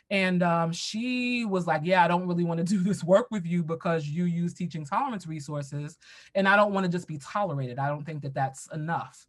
and 0.09 0.43
um, 0.43 0.71
she 0.71 1.45
was 1.45 1.67
like, 1.67 1.81
Yeah, 1.83 2.03
I 2.03 2.07
don't 2.07 2.27
really 2.27 2.43
want 2.43 2.59
to 2.59 2.63
do 2.75 2.83
this 2.83 3.03
work 3.03 3.27
with 3.31 3.45
you 3.45 3.63
because 3.63 4.07
you 4.07 4.25
use 4.25 4.53
teaching 4.53 4.85
tolerance 4.85 5.27
resources. 5.27 5.97
And 6.35 6.47
I 6.47 6.55
don't 6.55 6.73
want 6.73 6.85
to 6.85 6.91
just 6.91 7.07
be 7.07 7.17
tolerated. 7.17 7.79
I 7.79 7.87
don't 7.87 8.05
think 8.05 8.21
that 8.23 8.33
that's 8.33 8.67
enough. 8.73 9.25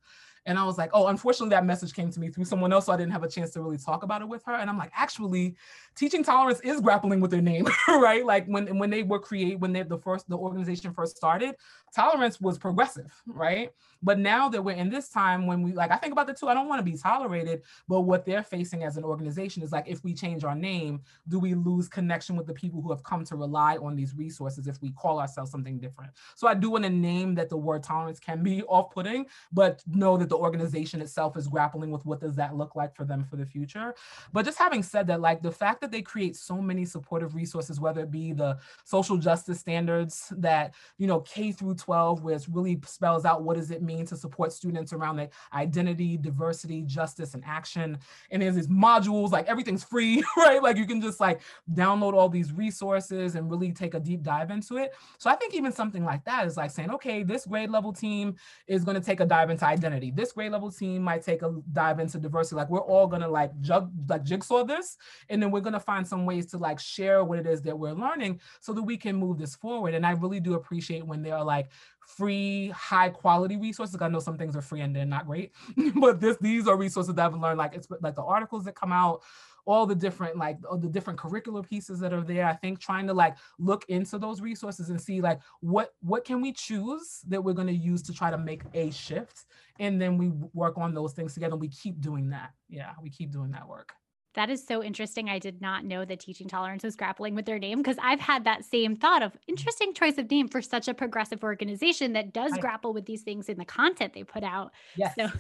And 0.47 0.59
I 0.59 0.65
was 0.65 0.77
like, 0.77 0.91
oh, 0.93 1.07
unfortunately, 1.07 1.51
that 1.51 1.65
message 1.65 1.95
came 1.95 2.11
to 2.11 2.21
me 2.21 2.29
through 2.29 2.45
someone 2.45 2.73
else, 2.73 2.87
so 2.87 2.93
I 2.93 2.97
didn't 2.97 3.13
have 3.13 3.23
a 3.23 3.29
chance 3.29 3.51
to 3.53 3.63
really 3.63 3.79
talk 3.79 4.03
about 4.03 4.23
it 4.23 4.29
with 4.29 4.43
her. 4.45 4.55
And 4.55 4.69
I'm 4.69 4.77
like, 4.77 4.93
actually, 4.95 5.57
teaching 5.95 6.23
tolerance 6.23 6.61
is 6.61 6.81
grappling 6.81 7.21
with 7.21 7.31
their 7.31 7.43
name, 7.43 7.67
right? 7.89 8.25
Like 8.25 8.47
when 8.47 8.79
when 8.79 8.91
they 8.91 9.03
were 9.03 9.19
create 9.19 9.59
when 9.59 9.73
they 9.73 9.83
the 9.83 9.99
first 9.99 10.29
the 10.29 10.37
organization 10.37 10.93
first 10.93 11.17
started, 11.17 11.57
tolerance 11.95 12.41
was 12.41 12.59
progressive, 12.59 13.13
right? 13.27 13.71
But 14.03 14.19
now 14.19 14.49
that 14.51 14.63
we're 14.63 14.73
in 14.73 14.91
this 14.91 15.09
time 15.09 15.47
when 15.47 15.63
we 15.63 15.73
like, 15.73 15.91
I 15.91 15.97
think 15.97 16.13
about 16.13 16.27
the 16.27 16.35
two, 16.35 16.49
I 16.49 16.55
don't 16.55 16.69
want 16.69 16.85
to 16.85 16.91
be 16.91 16.97
tolerated, 16.97 17.63
but 17.89 18.03
what 18.03 18.27
they're 18.27 18.43
facing 18.43 18.85
as 18.85 18.99
an 18.99 19.05
organization 19.05 19.63
is 19.63 19.73
like, 19.73 19.89
if 19.89 20.05
we 20.05 20.13
change 20.13 20.45
our 20.45 20.55
name, 20.55 21.01
do 21.29 21.39
we 21.39 21.55
lose 21.55 21.89
connection 21.89 22.37
with 22.37 22.47
the 22.47 22.53
people 22.53 22.83
who 22.83 22.91
have 22.91 23.03
come 23.03 23.25
to 23.25 23.37
rely 23.37 23.77
on 23.77 23.97
these 23.97 24.15
resources 24.15 24.67
if 24.67 24.81
we 24.83 24.91
call 24.93 25.21
ourselves 25.21 25.51
something 25.51 25.79
different? 25.79 26.13
So 26.35 26.47
I 26.47 26.55
do 26.55 26.71
want 26.71 26.85
to 26.85 26.91
name 26.91 27.35
that 27.37 27.49
the 27.49 27.57
word 27.57 27.83
tolerance 27.83 28.21
can 28.21 28.43
be 28.43 28.63
off-putting, 28.69 29.27
but 29.53 29.83
know 29.87 30.19
that 30.19 30.29
the 30.35 30.41
organization 30.41 31.01
itself 31.01 31.37
is 31.37 31.47
grappling 31.47 31.93
with 31.93 32.05
what 32.05 32.21
does 32.21 32.35
that 32.35 32.57
look 32.57 32.75
like 32.75 32.93
for 32.97 33.05
them 33.05 33.23
for 33.23 33.37
the 33.37 33.47
future. 33.47 33.95
But 34.33 34.45
just 34.45 34.59
having 34.59 34.83
said 34.83 35.07
that, 35.07 35.21
like 35.21 35.43
the 35.43 35.53
fact 35.53 35.81
that 35.81 35.93
they 35.93 36.03
create 36.03 36.35
so 36.35 36.61
many 36.61 36.85
supportive 36.85 37.37
resources, 37.37 37.79
whether 37.79 38.01
it 38.01 38.11
be 38.11 38.33
the 38.33 38.59
social 38.83 39.17
justice 39.17 39.61
standards 39.61 40.33
that, 40.39 40.75
you 40.99 41.07
know, 41.07 41.21
K 41.21 41.53
through 41.53 41.77
12, 41.77 42.25
where 42.25 42.35
it 42.35 42.47
really 42.51 42.81
spells 42.85 43.25
out 43.25 43.45
what 43.45 43.57
does 43.57 43.71
it 43.71 43.81
mean 43.81 44.07
to 44.07 44.17
support 44.17 44.53
students 44.53 44.93
around 44.93 45.19
like 45.19 45.33
identity, 45.53 46.17
diversity, 46.17 46.83
justice, 46.83 47.35
and 47.35 47.45
action. 47.47 47.97
And 48.33 48.43
there's 48.43 48.57
these 48.57 48.67
modules, 48.67 49.31
like 49.31 49.47
everything's 49.47 49.85
free, 49.85 50.25
right? 50.37 50.61
Like 50.61 50.79
you 50.79 50.87
can 50.87 51.01
just 51.01 51.21
like 51.21 51.43
download 51.75 52.15
all 52.15 52.29
these 52.29 52.53
resources 52.53 53.37
and 53.37 53.49
really 53.49 53.71
take 53.71 53.95
a 53.95 54.01
deep 54.01 54.25
dive 54.25 54.51
into 54.51 54.79
it. 54.79 54.95
So 55.19 55.31
I 55.31 55.37
think 55.37 55.55
even 55.55 55.71
something 55.71 56.05
like 56.05 56.25
that 56.25 56.45
is 56.45 56.57
like 56.57 56.73
saying, 56.73 56.91
okay, 56.91 57.23
this 57.23 57.47
grade 57.47 57.71
level 57.71 57.93
team 57.93 58.35
is 58.67 58.85
going 58.85 58.97
to 58.97 59.07
take 59.07 59.21
a 59.21 59.27
dive 59.27 59.51
into 59.51 59.65
identity. 59.65 60.11
This 60.11 60.24
grade 60.33 60.53
level 60.53 60.71
team 60.71 61.03
might 61.03 61.23
take 61.23 61.43
a 61.43 61.55
dive 61.73 62.01
into 62.01 62.19
diversity. 62.19 62.57
Like 62.57 62.71
we're 62.71 62.81
all 62.81 63.07
to 63.23 63.29
like 63.29 63.59
jug 63.61 63.91
like 64.09 64.25
jigsaw 64.25 64.65
this, 64.65 64.97
and 65.29 65.43
then 65.43 65.51
we're 65.51 65.61
to 65.73 65.81
find 65.81 66.07
some 66.07 66.27
ways 66.27 66.47
to 66.47 66.59
like 66.59 66.79
share 66.79 67.25
what 67.25 67.39
it 67.39 67.47
is 67.47 67.63
that 67.63 67.79
we're 67.79 67.93
learning 67.93 68.41
so 68.61 68.73
that 68.73 68.83
we 68.83 68.97
can 68.97 69.17
move 69.17 69.39
this 69.39 69.55
forward. 69.55 69.95
And 69.95 70.07
I 70.07 70.13
really 70.13 70.41
do 70.41 70.55
appreciate 70.55 71.07
when 71.07 71.23
there 71.23 71.37
are 71.37 71.45
like 71.45 71.69
free, 72.07 72.69
high 72.71 73.09
quality 73.09 73.57
resources. 73.57 73.97
I 74.01 74.09
know 74.09 74.21
some 74.21 74.37
things 74.37 74.57
are 74.57 74.63
free 74.63 74.81
and 74.81 74.95
they're 74.95 75.05
not 75.05 75.27
great, 75.27 75.53
but 75.97 76.21
this 76.21 76.37
these 76.41 76.69
are 76.69 76.77
resources 76.77 77.15
that 77.15 77.27
I've 77.27 77.35
learned. 77.35 77.59
Like 77.59 77.75
it's 77.75 77.89
like 78.01 78.15
the 78.15 78.23
articles 78.23 78.65
that 78.65 78.75
come 78.75 78.93
out, 78.93 79.23
all 79.67 79.87
the 79.87 79.95
different 79.95 80.37
like 80.37 80.59
the 80.79 80.89
different 80.89 81.19
curricular 81.19 81.67
pieces 81.69 81.99
that 82.01 82.13
are 82.13 82.23
there. 82.23 82.47
I 82.47 82.55
think 82.55 82.81
trying 82.81 83.07
to 83.07 83.15
like 83.15 83.37
look 83.59 83.85
into 83.89 84.19
those 84.19 84.41
resources 84.41 84.91
and 84.91 85.01
see 85.01 85.21
like 85.21 85.41
what 85.61 85.95
what 86.01 86.25
can 86.25 86.41
we 86.41 86.53
choose 86.53 87.21
that 87.29 87.43
we're 87.43 87.53
going 87.53 87.69
to 87.69 87.75
use 87.75 88.03
to 88.03 88.13
try 88.13 88.31
to 88.31 88.39
make 88.39 88.63
a 88.75 88.91
shift, 88.91 89.45
and 89.81 90.01
then 90.01 90.19
we 90.19 90.29
work 90.53 90.79
on 90.79 90.95
those 90.95 91.13
things 91.13 91.35
together. 91.35 91.55
And 91.55 91.61
we 91.61 91.69
keep 91.69 92.01
doing 92.01 92.31
that. 92.31 92.51
Yeah, 92.69 92.93
we 93.03 93.11
keep 93.11 93.31
doing 93.31 93.51
that 93.53 93.69
work. 93.69 93.93
That 94.35 94.51
is 94.51 94.67
so 94.67 94.83
interesting. 94.83 95.29
I 95.29 95.39
did 95.39 95.61
not 95.61 95.85
know 95.85 96.05
that 96.05 96.19
teaching 96.19 96.49
tolerance 96.49 96.83
was 96.83 96.97
grappling 96.97 97.37
with 97.37 97.47
their 97.47 97.59
name 97.61 97.79
because 97.79 97.97
I've 98.03 98.19
had 98.19 98.45
that 98.45 98.65
same 98.65 98.97
thought 98.97 99.23
of 99.23 99.37
interesting 99.47 99.95
choice 99.95 100.19
of 100.19 100.29
name 100.29 100.49
for 100.49 100.61
such 100.61 100.89
a 100.89 100.95
progressive 100.95 101.45
organization 101.45 102.15
that 102.15 102.33
does 102.33 102.51
right. 102.53 102.61
grapple 102.61 102.93
with 102.93 103.07
these 103.07 103.23
things 103.23 103.49
in 103.49 103.59
the 103.59 103.65
content 103.65 104.13
they 104.13 104.25
put 104.25 104.43
out. 104.43 104.73
Yes. 104.97 105.15
So 105.17 105.31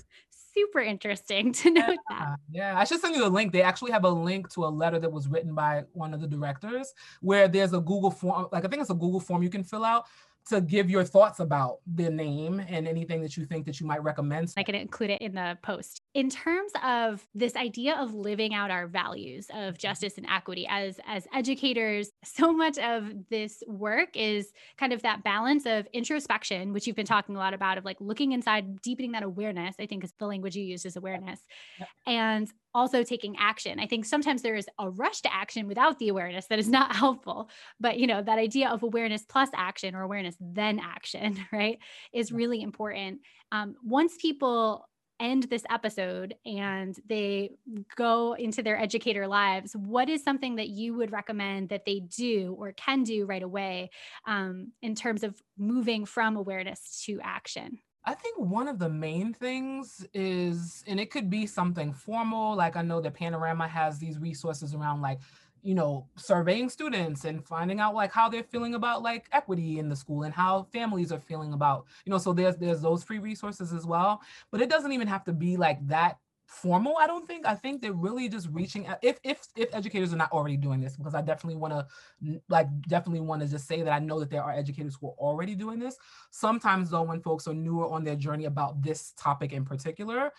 super 0.54 0.80
interesting 0.80 1.52
to 1.64 1.70
know 1.70 1.88
yeah. 1.88 1.96
that. 2.08 2.36
Yeah, 2.50 2.78
I 2.78 2.84
should 2.84 3.00
send 3.00 3.14
you 3.14 3.22
the 3.22 3.28
link. 3.28 3.52
They 3.52 3.62
actually 3.62 3.92
have 3.92 4.04
a 4.04 4.10
link 4.10 4.48
to 4.54 4.64
a 4.64 4.68
letter 4.68 4.98
that 4.98 5.10
was 5.10 5.28
written 5.28 5.54
by 5.54 5.84
one 5.92 6.14
of 6.14 6.20
the 6.20 6.26
directors 6.26 6.94
where 7.20 7.48
there's 7.48 7.72
a 7.72 7.80
Google 7.80 8.10
form, 8.10 8.48
like 8.52 8.64
I 8.64 8.68
think 8.68 8.80
it's 8.80 8.90
a 8.90 8.94
Google 8.94 9.20
form 9.20 9.42
you 9.42 9.50
can 9.50 9.64
fill 9.64 9.84
out 9.84 10.06
to 10.48 10.60
give 10.60 10.90
your 10.90 11.04
thoughts 11.04 11.40
about 11.40 11.78
the 11.86 12.10
name 12.10 12.60
and 12.68 12.86
anything 12.86 13.22
that 13.22 13.36
you 13.36 13.46
think 13.46 13.64
that 13.66 13.80
you 13.80 13.86
might 13.86 14.02
recommend. 14.02 14.52
I 14.56 14.62
can 14.62 14.74
include 14.74 15.10
it 15.10 15.22
in 15.22 15.34
the 15.34 15.58
post. 15.62 16.02
In 16.12 16.28
terms 16.28 16.72
of 16.82 17.26
this 17.34 17.56
idea 17.56 17.96
of 17.96 18.14
living 18.14 18.54
out 18.54 18.70
our 18.70 18.86
values 18.86 19.46
of 19.50 19.74
mm-hmm. 19.74 19.78
justice 19.78 20.18
and 20.18 20.26
equity 20.26 20.66
as 20.68 21.00
as 21.06 21.26
educators, 21.34 22.10
so 22.24 22.52
much 22.52 22.78
of 22.78 23.10
this 23.30 23.62
work 23.66 24.10
is 24.14 24.52
kind 24.76 24.92
of 24.92 25.02
that 25.02 25.24
balance 25.24 25.66
of 25.66 25.86
introspection, 25.92 26.72
which 26.72 26.86
you've 26.86 26.96
been 26.96 27.06
talking 27.06 27.36
a 27.36 27.38
lot 27.38 27.54
about 27.54 27.78
of 27.78 27.84
like 27.84 27.96
looking 28.00 28.32
inside, 28.32 28.82
deepening 28.82 29.12
that 29.12 29.22
awareness, 29.22 29.76
I 29.78 29.86
think 29.86 30.04
is 30.04 30.12
the 30.18 30.26
language 30.26 30.56
you 30.56 30.64
use 30.64 30.84
is 30.84 30.96
awareness. 30.96 31.40
Yep. 31.78 31.88
And 32.06 32.52
also 32.74 33.02
taking 33.02 33.36
action. 33.38 33.78
I 33.78 33.86
think 33.86 34.04
sometimes 34.04 34.42
there 34.42 34.56
is 34.56 34.66
a 34.78 34.90
rush 34.90 35.20
to 35.22 35.32
action 35.32 35.68
without 35.68 35.98
the 35.98 36.08
awareness 36.08 36.46
that 36.46 36.58
is 36.58 36.68
not 36.68 36.94
helpful. 36.96 37.48
But 37.80 37.98
you 37.98 38.06
know, 38.06 38.22
that 38.22 38.38
idea 38.38 38.68
of 38.68 38.82
awareness 38.82 39.24
plus 39.28 39.48
action 39.54 39.94
or 39.94 40.02
awareness 40.02 40.36
then 40.40 40.80
action, 40.80 41.44
right, 41.52 41.78
is 42.12 42.32
really 42.32 42.62
important. 42.62 43.20
Um, 43.52 43.76
once 43.82 44.16
people 44.20 44.88
end 45.20 45.44
this 45.44 45.62
episode 45.70 46.34
and 46.44 46.96
they 47.08 47.50
go 47.96 48.34
into 48.34 48.62
their 48.62 48.78
educator 48.78 49.28
lives, 49.28 49.74
what 49.76 50.08
is 50.08 50.24
something 50.24 50.56
that 50.56 50.68
you 50.68 50.94
would 50.94 51.12
recommend 51.12 51.68
that 51.68 51.84
they 51.84 52.00
do 52.00 52.56
or 52.58 52.72
can 52.72 53.04
do 53.04 53.24
right 53.24 53.42
away 53.42 53.90
um, 54.26 54.72
in 54.82 54.94
terms 54.94 55.22
of 55.22 55.40
moving 55.56 56.04
from 56.04 56.36
awareness 56.36 57.02
to 57.06 57.20
action? 57.22 57.78
I 58.06 58.14
think 58.14 58.38
one 58.38 58.68
of 58.68 58.78
the 58.78 58.88
main 58.88 59.32
things 59.32 60.06
is, 60.12 60.84
and 60.86 61.00
it 61.00 61.10
could 61.10 61.30
be 61.30 61.46
something 61.46 61.92
formal, 61.92 62.54
like 62.54 62.76
I 62.76 62.82
know 62.82 63.00
that 63.00 63.14
Panorama 63.14 63.66
has 63.66 63.98
these 63.98 64.18
resources 64.18 64.74
around 64.74 65.00
like, 65.00 65.20
you 65.62 65.74
know, 65.74 66.06
surveying 66.16 66.68
students 66.68 67.24
and 67.24 67.42
finding 67.42 67.80
out 67.80 67.94
like 67.94 68.12
how 68.12 68.28
they're 68.28 68.42
feeling 68.42 68.74
about 68.74 69.02
like 69.02 69.26
equity 69.32 69.78
in 69.78 69.88
the 69.88 69.96
school 69.96 70.24
and 70.24 70.34
how 70.34 70.64
families 70.64 71.10
are 71.10 71.18
feeling 71.18 71.54
about, 71.54 71.86
you 72.04 72.10
know, 72.10 72.18
so 72.18 72.34
there's 72.34 72.56
there's 72.56 72.82
those 72.82 73.02
free 73.02 73.18
resources 73.18 73.72
as 73.72 73.86
well. 73.86 74.20
But 74.50 74.60
it 74.60 74.68
doesn't 74.68 74.92
even 74.92 75.08
have 75.08 75.24
to 75.24 75.32
be 75.32 75.56
like 75.56 75.86
that 75.88 76.18
formal 76.46 76.94
i 77.00 77.06
don't 77.06 77.26
think. 77.26 77.46
I 77.46 77.54
think 77.54 77.80
they're 77.80 77.92
really 77.92 78.28
just 78.28 78.48
reaching 78.50 78.86
out 78.86 78.98
if 79.02 79.18
if 79.24 79.46
if 79.56 79.74
educators 79.74 80.12
are 80.12 80.16
not 80.16 80.32
already 80.32 80.56
doing 80.56 80.80
this 80.80 80.96
because 80.96 81.14
i 81.14 81.22
definitely 81.22 81.56
want 81.56 81.72
to 81.72 82.40
like 82.48 82.68
definitely 82.82 83.20
want 83.20 83.42
to 83.42 83.48
just 83.48 83.66
say 83.66 83.82
that 83.82 83.92
i 83.92 83.98
know 83.98 84.20
that 84.20 84.30
there 84.30 84.42
are 84.42 84.52
educators 84.52 84.96
who 85.00 85.08
are 85.08 85.16
already 85.18 85.54
doing 85.54 85.78
this. 85.78 85.96
Sometimes 86.30 86.90
though 86.90 87.02
when 87.02 87.20
folks 87.20 87.48
are 87.48 87.54
newer 87.54 87.88
on 87.88 88.04
their 88.04 88.16
journey 88.16 88.44
about 88.44 88.82
this 88.82 89.12
topic 89.16 89.52
in 89.52 89.64
particular 89.64 90.32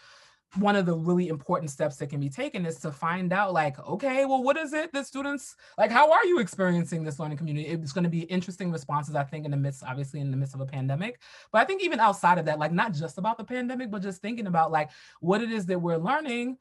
one 0.58 0.76
of 0.76 0.86
the 0.86 0.96
really 0.96 1.28
important 1.28 1.70
steps 1.70 1.98
that 1.98 2.08
can 2.08 2.20
be 2.20 2.30
taken 2.30 2.66
is 2.66 2.78
to 2.78 2.91
find 2.91 3.34
out 3.34 3.54
like 3.54 3.78
okay 3.88 4.26
well 4.26 4.41
what 4.41 4.58
is 4.58 4.74
it 4.74 4.91
that 4.93 5.06
students 5.06 5.56
like 5.78 5.91
how 5.91 6.12
are 6.12 6.26
you 6.26 6.39
experiencing 6.39 7.04
this 7.04 7.20
learning 7.20 7.38
community 7.38 7.68
it's 7.68 7.91
going 7.91 8.04
to 8.04 8.10
be 8.10 8.22
interesting 8.22 8.72
responses 8.72 9.16
i 9.16 9.24
think 9.24 9.43
in 9.46 9.52
the 9.52 9.58
midst 9.58 9.84
obviously 9.84 10.22
in 10.22 10.32
the 10.32 10.38
midst 10.38 10.56
of 10.56 10.62
a 10.62 10.66
pandemic 10.66 11.20
but 11.52 11.62
i 11.62 11.66
think 11.66 11.84
even 11.84 12.00
outside 12.00 12.38
of 12.38 12.46
that 12.46 12.60
like 12.60 12.72
not 12.72 12.93
just 12.93 13.18
about 13.18 13.38
the 13.38 13.43
pandemic 13.43 13.91
but 13.91 14.02
just 14.02 14.22
thinking 14.22 14.48
about 14.48 14.72
like 14.72 14.89
what 15.20 15.41
it 15.41 15.52
is 15.52 15.66
that 15.66 15.80
we're 15.80 15.98
learning 15.98 16.58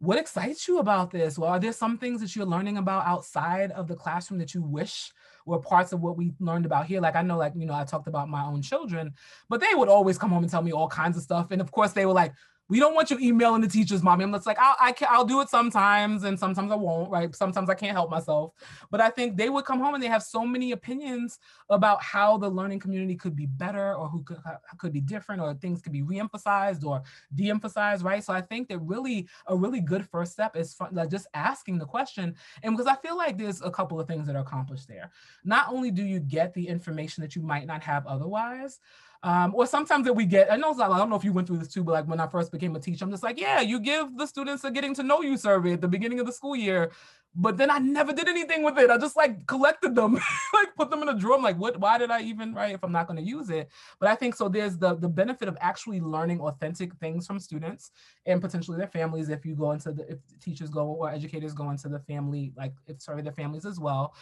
what 0.00 0.18
excites 0.18 0.68
you 0.68 0.78
about 0.78 1.10
this 1.10 1.38
well 1.38 1.50
are 1.50 1.60
there 1.60 1.72
some 1.72 1.96
things 1.96 2.20
that 2.20 2.36
you're 2.36 2.46
learning 2.46 2.76
about 2.76 3.06
outside 3.06 3.70
of 3.72 3.88
the 3.88 3.96
classroom 3.96 4.38
that 4.38 4.52
you 4.52 4.62
wish 4.62 5.10
were 5.48 5.58
parts 5.58 5.92
of 5.92 6.00
what 6.00 6.16
we 6.16 6.32
learned 6.38 6.66
about 6.66 6.86
here. 6.86 7.00
Like 7.00 7.16
I 7.16 7.22
know, 7.22 7.38
like, 7.38 7.54
you 7.56 7.66
know, 7.66 7.74
I 7.74 7.84
talked 7.84 8.06
about 8.06 8.28
my 8.28 8.44
own 8.44 8.60
children, 8.60 9.14
but 9.48 9.60
they 9.60 9.74
would 9.74 9.88
always 9.88 10.18
come 10.18 10.30
home 10.30 10.42
and 10.42 10.50
tell 10.50 10.62
me 10.62 10.72
all 10.72 10.88
kinds 10.88 11.16
of 11.16 11.22
stuff. 11.22 11.50
And 11.50 11.60
of 11.60 11.72
course, 11.72 11.92
they 11.92 12.06
were 12.06 12.12
like, 12.12 12.34
we 12.68 12.78
don't 12.78 12.94
want 12.94 13.10
you 13.10 13.18
emailing 13.18 13.62
the 13.62 13.68
teachers, 13.68 14.02
mommy. 14.02 14.24
I'm 14.24 14.32
just 14.32 14.46
like, 14.46 14.58
I'll, 14.60 14.76
I 14.78 14.92
can, 14.92 15.08
I'll 15.10 15.24
do 15.24 15.40
it 15.40 15.48
sometimes, 15.48 16.24
and 16.24 16.38
sometimes 16.38 16.70
I 16.70 16.74
won't, 16.74 17.10
right? 17.10 17.34
Sometimes 17.34 17.70
I 17.70 17.74
can't 17.74 17.92
help 17.92 18.10
myself. 18.10 18.52
But 18.90 19.00
I 19.00 19.08
think 19.10 19.36
they 19.36 19.48
would 19.48 19.64
come 19.64 19.80
home 19.80 19.94
and 19.94 20.02
they 20.02 20.08
have 20.08 20.22
so 20.22 20.44
many 20.44 20.72
opinions 20.72 21.38
about 21.70 22.02
how 22.02 22.36
the 22.36 22.48
learning 22.48 22.80
community 22.80 23.14
could 23.16 23.34
be 23.34 23.46
better, 23.46 23.94
or 23.94 24.08
who 24.08 24.22
could 24.22 24.38
could 24.78 24.92
be 24.92 25.00
different, 25.00 25.40
or 25.40 25.54
things 25.54 25.80
could 25.80 25.92
be 25.92 26.02
reemphasized 26.02 26.84
or 26.84 27.02
de-emphasized, 27.34 28.04
right? 28.04 28.22
So 28.22 28.32
I 28.32 28.42
think 28.42 28.68
that 28.68 28.78
really 28.80 29.28
a 29.46 29.56
really 29.56 29.80
good 29.80 30.06
first 30.08 30.32
step 30.32 30.56
is 30.56 30.76
like 30.92 31.10
just 31.10 31.26
asking 31.34 31.78
the 31.78 31.86
question, 31.86 32.34
and 32.62 32.76
because 32.76 32.86
I 32.86 32.96
feel 32.96 33.16
like 33.16 33.38
there's 33.38 33.62
a 33.62 33.70
couple 33.70 33.98
of 33.98 34.06
things 34.06 34.26
that 34.26 34.36
are 34.36 34.42
accomplished 34.42 34.88
there. 34.88 35.10
Not 35.44 35.68
only 35.70 35.90
do 35.90 36.04
you 36.04 36.20
get 36.20 36.52
the 36.52 36.68
information 36.68 37.22
that 37.22 37.34
you 37.34 37.42
might 37.42 37.66
not 37.66 37.82
have 37.82 38.06
otherwise, 38.06 38.78
um, 39.22 39.52
or 39.54 39.66
sometimes 39.66 40.04
that 40.06 40.12
we 40.12 40.26
get, 40.26 40.52
I 40.52 40.56
know, 40.56 40.72
I 40.72 40.96
don't 40.96 41.10
know 41.10 41.16
if 41.16 41.24
you 41.24 41.32
went 41.32 41.48
through 41.48 41.58
this 41.58 41.68
too, 41.68 41.82
but 41.82 41.92
like 41.92 42.06
when 42.06 42.20
I 42.20 42.28
first 42.28 42.52
became 42.52 42.76
a 42.76 42.80
teacher, 42.80 43.04
I'm 43.04 43.10
just 43.10 43.24
like, 43.24 43.40
yeah, 43.40 43.60
you 43.60 43.80
give 43.80 44.16
the 44.16 44.26
students 44.26 44.62
a 44.62 44.70
getting 44.70 44.94
to 44.94 45.02
know 45.02 45.22
you 45.22 45.36
survey 45.36 45.72
at 45.72 45.80
the 45.80 45.88
beginning 45.88 46.20
of 46.20 46.26
the 46.26 46.32
school 46.32 46.54
year. 46.54 46.92
But 47.34 47.56
then 47.56 47.70
I 47.70 47.78
never 47.78 48.12
did 48.12 48.26
anything 48.26 48.62
with 48.62 48.78
it. 48.78 48.90
I 48.90 48.96
just 48.96 49.16
like 49.16 49.46
collected 49.46 49.94
them, 49.94 50.14
like 50.54 50.74
put 50.76 50.90
them 50.90 51.02
in 51.02 51.08
a 51.08 51.18
drawer. 51.18 51.36
I'm 51.36 51.42
like, 51.42 51.58
what, 51.58 51.78
why 51.78 51.98
did 51.98 52.10
I 52.10 52.22
even, 52.22 52.54
right, 52.54 52.74
if 52.74 52.82
I'm 52.82 52.92
not 52.92 53.06
going 53.06 53.18
to 53.18 53.22
use 53.22 53.50
it? 53.50 53.68
But 54.00 54.08
I 54.08 54.14
think 54.14 54.34
so 54.34 54.48
there's 54.48 54.78
the, 54.78 54.94
the 54.94 55.08
benefit 55.08 55.48
of 55.48 55.56
actually 55.60 56.00
learning 56.00 56.40
authentic 56.40 56.94
things 56.96 57.26
from 57.26 57.38
students 57.38 57.90
and 58.24 58.40
potentially 58.40 58.78
their 58.78 58.88
families 58.88 59.28
if 59.28 59.44
you 59.44 59.54
go 59.54 59.72
into 59.72 59.92
the, 59.92 60.12
if 60.12 60.18
teachers 60.40 60.70
go 60.70 60.86
or 60.86 61.10
educators 61.10 61.54
go 61.54 61.70
into 61.70 61.88
the 61.88 62.00
family, 62.00 62.52
like 62.56 62.72
if 62.86 63.02
sorry, 63.02 63.22
their 63.22 63.32
families 63.32 63.66
as 63.66 63.78
well 63.78 64.14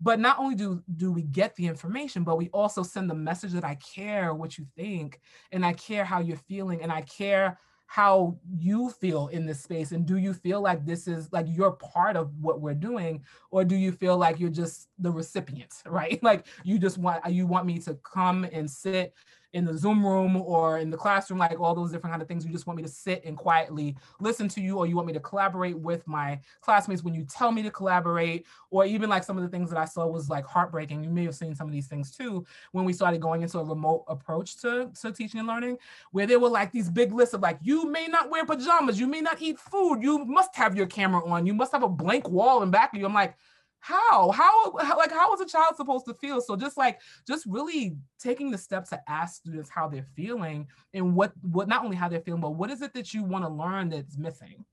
but 0.00 0.20
not 0.20 0.38
only 0.38 0.54
do 0.54 0.82
do 0.96 1.10
we 1.12 1.22
get 1.22 1.54
the 1.56 1.66
information 1.66 2.24
but 2.24 2.38
we 2.38 2.48
also 2.50 2.82
send 2.82 3.08
the 3.10 3.14
message 3.14 3.52
that 3.52 3.64
i 3.64 3.74
care 3.76 4.34
what 4.34 4.58
you 4.58 4.66
think 4.76 5.20
and 5.52 5.64
i 5.64 5.72
care 5.72 6.04
how 6.04 6.20
you're 6.20 6.36
feeling 6.36 6.82
and 6.82 6.92
i 6.92 7.00
care 7.02 7.58
how 7.88 8.36
you 8.54 8.90
feel 8.90 9.28
in 9.28 9.46
this 9.46 9.62
space 9.62 9.92
and 9.92 10.04
do 10.04 10.18
you 10.18 10.34
feel 10.34 10.60
like 10.60 10.84
this 10.84 11.08
is 11.08 11.32
like 11.32 11.46
you're 11.48 11.72
part 11.72 12.16
of 12.16 12.30
what 12.38 12.60
we're 12.60 12.74
doing 12.74 13.24
or 13.50 13.64
do 13.64 13.74
you 13.74 13.90
feel 13.90 14.18
like 14.18 14.38
you're 14.38 14.50
just 14.50 14.88
the 14.98 15.10
recipient 15.10 15.72
right? 15.86 16.22
Like 16.22 16.46
you 16.64 16.78
just 16.78 16.98
want 16.98 17.24
you 17.30 17.46
want 17.46 17.64
me 17.64 17.78
to 17.80 17.94
come 17.94 18.44
and 18.52 18.70
sit 18.70 19.14
in 19.58 19.64
the 19.66 19.76
Zoom 19.76 20.06
room 20.06 20.36
or 20.36 20.78
in 20.78 20.88
the 20.88 20.96
classroom, 20.96 21.38
like 21.38 21.60
all 21.60 21.74
those 21.74 21.90
different 21.92 22.12
kind 22.12 22.22
of 22.22 22.28
things. 22.28 22.46
You 22.46 22.52
just 22.52 22.66
want 22.66 22.78
me 22.78 22.82
to 22.84 22.88
sit 22.88 23.22
and 23.24 23.36
quietly 23.36 23.96
listen 24.20 24.48
to 24.48 24.60
you, 24.60 24.78
or 24.78 24.86
you 24.86 24.96
want 24.96 25.06
me 25.06 25.12
to 25.12 25.20
collaborate 25.20 25.78
with 25.78 26.06
my 26.06 26.40
classmates 26.60 27.02
when 27.02 27.14
you 27.14 27.24
tell 27.24 27.52
me 27.52 27.62
to 27.62 27.70
collaborate, 27.70 28.46
or 28.70 28.86
even 28.86 29.10
like 29.10 29.24
some 29.24 29.36
of 29.36 29.42
the 29.42 29.48
things 29.48 29.68
that 29.68 29.78
I 29.78 29.84
saw 29.84 30.06
was 30.06 30.30
like 30.30 30.46
heartbreaking. 30.46 31.04
You 31.04 31.10
may 31.10 31.24
have 31.24 31.34
seen 31.34 31.54
some 31.54 31.66
of 31.66 31.72
these 31.72 31.88
things 31.88 32.10
too 32.10 32.46
when 32.72 32.84
we 32.84 32.92
started 32.92 33.20
going 33.20 33.42
into 33.42 33.58
a 33.58 33.64
remote 33.64 34.04
approach 34.08 34.56
to, 34.62 34.90
to 35.00 35.12
teaching 35.12 35.40
and 35.40 35.48
learning, 35.48 35.76
where 36.12 36.26
there 36.26 36.40
were 36.40 36.48
like 36.48 36.72
these 36.72 36.88
big 36.88 37.12
lists 37.12 37.34
of 37.34 37.42
like, 37.42 37.58
you 37.60 37.90
may 37.90 38.06
not 38.06 38.30
wear 38.30 38.46
pajamas, 38.46 38.98
you 38.98 39.06
may 39.06 39.20
not 39.20 39.42
eat 39.42 39.58
food, 39.58 40.00
you 40.00 40.24
must 40.24 40.54
have 40.54 40.76
your 40.76 40.86
camera 40.86 41.24
on, 41.28 41.46
you 41.46 41.54
must 41.54 41.72
have 41.72 41.82
a 41.82 41.88
blank 41.88 42.28
wall 42.28 42.62
in 42.62 42.70
back 42.70 42.94
of 42.94 43.00
you. 43.00 43.06
I'm 43.06 43.14
like, 43.14 43.36
how? 43.80 44.30
How 44.30 44.72
like 44.96 45.12
how 45.12 45.32
is 45.34 45.40
a 45.40 45.46
child 45.46 45.76
supposed 45.76 46.06
to 46.06 46.14
feel? 46.14 46.40
So 46.40 46.56
just 46.56 46.76
like 46.76 47.00
just 47.26 47.46
really 47.46 47.96
taking 48.18 48.50
the 48.50 48.58
steps 48.58 48.90
to 48.90 49.00
ask 49.08 49.36
students 49.36 49.70
how 49.70 49.88
they're 49.88 50.06
feeling 50.14 50.66
and 50.94 51.14
what 51.14 51.32
what 51.42 51.68
not 51.68 51.84
only 51.84 51.96
how 51.96 52.08
they're 52.08 52.20
feeling 52.20 52.40
but 52.40 52.54
what 52.54 52.70
is 52.70 52.82
it 52.82 52.92
that 52.94 53.14
you 53.14 53.22
want 53.22 53.44
to 53.44 53.48
learn 53.48 53.88
that's 53.88 54.18
missing? 54.18 54.64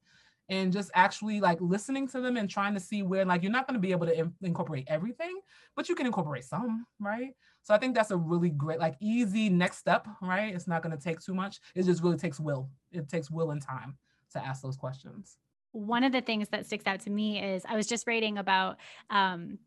And 0.47 0.71
just 0.71 0.91
actually 0.93 1.39
like 1.39 1.59
listening 1.59 2.07
to 2.09 2.21
them 2.21 2.37
and 2.37 2.47
trying 2.47 2.75
to 2.75 2.79
see 2.79 3.01
where 3.01 3.25
like 3.25 3.41
you're 3.41 3.51
not 3.51 3.67
going 3.67 3.75
to 3.75 3.79
be 3.79 3.91
able 3.91 4.05
to 4.05 4.19
in- 4.19 4.33
incorporate 4.41 4.85
everything 4.87 5.39
but 5.75 5.89
you 5.89 5.95
can 5.95 6.05
incorporate 6.05 6.43
some 6.43 6.85
right? 6.99 7.31
So 7.63 7.73
i 7.73 7.79
think 7.79 7.95
that's 7.95 8.11
a 8.11 8.17
really 8.17 8.51
great 8.51 8.79
like 8.79 8.95
easy 8.99 9.49
next 9.49 9.77
step 9.77 10.07
right? 10.21 10.53
It's 10.53 10.67
not 10.67 10.83
going 10.83 10.95
to 10.95 11.03
take 11.03 11.19
too 11.19 11.33
much. 11.33 11.59
It 11.73 11.83
just 11.83 12.03
really 12.03 12.17
takes 12.17 12.39
will. 12.39 12.69
It 12.91 13.09
takes 13.09 13.31
will 13.31 13.51
and 13.51 13.61
time 13.61 13.97
to 14.33 14.45
ask 14.45 14.61
those 14.61 14.77
questions 14.77 15.37
one 15.75 16.05
of 16.05 16.13
the 16.13 16.21
things 16.21 16.47
that 16.49 16.65
sticks 16.65 16.87
out 16.87 17.01
to 17.01 17.09
me 17.09 17.43
is 17.43 17.63
I 17.67 17.75
was 17.75 17.85
just 17.85 18.07
writing 18.07 18.37
about 18.37 18.77
um, 19.09 19.59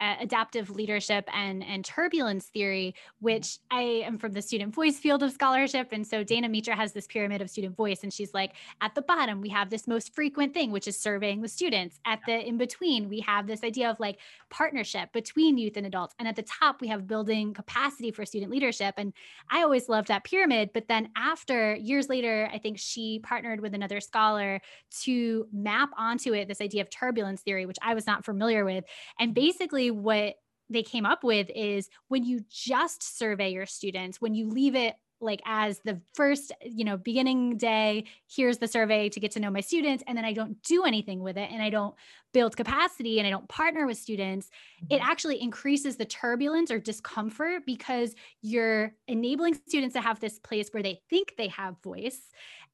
adaptive 0.00 0.70
leadership 0.70 1.28
and 1.34 1.64
and 1.64 1.84
turbulence 1.84 2.46
theory 2.46 2.94
mm-hmm. 2.94 3.24
which 3.24 3.58
i 3.70 3.80
am 3.80 4.16
from 4.18 4.32
the 4.32 4.42
student 4.42 4.74
voice 4.74 4.98
field 4.98 5.22
of 5.22 5.32
scholarship. 5.32 5.88
And 5.92 6.06
so 6.06 6.22
dana 6.22 6.48
mitra 6.48 6.76
has 6.76 6.92
this 6.92 7.06
pyramid 7.06 7.40
of 7.40 7.50
student 7.50 7.76
voice 7.76 8.02
and 8.02 8.12
she's 8.12 8.32
like 8.32 8.52
at 8.80 8.94
the 8.94 9.02
bottom 9.02 9.40
we 9.40 9.48
have 9.48 9.70
this 9.70 9.88
most 9.88 10.14
frequent 10.14 10.54
thing 10.54 10.70
which 10.70 10.86
is 10.86 10.98
surveying 10.98 11.42
the 11.42 11.48
students. 11.48 11.98
At 12.04 12.20
the 12.26 12.46
in 12.46 12.58
between 12.58 13.08
we 13.08 13.20
have 13.20 13.46
this 13.46 13.64
idea 13.64 13.90
of 13.90 13.98
like 13.98 14.18
partnership 14.50 15.12
between 15.12 15.58
youth 15.58 15.76
and 15.76 15.86
adults. 15.86 16.14
And 16.18 16.28
at 16.28 16.36
the 16.36 16.42
top 16.42 16.80
we 16.80 16.88
have 16.88 17.06
building 17.06 17.52
capacity 17.52 18.10
for 18.10 18.24
student 18.24 18.52
leadership. 18.52 18.94
And 18.98 19.12
i 19.50 19.62
always 19.62 19.88
loved 19.88 20.08
that 20.08 20.24
pyramid. 20.24 20.70
But 20.72 20.88
then 20.88 21.10
after 21.16 21.74
years 21.74 22.08
later 22.08 22.48
i 22.52 22.58
think 22.58 22.78
she 22.78 23.20
partnered 23.20 23.60
with 23.60 23.74
another 23.74 24.00
scholar 24.00 24.60
to 25.02 25.46
map 25.52 25.90
onto 25.96 26.34
it 26.34 26.46
this 26.46 26.60
idea 26.60 26.82
of 26.82 26.90
turbulence 26.90 27.40
theory 27.40 27.66
which 27.66 27.78
i 27.82 27.94
was 27.94 28.06
not 28.06 28.24
familiar 28.24 28.64
with. 28.64 28.84
And 29.18 29.34
basically 29.34 29.87
what 29.94 30.36
they 30.70 30.82
came 30.82 31.06
up 31.06 31.24
with 31.24 31.50
is 31.54 31.88
when 32.08 32.24
you 32.24 32.40
just 32.50 33.18
survey 33.18 33.50
your 33.50 33.66
students, 33.66 34.20
when 34.20 34.34
you 34.34 34.48
leave 34.48 34.74
it 34.74 34.96
like 35.20 35.40
as 35.44 35.80
the 35.80 36.00
first 36.14 36.52
you 36.62 36.84
know 36.84 36.96
beginning 36.96 37.56
day 37.56 38.04
here's 38.28 38.58
the 38.58 38.68
survey 38.68 39.08
to 39.08 39.20
get 39.20 39.30
to 39.32 39.40
know 39.40 39.50
my 39.50 39.60
students 39.60 40.04
and 40.06 40.16
then 40.16 40.24
i 40.24 40.32
don't 40.32 40.62
do 40.62 40.84
anything 40.84 41.20
with 41.20 41.36
it 41.36 41.50
and 41.50 41.62
i 41.62 41.70
don't 41.70 41.94
build 42.32 42.56
capacity 42.56 43.18
and 43.18 43.26
i 43.26 43.30
don't 43.30 43.48
partner 43.48 43.86
with 43.86 43.98
students 43.98 44.50
it 44.90 45.00
mm-hmm. 45.00 45.10
actually 45.10 45.40
increases 45.40 45.96
the 45.96 46.04
turbulence 46.04 46.70
or 46.70 46.78
discomfort 46.78 47.62
because 47.66 48.14
you're 48.42 48.94
enabling 49.08 49.54
students 49.54 49.94
to 49.94 50.00
have 50.00 50.20
this 50.20 50.38
place 50.38 50.68
where 50.70 50.82
they 50.82 51.00
think 51.10 51.34
they 51.36 51.48
have 51.48 51.74
voice 51.82 52.30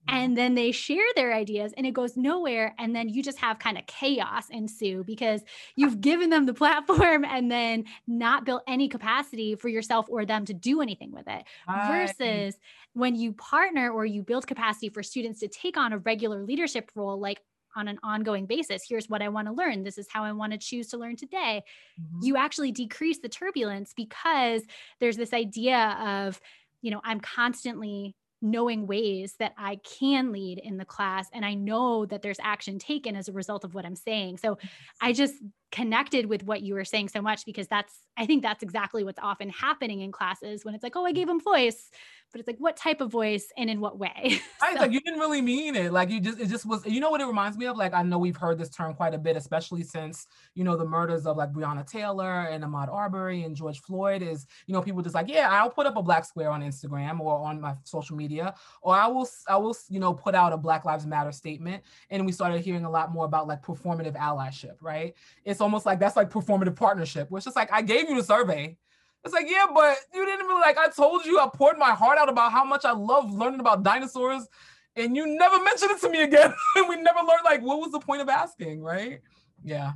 and 0.09 0.37
then 0.37 0.55
they 0.55 0.73
share 0.73 1.05
their 1.17 1.33
ideas 1.33 1.73
and 1.77 1.87
it 1.87 1.93
goes 1.93 2.17
nowhere 2.17 2.75
and 2.79 2.95
then 2.95 3.09
you 3.09 3.23
just 3.23 3.39
have 3.39 3.59
kind 3.59 3.79
of 3.79 3.87
chaos 3.87 4.49
ensue 4.51 5.03
because 5.05 5.43
you've 5.77 6.01
given 6.01 6.31
them 6.31 6.47
the 6.47 6.55
platform 6.55 7.25
and 7.29 7.51
then 7.51 7.85
not 8.07 8.45
built 8.45 8.63
any 8.67 8.89
capacity 8.89 9.55
for 9.55 9.69
yourself 9.69 10.07
or 10.09 10.25
them 10.25 10.45
to 10.45 10.55
do 10.55 10.81
anything 10.81 11.13
with 11.13 11.27
it 11.27 11.45
versus 11.89 12.59
when 12.93 13.15
you 13.15 13.33
partner 13.33 13.91
or 13.91 14.05
you 14.05 14.23
build 14.23 14.47
capacity 14.47 14.89
for 14.89 15.03
students 15.03 15.41
to 15.41 15.49
take 15.49 15.77
on 15.77 15.93
a 15.93 15.99
regular 15.99 16.43
leadership 16.43 16.91
role 16.95 17.19
like 17.19 17.41
on 17.77 17.89
an 17.89 17.99
ongoing 18.05 18.47
basis 18.47 18.83
here's 18.89 19.09
what 19.09 19.23
i 19.23 19.29
want 19.29 19.49
to 19.49 19.53
learn. 19.53 19.83
This 19.83 19.99
is 19.99 20.07
how 20.09 20.23
i 20.25 20.33
want 20.33 20.53
to 20.53 20.59
choose 20.59 20.89
to 20.89 20.97
learn 20.97 21.17
today 21.17 21.63
mm-hmm. 22.01 22.25
you 22.25 22.37
actually 22.37 22.73
decrease 22.73 23.19
the 23.19 23.29
turbulence 23.29 23.93
because 23.97 24.63
there's 25.01 25.17
this 25.17 25.33
idea 25.33 25.97
of 26.01 26.41
you 26.83 26.91
know 26.91 27.01
i'm 27.05 27.21
constantly 27.21 28.15
knowing 28.45 28.86
ways 28.86 29.34
that 29.38 29.55
I 29.57 29.76
can 29.99 30.30
lead 30.30 30.59
in 30.59 30.76
the 30.76 30.84
class 30.84 31.28
and 31.32 31.45
I 31.45 31.55
know 31.55 32.05
that 32.07 32.20
there's 32.20 32.38
action 32.42 32.78
taken 32.78 33.16
as 33.16 33.28
a 33.28 33.32
result 33.32 33.64
of 33.64 33.74
what 33.74 33.86
I'm 33.86 33.97
saying. 33.97 34.36
So 34.36 34.59
I 35.01 35.14
just 35.14 35.34
connected 35.75 36.27
with 36.27 36.45
what 36.45 36.62
you 36.62 36.72
were 36.72 36.85
saying 36.85 37.09
so 37.09 37.20
much 37.20 37.45
because 37.45 37.66
that's 37.66 37.93
I 38.16 38.27
think 38.27 38.43
that's 38.43 38.62
exactly 38.62 39.03
what's 39.03 39.18
often 39.20 39.51
happening 39.51 40.03
in 40.03 40.12
classes 40.12 40.64
when 40.64 40.72
it's 40.72 40.85
like, 40.85 40.95
oh, 40.95 41.05
I 41.05 41.11
gave 41.11 41.27
mm-hmm. 41.27 41.39
them 41.39 41.41
voice, 41.41 41.91
but 42.31 42.39
it's 42.39 42.47
like 42.47 42.59
what 42.59 42.77
type 42.77 43.01
of 43.01 43.11
voice 43.11 43.49
and 43.57 43.68
in 43.68 43.81
what 43.81 43.99
way. 43.99 44.41
so. 44.61 44.81
like 44.81 44.93
you 44.93 45.01
didn't 45.01 45.18
really 45.18 45.41
mean 45.43 45.75
it. 45.75 45.93
Like 45.93 46.11
you 46.11 46.20
just 46.20 46.41
it 46.41 46.49
just 46.49 46.64
was 46.64 46.87
you 46.87 47.01
know 47.01 47.11
what 47.11 47.20
it 47.20 47.27
reminds 47.27 47.59
me 47.59 47.66
of? 47.66 47.77
Like 47.77 47.93
I 47.93 48.03
know 48.03 48.18
we've 48.18 48.37
heard 48.37 48.57
this 48.57 48.68
term 48.68 48.95
quite 48.95 49.14
a 49.14 49.18
bit, 49.18 49.37
especially 49.37 49.83
since 49.83 50.29
you 50.55 50.62
know 50.62 50.77
the 50.77 50.85
murders 50.85 51.27
of 51.27 51.37
like 51.37 51.53
Breonna 51.53 51.85
Taylor 51.85 52.43
and 52.43 52.62
Ahmaud 52.62 52.93
Arbery 52.93 53.43
and 53.43 53.57
George 53.57 53.81
Floyd 53.81 54.22
is, 54.22 54.47
you 54.66 54.75
know, 54.75 54.83
people 54.83 55.03
just 55.03 55.14
like, 55.14 55.29
yeah, 55.29 55.49
I'll 55.51 55.70
put 55.70 55.87
up 55.87 55.97
a 55.97 56.03
black 56.03 56.25
square 56.25 56.51
on 56.51 56.62
Instagram 56.62 57.18
or 57.18 57.39
on 57.39 57.61
my 57.61 57.75
social 57.83 58.16
media, 58.16 58.55
or 58.83 58.95
I 58.95 59.09
will 59.09 59.29
I 59.49 59.57
will, 59.57 59.77
you 59.89 59.99
know, 59.99 60.14
put 60.14 60.37
out 60.37 60.53
a 60.53 60.57
Black 60.57 60.85
Lives 60.85 61.07
Matter 61.07 61.33
statement. 61.33 61.83
And 62.11 62.27
we 62.27 62.33
started 62.33 62.61
hearing 62.61 62.85
a 62.85 62.91
lot 62.91 63.12
more 63.12 63.25
about 63.25 63.49
like 63.49 63.62
performative 63.62 64.16
allyship, 64.16 64.77
right? 64.81 65.14
It's 65.45 65.61
almost 65.65 65.87
like 65.87 65.99
that's 65.99 66.15
like 66.15 66.29
performative 66.29 66.77
partnership, 66.77 67.31
which 67.31 67.47
is 67.47 67.57
like 67.57 67.73
I 67.73 67.81
gave 67.81 68.09
you 68.09 68.17
the 68.17 68.23
survey. 68.23 68.77
It's 69.25 69.33
like, 69.33 69.47
yeah, 69.49 69.65
but 69.75 69.97
you 70.12 70.27
didn't 70.27 70.47
really 70.47 70.61
like 70.61 70.77
I 70.77 70.89
told 70.89 71.25
you 71.25 71.41
I 71.41 71.49
poured 71.53 71.79
my 71.79 71.93
heart 71.93 72.19
out 72.19 72.29
about 72.29 72.53
how 72.53 72.65
much 72.65 72.85
I 72.85 72.93
love 72.93 73.33
learning 73.33 73.61
about 73.61 73.83
dinosaurs, 73.83 74.47
and 74.95 75.17
you 75.17 75.27
never 75.27 75.65
mentioned 75.65 75.93
it 75.93 76.01
to 76.03 76.11
me 76.11 76.23
again. 76.23 76.53
and 76.77 76.89
we 76.89 76.97
never 76.97 77.21
learned 77.21 77.45
like 77.45 77.62
what 77.62 77.81
was 77.81 77.91
the 77.91 78.01
point 78.01 78.21
of 78.21 78.29
asking, 78.29 78.83
right? 78.83 79.21
Yeah. 79.65 79.93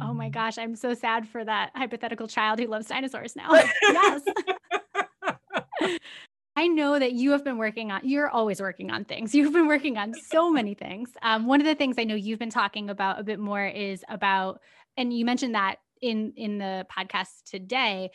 Oh 0.00 0.12
my 0.12 0.26
mm-hmm. 0.26 0.32
gosh, 0.32 0.58
I'm 0.58 0.74
so 0.76 0.92
sad 0.92 1.28
for 1.28 1.44
that 1.44 1.70
hypothetical 1.74 2.26
child 2.26 2.58
who 2.58 2.66
loves 2.66 2.88
dinosaurs 2.88 3.36
now. 3.36 3.50
yes. 3.82 4.22
I 6.56 6.66
know 6.66 6.98
that 6.98 7.12
you 7.12 7.30
have 7.30 7.44
been 7.44 7.56
working 7.56 7.90
on, 7.90 8.02
you're 8.04 8.28
always 8.28 8.60
working 8.60 8.90
on 8.90 9.04
things. 9.04 9.34
You've 9.34 9.52
been 9.52 9.66
working 9.66 9.96
on 9.96 10.12
so 10.12 10.50
many 10.50 10.74
things. 10.74 11.10
Um, 11.22 11.46
one 11.46 11.60
of 11.60 11.66
the 11.66 11.74
things 11.74 11.96
I 11.96 12.04
know 12.04 12.14
you've 12.14 12.38
been 12.38 12.50
talking 12.50 12.90
about 12.90 13.18
a 13.18 13.22
bit 13.22 13.38
more 13.38 13.66
is 13.66 14.04
about, 14.08 14.60
and 15.00 15.12
you 15.12 15.24
mentioned 15.24 15.54
that 15.54 15.76
in 16.00 16.32
in 16.36 16.58
the 16.58 16.86
podcast 16.90 17.42
today 17.44 18.10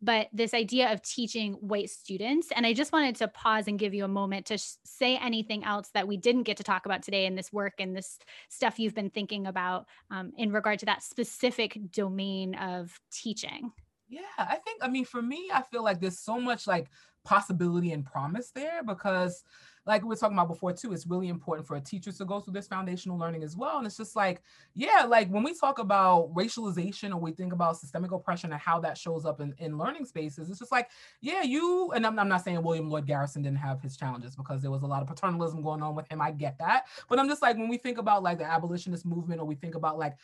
but 0.00 0.28
this 0.32 0.54
idea 0.54 0.92
of 0.92 1.02
teaching 1.02 1.52
white 1.54 1.90
students 1.90 2.48
and 2.54 2.64
i 2.66 2.72
just 2.72 2.92
wanted 2.92 3.14
to 3.14 3.28
pause 3.28 3.68
and 3.68 3.78
give 3.78 3.92
you 3.92 4.04
a 4.04 4.08
moment 4.08 4.46
to 4.46 4.56
sh- 4.56 4.72
say 4.84 5.16
anything 5.18 5.64
else 5.64 5.90
that 5.92 6.08
we 6.08 6.16
didn't 6.16 6.44
get 6.44 6.56
to 6.56 6.62
talk 6.62 6.86
about 6.86 7.02
today 7.02 7.26
in 7.26 7.34
this 7.34 7.52
work 7.52 7.74
and 7.78 7.94
this 7.94 8.18
stuff 8.48 8.78
you've 8.78 8.94
been 8.94 9.10
thinking 9.10 9.46
about 9.46 9.86
um, 10.10 10.32
in 10.38 10.50
regard 10.50 10.78
to 10.78 10.86
that 10.86 11.02
specific 11.02 11.78
domain 11.90 12.54
of 12.54 12.98
teaching. 13.10 13.70
Yeah 14.08 14.20
i 14.38 14.56
think 14.56 14.82
i 14.82 14.88
mean 14.88 15.04
for 15.04 15.20
me 15.20 15.50
i 15.52 15.62
feel 15.62 15.82
like 15.82 16.00
there's 16.00 16.20
so 16.20 16.40
much 16.40 16.66
like 16.66 16.88
possibility 17.24 17.92
and 17.92 18.06
promise 18.06 18.50
there 18.54 18.82
because 18.84 19.42
like 19.86 20.02
we 20.02 20.08
were 20.08 20.16
talking 20.16 20.36
about 20.36 20.48
before 20.48 20.72
too, 20.72 20.92
it's 20.92 21.06
really 21.06 21.28
important 21.28 21.66
for 21.66 21.78
teachers 21.78 22.18
to 22.18 22.24
go 22.24 22.40
through 22.40 22.54
this 22.54 22.66
foundational 22.66 23.16
learning 23.16 23.44
as 23.44 23.56
well. 23.56 23.78
And 23.78 23.86
it's 23.86 23.96
just 23.96 24.16
like, 24.16 24.42
yeah, 24.74 25.06
like 25.08 25.28
when 25.28 25.44
we 25.44 25.54
talk 25.54 25.78
about 25.78 26.34
racialization 26.34 27.12
or 27.12 27.18
we 27.18 27.30
think 27.30 27.52
about 27.52 27.76
systemic 27.76 28.10
oppression 28.10 28.52
and 28.52 28.60
how 28.60 28.80
that 28.80 28.98
shows 28.98 29.24
up 29.24 29.40
in, 29.40 29.54
in 29.58 29.78
learning 29.78 30.04
spaces, 30.04 30.50
it's 30.50 30.58
just 30.58 30.72
like, 30.72 30.90
yeah, 31.20 31.42
you, 31.42 31.92
and 31.94 32.04
I'm, 32.04 32.18
I'm 32.18 32.28
not 32.28 32.42
saying 32.42 32.62
William 32.62 32.90
Lloyd 32.90 33.06
Garrison 33.06 33.42
didn't 33.42 33.58
have 33.58 33.80
his 33.80 33.96
challenges 33.96 34.34
because 34.34 34.60
there 34.60 34.72
was 34.72 34.82
a 34.82 34.86
lot 34.86 35.02
of 35.02 35.08
paternalism 35.08 35.62
going 35.62 35.82
on 35.82 35.94
with 35.94 36.10
him. 36.10 36.20
I 36.20 36.32
get 36.32 36.58
that. 36.58 36.86
But 37.08 37.20
I'm 37.20 37.28
just 37.28 37.42
like, 37.42 37.56
when 37.56 37.68
we 37.68 37.76
think 37.76 37.98
about 37.98 38.24
like 38.24 38.38
the 38.38 38.44
abolitionist 38.44 39.06
movement 39.06 39.40
or 39.40 39.44
we 39.44 39.54
think 39.54 39.76
about 39.76 39.98
like, 39.98 40.16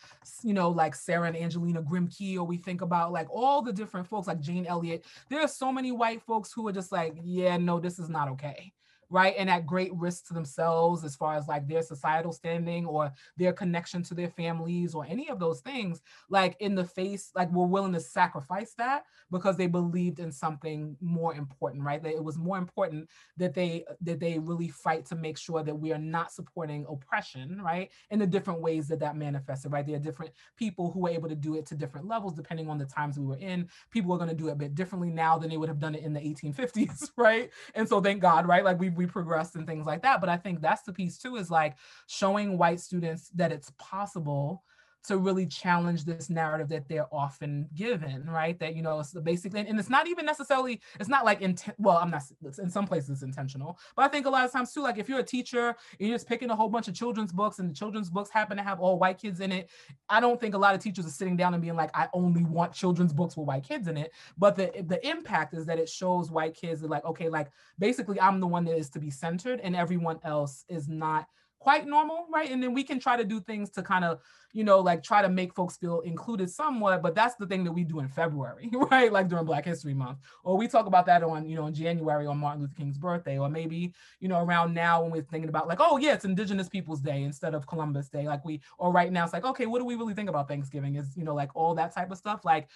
you 0.42 0.54
know, 0.54 0.70
like 0.70 0.96
Sarah 0.96 1.28
and 1.28 1.36
Angelina 1.36 1.82
Grimke, 1.82 2.36
or 2.36 2.42
we 2.42 2.56
think 2.56 2.80
about 2.80 3.12
like 3.12 3.30
all 3.30 3.62
the 3.62 3.72
different 3.72 4.08
folks 4.08 4.26
like 4.26 4.40
Jane 4.40 4.66
Elliott, 4.66 5.04
there 5.28 5.40
are 5.40 5.48
so 5.48 5.72
many 5.72 5.92
white 5.92 6.20
folks 6.22 6.52
who 6.52 6.66
are 6.66 6.72
just 6.72 6.90
like, 6.90 7.16
yeah, 7.22 7.56
no, 7.56 7.78
this 7.78 8.00
is 8.00 8.08
not 8.08 8.28
okay 8.30 8.72
right? 9.12 9.34
And 9.36 9.50
at 9.50 9.66
great 9.66 9.94
risk 9.94 10.26
to 10.28 10.34
themselves 10.34 11.04
as 11.04 11.14
far 11.14 11.34
as 11.34 11.46
like 11.46 11.68
their 11.68 11.82
societal 11.82 12.32
standing 12.32 12.86
or 12.86 13.12
their 13.36 13.52
connection 13.52 14.02
to 14.04 14.14
their 14.14 14.30
families 14.30 14.94
or 14.94 15.04
any 15.06 15.28
of 15.28 15.38
those 15.38 15.60
things, 15.60 16.00
like 16.30 16.56
in 16.60 16.74
the 16.74 16.84
face, 16.84 17.30
like 17.34 17.52
we're 17.52 17.66
willing 17.66 17.92
to 17.92 18.00
sacrifice 18.00 18.72
that 18.78 19.04
because 19.30 19.56
they 19.56 19.66
believed 19.66 20.18
in 20.18 20.32
something 20.32 20.96
more 21.00 21.34
important, 21.34 21.82
right? 21.82 22.02
That 22.02 22.14
it 22.14 22.24
was 22.24 22.38
more 22.38 22.56
important 22.56 23.08
that 23.36 23.54
they 23.54 23.84
that 24.00 24.18
they 24.18 24.38
really 24.38 24.68
fight 24.68 25.04
to 25.06 25.14
make 25.14 25.36
sure 25.36 25.62
that 25.62 25.74
we 25.74 25.92
are 25.92 25.98
not 25.98 26.32
supporting 26.32 26.86
oppression, 26.88 27.60
right? 27.62 27.90
In 28.10 28.18
the 28.18 28.26
different 28.26 28.60
ways 28.60 28.88
that 28.88 29.00
that 29.00 29.16
manifested, 29.16 29.72
right? 29.72 29.86
There 29.86 29.96
are 29.96 30.00
different 30.00 30.32
people 30.56 30.90
who 30.90 31.00
were 31.00 31.10
able 31.10 31.28
to 31.28 31.34
do 31.34 31.56
it 31.56 31.66
to 31.66 31.74
different 31.74 32.08
levels 32.08 32.34
depending 32.34 32.70
on 32.70 32.78
the 32.78 32.86
times 32.86 33.18
we 33.18 33.26
were 33.26 33.38
in. 33.38 33.68
People 33.90 34.12
are 34.12 34.18
going 34.18 34.30
to 34.30 34.34
do 34.34 34.48
it 34.48 34.52
a 34.52 34.56
bit 34.56 34.74
differently 34.74 35.10
now 35.10 35.36
than 35.36 35.50
they 35.50 35.58
would 35.58 35.68
have 35.68 35.80
done 35.80 35.94
it 35.94 36.02
in 36.02 36.14
the 36.14 36.20
1850s, 36.20 37.10
right? 37.18 37.50
And 37.74 37.86
so 37.86 38.00
thank 38.00 38.22
God, 38.22 38.46
right? 38.46 38.64
Like 38.64 38.80
we 38.80 38.88
we 39.03 39.07
progressed 39.07 39.57
and 39.57 39.66
things 39.66 39.86
like 39.86 40.03
that. 40.03 40.20
But 40.20 40.30
I 40.30 40.36
think 40.36 40.61
that's 40.61 40.82
the 40.82 40.92
piece 40.92 41.18
too, 41.18 41.36
is 41.36 41.50
like 41.50 41.76
showing 42.07 42.57
white 42.57 42.80
students 42.80 43.28
that 43.34 43.53
it's 43.53 43.72
possible 43.78 44.62
to 45.05 45.18
really 45.18 45.46
challenge 45.46 46.05
this 46.05 46.30
narrative 46.30 46.68
that 46.68 46.88
they're 46.88 47.12
often 47.12 47.68
given, 47.74 48.24
right? 48.28 48.59
That, 48.61 48.76
you 48.76 48.82
know, 48.82 49.00
it's 49.00 49.11
the 49.11 49.20
basic, 49.20 49.55
and 49.55 49.78
it's 49.78 49.90
not 49.90 50.07
even 50.07 50.24
necessarily, 50.24 50.80
it's 51.00 51.09
not 51.09 51.24
like, 51.24 51.40
intent, 51.40 51.76
well, 51.78 51.96
I'm 51.96 52.11
not, 52.11 52.22
in 52.59 52.70
some 52.70 52.86
places 52.86 53.11
it's 53.11 53.22
intentional, 53.22 53.78
but 53.96 54.05
I 54.05 54.09
think 54.09 54.26
a 54.26 54.30
lot 54.30 54.44
of 54.44 54.53
times 54.53 54.72
too, 54.72 54.82
like 54.82 54.98
if 54.98 55.09
you're 55.09 55.18
a 55.18 55.24
teacher, 55.24 55.74
you're 55.98 56.14
just 56.14 56.28
picking 56.28 56.50
a 56.50 56.57
whole 56.57 56.68
bunch 56.68 56.88
of 56.88 56.94
children's 56.94 57.32
books 57.32 57.59
and 57.59 57.70
the 57.70 57.74
children's 57.74 58.11
books 58.11 58.30
happen 58.30 58.57
to 58.57 58.62
have 58.62 58.80
all 58.80 58.98
white 58.98 59.18
kids 59.18 59.40
in 59.40 59.50
it. 59.50 59.70
I 60.09 60.20
don't 60.20 60.40
think 60.40 60.55
a 60.55 60.59
lot 60.59 60.74
of 60.74 60.80
teachers 60.80 61.07
are 61.07 61.11
sitting 61.11 61.36
down 61.36 61.55
and 61.55 61.62
being 61.62 61.76
like, 61.76 61.90
I 61.94 62.09
only 62.12 62.44
want 62.44 62.72
children's 62.72 63.12
books 63.12 63.36
with 63.36 63.46
white 63.46 63.64
kids 63.64 63.88
in 63.88 63.96
it. 63.96 64.12
But 64.38 64.57
the, 64.57 64.70
the 64.86 65.05
impact 65.07 65.55
is 65.55 65.66
that 65.66 65.78
it 65.78 65.88
shows 65.88 66.30
white 66.30 66.55
kids 66.55 66.80
that 66.80 66.90
like, 66.90 67.05
okay, 67.05 67.28
like 67.28 67.50
basically 67.78 68.20
I'm 68.20 68.40
the 68.40 68.46
one 68.46 68.64
that 68.66 68.76
is 68.76 68.90
to 68.90 69.00
be 69.00 69.11
centered 69.11 69.61
and 69.61 69.74
everyone 69.74 70.20
else 70.24 70.64
is 70.68 70.88
not 70.88 71.26
quite 71.62 71.86
normal, 71.86 72.26
right? 72.28 72.50
And 72.50 72.60
then 72.60 72.74
we 72.74 72.82
can 72.82 72.98
try 72.98 73.16
to 73.16 73.24
do 73.24 73.40
things 73.40 73.70
to 73.70 73.82
kind 73.82 74.04
of, 74.04 74.20
you 74.52 74.64
know, 74.64 74.80
like 74.80 75.00
try 75.00 75.22
to 75.22 75.28
make 75.28 75.54
folks 75.54 75.76
feel 75.76 76.00
included 76.00 76.50
somewhat, 76.50 77.02
but 77.02 77.14
that's 77.14 77.36
the 77.36 77.46
thing 77.46 77.62
that 77.62 77.70
we 77.70 77.84
do 77.84 78.00
in 78.00 78.08
February, 78.08 78.68
right? 78.90 79.12
Like 79.12 79.28
during 79.28 79.44
Black 79.44 79.64
History 79.64 79.94
Month. 79.94 80.18
Or 80.42 80.56
we 80.56 80.66
talk 80.66 80.86
about 80.86 81.06
that 81.06 81.22
on, 81.22 81.48
you 81.48 81.54
know, 81.54 81.68
in 81.68 81.74
January 81.74 82.26
on 82.26 82.38
Martin 82.38 82.62
Luther 82.62 82.74
King's 82.76 82.98
birthday, 82.98 83.38
or 83.38 83.48
maybe, 83.48 83.94
you 84.18 84.28
know, 84.28 84.40
around 84.40 84.74
now 84.74 85.02
when 85.02 85.12
we're 85.12 85.22
thinking 85.22 85.48
about 85.48 85.68
like, 85.68 85.78
oh 85.80 85.98
yeah, 85.98 86.14
it's 86.14 86.24
Indigenous 86.24 86.68
Peoples 86.68 87.00
Day 87.00 87.22
instead 87.22 87.54
of 87.54 87.64
Columbus 87.68 88.08
Day. 88.08 88.26
Like 88.26 88.44
we, 88.44 88.60
or 88.76 88.92
right 88.92 89.12
now 89.12 89.22
it's 89.22 89.32
like, 89.32 89.44
okay, 89.44 89.66
what 89.66 89.78
do 89.78 89.84
we 89.84 89.94
really 89.94 90.14
think 90.14 90.28
about 90.28 90.48
Thanksgiving? 90.48 90.96
Is, 90.96 91.16
you 91.16 91.22
know, 91.22 91.34
like 91.34 91.50
all 91.54 91.76
that 91.76 91.94
type 91.94 92.10
of 92.10 92.18
stuff. 92.18 92.44
Like 92.44 92.68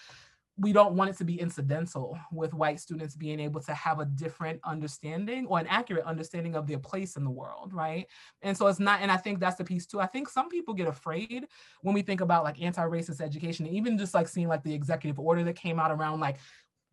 we 0.59 0.73
don't 0.73 0.95
want 0.95 1.11
it 1.11 1.17
to 1.19 1.25
be 1.25 1.39
incidental 1.39 2.19
with 2.33 2.55
white 2.55 2.81
students 2.81 3.15
being 3.15 3.39
able 3.41 3.61
to 3.61 3.75
have 3.75 4.01
a 4.01 4.07
different 4.07 4.59
understanding 4.65 5.47
or 5.47 5.59
an 5.59 5.67
accurate 5.67 6.05
understanding 6.05 6.55
of 6.55 6.67
their 6.67 6.79
place 6.79 7.17
in 7.17 7.25
the 7.25 7.31
world, 7.31 7.75
right? 7.75 8.07
And 8.41 8.57
so 8.57 8.67
it's 8.67 8.81
not, 8.81 9.03
and 9.03 9.11
I 9.11 9.19
think 9.19 9.39
that's 9.39 9.57
the 9.57 9.65
piece 9.65 9.87
too. 9.87 10.01
I 10.01 10.07
think 10.07 10.31
some 10.31 10.49
people 10.49 10.73
get 10.73 10.89
afraid 10.89 11.47
when 11.83 11.95
we 11.95 12.01
think 12.01 12.23
about 12.23 12.43
like 12.43 12.63
anti-racist 12.63 13.21
education, 13.21 13.67
even 13.67 13.99
just 13.99 14.15
like 14.15 14.29
seeing 14.29 14.49
like 14.49 14.63
the 14.63 14.73
executive 14.73 15.21
order 15.21 15.45
that 15.45 15.57
came 15.57 15.79
out 15.79 15.91
around 15.91 16.21
like 16.21 16.39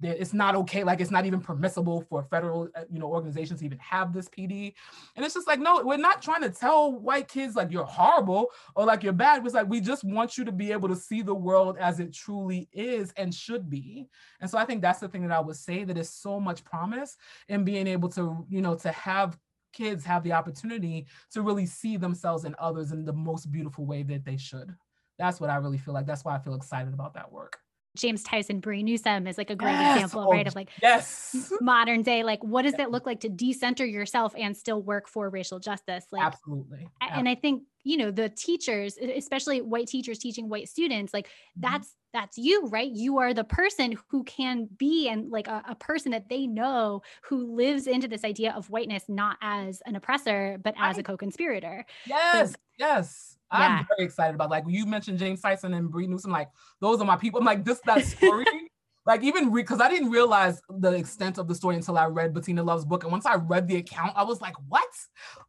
it's 0.05 0.33
not 0.33 0.55
okay 0.55 0.83
like 0.83 1.01
it's 1.01 1.11
not 1.11 1.25
even 1.25 1.39
permissible 1.39 2.01
for 2.09 2.23
federal 2.23 2.69
uh, 2.75 2.81
you 2.91 2.99
know 2.99 3.07
organizations 3.07 3.59
to 3.59 3.65
even 3.65 3.79
have 3.79 4.13
this 4.13 4.27
pd 4.29 4.73
and 5.15 5.25
it's 5.25 5.33
just 5.33 5.47
like 5.47 5.59
no 5.59 5.81
we're 5.83 5.97
not 5.97 6.21
trying 6.21 6.41
to 6.41 6.49
tell 6.49 6.91
white 6.91 7.27
kids 7.27 7.55
like 7.55 7.71
you're 7.71 7.83
horrible 7.83 8.47
or 8.75 8.85
like 8.85 9.03
you're 9.03 9.13
bad. 9.13 9.43
It's 9.45 9.53
like 9.53 9.69
we 9.69 9.81
just 9.81 10.03
want 10.03 10.37
you 10.37 10.45
to 10.45 10.51
be 10.51 10.71
able 10.71 10.89
to 10.89 10.95
see 10.95 11.21
the 11.21 11.33
world 11.33 11.77
as 11.77 11.99
it 11.99 12.13
truly 12.13 12.69
is 12.73 13.13
and 13.17 13.33
should 13.33 13.69
be. 13.69 14.07
And 14.41 14.49
so 14.49 14.57
i 14.57 14.65
think 14.65 14.81
that's 14.81 14.99
the 14.99 15.07
thing 15.07 15.27
that 15.27 15.35
i 15.35 15.39
would 15.39 15.55
say 15.55 15.83
that 15.83 15.97
is 15.97 16.09
so 16.09 16.39
much 16.39 16.63
promise 16.63 17.17
in 17.47 17.63
being 17.63 17.87
able 17.87 18.09
to 18.09 18.45
you 18.49 18.61
know 18.61 18.75
to 18.75 18.91
have 18.91 19.37
kids 19.71 20.05
have 20.05 20.23
the 20.23 20.31
opportunity 20.31 21.07
to 21.31 21.41
really 21.41 21.65
see 21.65 21.97
themselves 21.97 22.45
and 22.45 22.55
others 22.55 22.91
in 22.91 23.05
the 23.05 23.13
most 23.13 23.51
beautiful 23.51 23.85
way 23.85 24.03
that 24.03 24.23
they 24.23 24.37
should. 24.37 24.75
That's 25.17 25.39
what 25.39 25.49
i 25.49 25.55
really 25.55 25.77
feel 25.77 25.93
like. 25.93 26.05
That's 26.05 26.25
why 26.25 26.35
i 26.35 26.39
feel 26.39 26.55
excited 26.55 26.93
about 26.93 27.13
that 27.15 27.31
work 27.31 27.62
James 27.95 28.23
Tyson 28.23 28.59
Bree 28.59 28.81
Newsome 28.81 29.27
is 29.27 29.37
like 29.37 29.49
a 29.49 29.55
great 29.55 29.71
yes. 29.71 29.97
example, 29.97 30.25
oh, 30.27 30.31
right? 30.31 30.47
Of 30.47 30.55
like 30.55 30.69
yes, 30.81 31.53
modern 31.61 32.01
day, 32.01 32.23
like 32.23 32.43
what 32.43 32.63
does 32.63 32.73
it 32.75 32.89
look 32.89 33.05
like 33.05 33.19
to 33.21 33.29
decenter 33.29 33.85
yourself 33.85 34.33
and 34.37 34.55
still 34.57 34.81
work 34.81 35.07
for 35.07 35.29
racial 35.29 35.59
justice? 35.59 36.05
Like 36.11 36.23
absolutely. 36.23 36.87
And 37.01 37.29
I 37.29 37.35
think, 37.35 37.63
you 37.83 37.97
know, 37.97 38.09
the 38.09 38.29
teachers, 38.29 38.97
especially 38.97 39.61
white 39.61 39.87
teachers 39.87 40.17
teaching 40.17 40.49
white 40.49 40.69
students, 40.69 41.13
like 41.13 41.27
mm-hmm. 41.27 41.61
that's 41.61 41.95
that's 42.13 42.37
you, 42.37 42.67
right? 42.67 42.91
You 42.91 43.17
are 43.19 43.33
the 43.33 43.43
person 43.43 43.95
who 44.09 44.23
can 44.23 44.69
be 44.77 45.09
and 45.09 45.31
like 45.31 45.47
a, 45.47 45.63
a, 45.67 45.75
person 45.75 46.11
that 46.11 46.29
they 46.29 46.45
know 46.45 47.01
who 47.23 47.55
lives 47.55 47.87
into 47.87 48.07
this 48.07 48.23
idea 48.23 48.53
of 48.53 48.69
whiteness 48.69 49.05
not 49.07 49.37
as 49.41 49.81
an 49.87 49.95
oppressor, 49.95 50.59
but 50.63 50.75
as 50.77 50.99
a 50.99 51.03
co-conspirator. 51.03 51.83
Yes, 52.05 52.51
so, 52.51 52.57
yes 52.77 53.37
yeah. 53.53 53.79
I'm 53.79 53.87
very 53.95 54.05
excited 54.05 54.35
about. 54.35 54.49
Like 54.49 54.65
you 54.67 54.85
mentioned 54.85 55.19
James 55.19 55.41
Tyson 55.41 55.73
and 55.73 55.89
Bree 55.89 56.07
Newsome, 56.07 56.31
like 56.31 56.49
those 56.79 56.99
are 57.01 57.05
my 57.05 57.17
people. 57.17 57.39
I'm 57.39 57.45
like 57.45 57.63
this 57.63 57.79
that 57.85 58.05
story. 58.05 58.45
like 59.05 59.23
even 59.23 59.53
because 59.53 59.79
re- 59.79 59.85
I 59.85 59.89
didn't 59.89 60.09
realize 60.09 60.61
the 60.69 60.91
extent 60.91 61.37
of 61.37 61.47
the 61.47 61.55
story 61.55 61.75
until 61.75 61.97
I 61.97 62.05
read 62.05 62.33
Bettina 62.33 62.63
Love's 62.63 62.85
book. 62.85 63.03
And 63.03 63.11
once 63.11 63.25
I 63.25 63.35
read 63.35 63.67
the 63.67 63.77
account, 63.77 64.13
I 64.15 64.23
was 64.23 64.41
like, 64.41 64.55
what? 64.67 64.89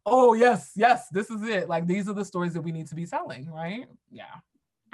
Oh 0.05 0.33
yes, 0.33 0.71
yes, 0.75 1.07
this 1.11 1.29
is 1.29 1.43
it. 1.43 1.69
Like 1.69 1.87
these 1.87 2.07
are 2.09 2.13
the 2.13 2.25
stories 2.25 2.53
that 2.53 2.61
we 2.61 2.71
need 2.71 2.87
to 2.87 2.95
be 2.95 3.05
telling, 3.05 3.49
right? 3.49 3.85
Yeah. 4.11 4.23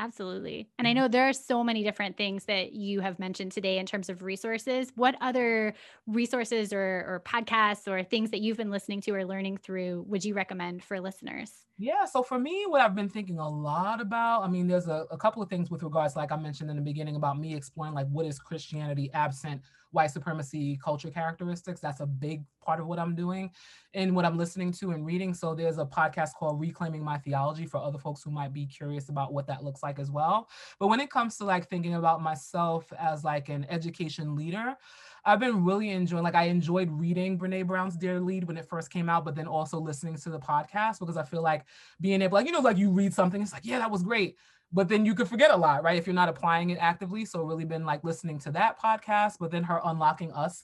Absolutely. 0.01 0.67
And 0.79 0.87
I 0.87 0.91
mm-hmm. 0.91 1.01
know 1.01 1.07
there 1.07 1.29
are 1.29 1.33
so 1.33 1.63
many 1.63 1.83
different 1.83 2.17
things 2.17 2.45
that 2.45 2.73
you 2.73 3.01
have 3.01 3.19
mentioned 3.19 3.51
today 3.51 3.77
in 3.77 3.85
terms 3.85 4.09
of 4.09 4.23
resources. 4.23 4.91
What 4.95 5.15
other 5.21 5.75
resources 6.07 6.73
or, 6.73 6.79
or 6.79 7.21
podcasts 7.23 7.87
or 7.87 8.03
things 8.03 8.31
that 8.31 8.41
you've 8.41 8.57
been 8.57 8.71
listening 8.71 9.01
to 9.01 9.11
or 9.11 9.23
learning 9.23 9.57
through 9.57 10.03
would 10.07 10.25
you 10.25 10.33
recommend 10.33 10.83
for 10.83 10.99
listeners? 10.99 11.51
Yeah, 11.77 12.05
so 12.05 12.23
for 12.23 12.39
me, 12.39 12.65
what 12.67 12.81
I've 12.81 12.95
been 12.95 13.09
thinking 13.09 13.37
a 13.37 13.47
lot 13.47 14.01
about, 14.01 14.41
I 14.41 14.47
mean, 14.47 14.67
there's 14.67 14.87
a, 14.87 15.05
a 15.11 15.17
couple 15.17 15.43
of 15.43 15.49
things 15.49 15.69
with 15.69 15.83
regards, 15.83 16.15
like 16.15 16.31
I 16.31 16.35
mentioned 16.35 16.71
in 16.71 16.77
the 16.77 16.81
beginning, 16.81 17.15
about 17.15 17.39
me 17.39 17.53
exploring 17.53 17.93
like 17.93 18.07
what 18.07 18.25
is 18.25 18.39
Christianity 18.39 19.11
absent 19.13 19.61
white 19.91 20.11
supremacy 20.11 20.79
culture 20.83 21.09
characteristics. 21.09 21.79
That's 21.79 21.99
a 21.99 22.05
big 22.05 22.43
part 22.61 22.79
of 22.79 22.87
what 22.87 22.99
I'm 22.99 23.15
doing 23.15 23.51
and 23.93 24.15
what 24.15 24.25
I'm 24.25 24.37
listening 24.37 24.71
to 24.73 24.91
and 24.91 25.05
reading. 25.05 25.33
So 25.33 25.53
there's 25.53 25.77
a 25.77 25.85
podcast 25.85 26.33
called 26.35 26.59
Reclaiming 26.59 27.03
My 27.03 27.17
Theology 27.17 27.65
for 27.65 27.77
other 27.77 27.97
folks 27.97 28.23
who 28.23 28.31
might 28.31 28.53
be 28.53 28.65
curious 28.65 29.09
about 29.09 29.33
what 29.33 29.47
that 29.47 29.63
looks 29.63 29.83
like 29.83 29.99
as 29.99 30.09
well. 30.09 30.49
But 30.79 30.87
when 30.87 30.99
it 30.99 31.09
comes 31.09 31.37
to 31.37 31.45
like 31.45 31.69
thinking 31.69 31.95
about 31.95 32.21
myself 32.21 32.91
as 32.97 33.23
like 33.23 33.49
an 33.49 33.65
education 33.69 34.35
leader, 34.35 34.75
I've 35.23 35.39
been 35.39 35.63
really 35.63 35.89
enjoying, 35.89 36.23
like 36.23 36.35
I 36.35 36.45
enjoyed 36.45 36.89
reading 36.91 37.37
Brene 37.37 37.67
Brown's 37.67 37.95
Dear 37.95 38.19
Lead 38.19 38.45
when 38.45 38.57
it 38.57 38.67
first 38.67 38.89
came 38.89 39.07
out, 39.09 39.23
but 39.23 39.35
then 39.35 39.47
also 39.47 39.79
listening 39.79 40.15
to 40.15 40.29
the 40.29 40.39
podcast 40.39 40.99
because 40.99 41.17
I 41.17 41.23
feel 41.23 41.43
like 41.43 41.65
being 41.99 42.21
able, 42.21 42.35
like, 42.35 42.47
you 42.47 42.51
know, 42.51 42.59
like 42.59 42.77
you 42.77 42.89
read 42.89 43.13
something, 43.13 43.41
it's 43.41 43.53
like, 43.53 43.65
yeah, 43.65 43.79
that 43.79 43.91
was 43.91 44.01
great 44.03 44.37
but 44.73 44.87
then 44.87 45.05
you 45.05 45.13
could 45.13 45.27
forget 45.27 45.51
a 45.51 45.55
lot, 45.55 45.83
right? 45.83 45.97
If 45.97 46.07
you're 46.07 46.13
not 46.13 46.29
applying 46.29 46.69
it 46.69 46.77
actively. 46.79 47.25
So 47.25 47.43
really 47.43 47.65
been 47.65 47.85
like 47.85 48.03
listening 48.03 48.39
to 48.39 48.51
that 48.51 48.79
podcast, 48.79 49.37
but 49.39 49.51
then 49.51 49.63
her 49.63 49.81
unlocking 49.83 50.31
us 50.31 50.63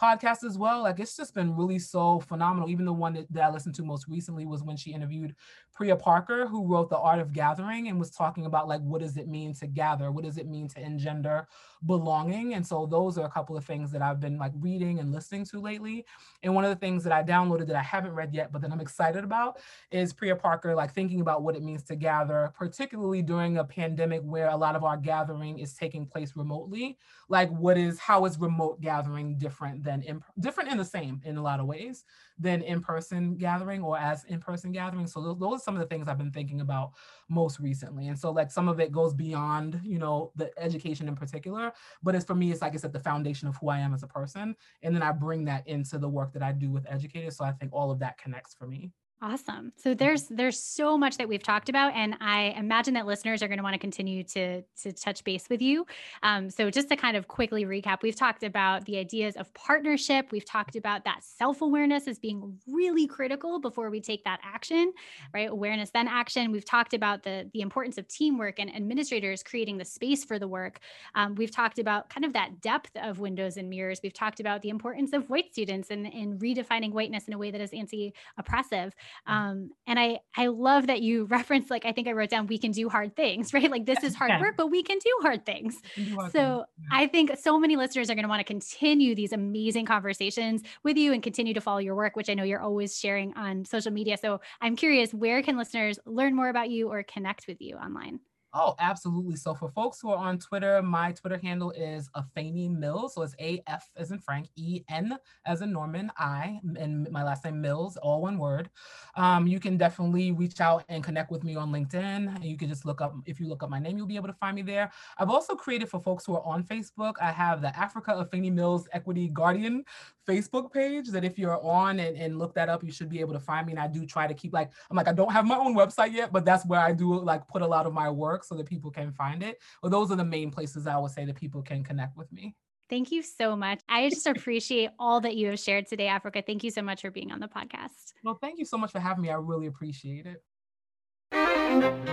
podcast 0.00 0.44
as 0.44 0.56
well. 0.56 0.82
Like 0.82 1.00
it's 1.00 1.16
just 1.16 1.34
been 1.34 1.56
really 1.56 1.78
so 1.78 2.20
phenomenal. 2.20 2.68
Even 2.70 2.84
the 2.84 2.92
one 2.92 3.14
that, 3.14 3.32
that 3.32 3.44
I 3.44 3.50
listened 3.50 3.74
to 3.76 3.82
most 3.82 4.06
recently 4.08 4.46
was 4.46 4.62
when 4.62 4.76
she 4.76 4.92
interviewed 4.92 5.34
Priya 5.74 5.96
Parker, 5.96 6.46
who 6.46 6.66
wrote 6.66 6.90
The 6.90 6.98
Art 6.98 7.20
of 7.20 7.32
Gathering 7.32 7.88
and 7.88 7.98
was 7.98 8.10
talking 8.10 8.46
about 8.46 8.68
like 8.68 8.80
what 8.82 9.00
does 9.00 9.16
it 9.16 9.28
mean 9.28 9.54
to 9.54 9.66
gather? 9.66 10.10
What 10.10 10.24
does 10.24 10.38
it 10.38 10.48
mean 10.48 10.68
to 10.68 10.80
engender 10.80 11.46
belonging? 11.86 12.54
And 12.54 12.66
so 12.66 12.86
those 12.86 13.18
are 13.18 13.26
a 13.26 13.30
couple 13.30 13.56
of 13.56 13.64
things 13.64 13.90
that 13.92 14.02
I've 14.02 14.20
been 14.20 14.38
like 14.38 14.52
reading 14.56 14.98
and 14.98 15.12
listening 15.12 15.44
to 15.46 15.60
lately. 15.60 16.04
And 16.42 16.54
one 16.54 16.64
of 16.64 16.70
the 16.70 16.76
things 16.76 17.04
that 17.04 17.12
I 17.12 17.22
downloaded 17.22 17.66
that 17.68 17.76
I 17.76 17.82
haven't 17.82 18.14
read 18.14 18.34
yet, 18.34 18.52
but 18.52 18.62
that 18.62 18.70
I'm 18.70 18.80
excited 18.80 19.24
about 19.24 19.58
is 19.90 20.12
Priya 20.12 20.36
Parker, 20.36 20.74
like 20.74 20.92
thinking 20.92 21.20
about 21.20 21.42
what 21.42 21.56
it 21.56 21.62
means 21.62 21.82
to 21.84 21.96
gather, 21.96 22.52
particularly 22.56 23.22
during 23.22 23.58
a 23.58 23.64
pandemic 23.64 24.22
where 24.22 24.48
a 24.48 24.56
lot 24.56 24.76
of 24.76 24.84
our 24.84 24.96
gathering 24.96 25.58
is 25.58 25.74
taking 25.74 26.06
place 26.06 26.32
remotely. 26.36 26.98
Like 27.28 27.50
what 27.50 27.76
is 27.78 27.98
how 27.98 28.24
is 28.24 28.38
remote 28.38 28.80
gathering 28.80 29.38
different 29.38 29.84
than 29.88 30.02
in, 30.02 30.22
different 30.38 30.70
and 30.70 30.78
the 30.78 30.84
same 30.84 31.20
in 31.24 31.38
a 31.38 31.42
lot 31.42 31.60
of 31.60 31.66
ways 31.66 32.04
than 32.38 32.62
in-person 32.62 33.36
gathering 33.36 33.82
or 33.82 33.96
as 33.98 34.24
in-person 34.24 34.70
gathering. 34.70 35.06
So 35.06 35.22
those, 35.22 35.38
those 35.38 35.60
are 35.60 35.62
some 35.62 35.74
of 35.74 35.80
the 35.80 35.86
things 35.86 36.06
I've 36.06 36.18
been 36.18 36.30
thinking 36.30 36.60
about 36.60 36.92
most 37.28 37.58
recently. 37.58 38.08
And 38.08 38.18
so 38.18 38.30
like 38.30 38.50
some 38.50 38.68
of 38.68 38.80
it 38.80 38.92
goes 38.92 39.14
beyond, 39.14 39.80
you 39.82 39.98
know, 39.98 40.32
the 40.36 40.50
education 40.58 41.08
in 41.08 41.16
particular, 41.16 41.72
but 42.02 42.14
it's 42.14 42.24
for 42.24 42.34
me, 42.34 42.52
it's 42.52 42.60
like 42.60 42.74
it's 42.74 42.84
at 42.84 42.92
the 42.92 43.00
foundation 43.00 43.48
of 43.48 43.56
who 43.56 43.70
I 43.70 43.78
am 43.78 43.94
as 43.94 44.02
a 44.02 44.08
person. 44.08 44.54
And 44.82 44.94
then 44.94 45.02
I 45.02 45.12
bring 45.12 45.44
that 45.46 45.66
into 45.66 45.98
the 45.98 46.08
work 46.08 46.32
that 46.34 46.42
I 46.42 46.52
do 46.52 46.70
with 46.70 46.86
educators. 46.88 47.36
So 47.36 47.44
I 47.44 47.52
think 47.52 47.72
all 47.72 47.90
of 47.90 47.98
that 48.00 48.18
connects 48.18 48.54
for 48.54 48.66
me. 48.66 48.92
Awesome. 49.20 49.72
So 49.76 49.90
mm-hmm. 49.90 49.96
there's 49.96 50.28
there's 50.28 50.62
so 50.62 50.96
much 50.96 51.16
that 51.16 51.28
we've 51.28 51.42
talked 51.42 51.68
about, 51.68 51.92
and 51.94 52.16
I 52.20 52.54
imagine 52.56 52.94
that 52.94 53.04
listeners 53.04 53.42
are 53.42 53.48
going 53.48 53.58
to 53.58 53.64
want 53.64 53.74
to 53.74 53.78
continue 53.78 54.22
to 54.24 54.62
to 54.62 54.92
touch 54.92 55.24
base 55.24 55.48
with 55.50 55.60
you. 55.60 55.86
Um, 56.22 56.48
so 56.50 56.70
just 56.70 56.88
to 56.90 56.96
kind 56.96 57.16
of 57.16 57.26
quickly 57.26 57.64
recap, 57.64 58.02
we've 58.02 58.14
talked 58.14 58.44
about 58.44 58.84
the 58.84 58.96
ideas 58.96 59.34
of 59.34 59.52
partnership. 59.54 60.30
We've 60.30 60.44
talked 60.44 60.76
about 60.76 61.02
that 61.04 61.24
self 61.24 61.62
awareness 61.62 62.06
as 62.06 62.20
being 62.20 62.60
really 62.68 63.08
critical 63.08 63.58
before 63.58 63.90
we 63.90 64.00
take 64.00 64.22
that 64.22 64.38
action, 64.44 64.92
right? 65.34 65.50
Awareness 65.50 65.90
then 65.90 66.06
action. 66.06 66.52
We've 66.52 66.64
talked 66.64 66.94
about 66.94 67.24
the 67.24 67.50
the 67.52 67.60
importance 67.60 67.98
of 67.98 68.06
teamwork 68.06 68.60
and 68.60 68.74
administrators 68.74 69.42
creating 69.42 69.78
the 69.78 69.84
space 69.84 70.24
for 70.24 70.38
the 70.38 70.46
work. 70.46 70.78
Um, 71.16 71.34
we've 71.34 71.50
talked 71.50 71.80
about 71.80 72.08
kind 72.08 72.24
of 72.24 72.32
that 72.34 72.60
depth 72.60 72.96
of 72.96 73.18
windows 73.18 73.56
and 73.56 73.68
mirrors. 73.68 73.98
We've 74.00 74.12
talked 74.12 74.38
about 74.38 74.62
the 74.62 74.68
importance 74.68 75.12
of 75.12 75.28
white 75.28 75.50
students 75.50 75.90
and 75.90 76.06
in 76.06 76.38
redefining 76.38 76.92
whiteness 76.92 77.26
in 77.26 77.34
a 77.34 77.38
way 77.38 77.50
that 77.50 77.60
is 77.60 77.72
anti 77.72 78.14
oppressive. 78.36 78.94
Mm. 79.28 79.32
Um, 79.32 79.70
and 79.86 79.98
I 79.98 80.20
I 80.36 80.46
love 80.46 80.86
that 80.86 81.02
you 81.02 81.24
reference 81.24 81.70
like 81.70 81.84
I 81.84 81.92
think 81.92 82.08
I 82.08 82.12
wrote 82.12 82.30
down 82.30 82.46
we 82.46 82.58
can 82.58 82.70
do 82.70 82.88
hard 82.88 83.16
things, 83.16 83.52
right? 83.54 83.70
Like 83.70 83.86
this 83.86 84.02
is 84.02 84.14
hard 84.14 84.30
yeah. 84.30 84.40
work, 84.40 84.56
but 84.56 84.68
we 84.68 84.82
can 84.82 84.98
do 84.98 85.18
hard 85.22 85.46
things. 85.46 85.80
Do 85.94 86.14
hard 86.14 86.32
so 86.32 86.38
things. 86.38 86.88
Yeah. 86.90 86.98
I 86.98 87.06
think 87.06 87.36
so 87.38 87.58
many 87.58 87.76
listeners 87.76 88.10
are 88.10 88.14
going 88.14 88.24
to 88.24 88.28
want 88.28 88.40
to 88.40 88.44
continue 88.44 89.14
these 89.14 89.32
amazing 89.32 89.86
conversations 89.86 90.62
with 90.82 90.96
you 90.96 91.12
and 91.12 91.22
continue 91.22 91.54
to 91.54 91.60
follow 91.60 91.78
your 91.78 91.94
work, 91.94 92.16
which 92.16 92.30
I 92.30 92.34
know 92.34 92.44
you're 92.44 92.60
always 92.60 92.98
sharing 92.98 93.34
on 93.34 93.64
social 93.64 93.92
media. 93.92 94.16
So 94.16 94.40
I'm 94.60 94.76
curious, 94.76 95.12
where 95.12 95.42
can 95.42 95.56
listeners 95.56 95.98
learn 96.04 96.34
more 96.34 96.48
about 96.48 96.70
you 96.70 96.88
or 96.90 97.02
connect 97.02 97.46
with 97.46 97.60
you 97.60 97.76
online? 97.76 98.20
Oh, 98.60 98.74
absolutely. 98.80 99.36
So 99.36 99.54
for 99.54 99.68
folks 99.68 100.00
who 100.00 100.10
are 100.10 100.16
on 100.16 100.36
Twitter, 100.36 100.82
my 100.82 101.12
Twitter 101.12 101.38
handle 101.38 101.70
is 101.70 102.10
Afeni 102.16 102.68
Mills. 102.68 103.14
So 103.14 103.22
it's 103.22 103.36
A 103.38 103.62
F 103.68 103.88
as 103.96 104.10
in 104.10 104.18
Frank, 104.18 104.48
E 104.56 104.82
N 104.88 105.16
as 105.46 105.62
in 105.62 105.70
Norman, 105.72 106.10
I, 106.18 106.58
and 106.76 107.08
my 107.12 107.22
last 107.22 107.44
name 107.44 107.60
Mills, 107.60 107.96
all 107.98 108.20
one 108.20 108.36
word. 108.36 108.68
Um, 109.14 109.46
you 109.46 109.60
can 109.60 109.76
definitely 109.76 110.32
reach 110.32 110.60
out 110.60 110.82
and 110.88 111.04
connect 111.04 111.30
with 111.30 111.44
me 111.44 111.54
on 111.54 111.70
LinkedIn. 111.70 112.44
You 112.44 112.56
can 112.56 112.68
just 112.68 112.84
look 112.84 113.00
up, 113.00 113.14
if 113.26 113.38
you 113.38 113.46
look 113.46 113.62
up 113.62 113.70
my 113.70 113.78
name, 113.78 113.96
you'll 113.96 114.08
be 114.08 114.16
able 114.16 114.26
to 114.26 114.34
find 114.34 114.56
me 114.56 114.62
there. 114.62 114.90
I've 115.18 115.30
also 115.30 115.54
created 115.54 115.88
for 115.88 116.00
folks 116.00 116.26
who 116.26 116.34
are 116.34 116.44
on 116.44 116.64
Facebook, 116.64 117.14
I 117.22 117.30
have 117.30 117.62
the 117.62 117.78
Africa 117.78 118.10
Afeni 118.10 118.52
Mills 118.52 118.88
Equity 118.92 119.28
Guardian 119.28 119.84
Facebook 120.28 120.72
page 120.72 121.08
that 121.08 121.24
if 121.24 121.38
you're 121.38 121.60
on 121.64 122.00
and, 122.00 122.16
and 122.16 122.38
look 122.38 122.54
that 122.54 122.68
up, 122.68 122.84
you 122.84 122.92
should 122.92 123.08
be 123.08 123.20
able 123.20 123.32
to 123.32 123.40
find 123.40 123.66
me. 123.66 123.72
And 123.72 123.80
I 123.80 123.86
do 123.86 124.04
try 124.04 124.26
to 124.26 124.34
keep 124.34 124.52
like, 124.52 124.70
I'm 124.90 124.96
like, 124.96 125.08
I 125.08 125.12
don't 125.12 125.32
have 125.32 125.46
my 125.46 125.56
own 125.56 125.74
website 125.74 126.12
yet, 126.12 126.32
but 126.32 126.44
that's 126.44 126.66
where 126.66 126.80
I 126.80 126.92
do 126.92 127.18
like 127.18 127.46
put 127.48 127.62
a 127.62 127.66
lot 127.66 127.86
of 127.86 127.94
my 127.94 128.10
work 128.10 128.44
so 128.44 128.54
that 128.56 128.66
people 128.66 128.90
can 128.90 129.12
find 129.12 129.42
it. 129.42 129.58
Well, 129.82 129.90
those 129.90 130.10
are 130.10 130.16
the 130.16 130.24
main 130.24 130.50
places 130.50 130.86
I 130.86 130.98
would 130.98 131.12
say 131.12 131.24
that 131.24 131.36
people 131.36 131.62
can 131.62 131.82
connect 131.82 132.16
with 132.16 132.30
me. 132.32 132.54
Thank 132.90 133.10
you 133.10 133.22
so 133.22 133.54
much. 133.54 133.80
I 133.88 134.08
just 134.08 134.26
appreciate 134.26 134.90
all 134.98 135.20
that 135.20 135.36
you 135.36 135.48
have 135.48 135.60
shared 135.60 135.86
today, 135.86 136.06
Afeni. 136.06 136.44
Thank 136.46 136.64
you 136.64 136.70
so 136.70 136.82
much 136.82 137.02
for 137.02 137.10
being 137.10 137.32
on 137.32 137.40
the 137.40 137.48
podcast. 137.48 138.12
Well, 138.24 138.38
thank 138.40 138.58
you 138.58 138.64
so 138.64 138.78
much 138.78 138.92
for 138.92 139.00
having 139.00 139.22
me. 139.22 139.30
I 139.30 139.34
really 139.34 139.66
appreciate 139.66 140.26
it. 140.26 140.42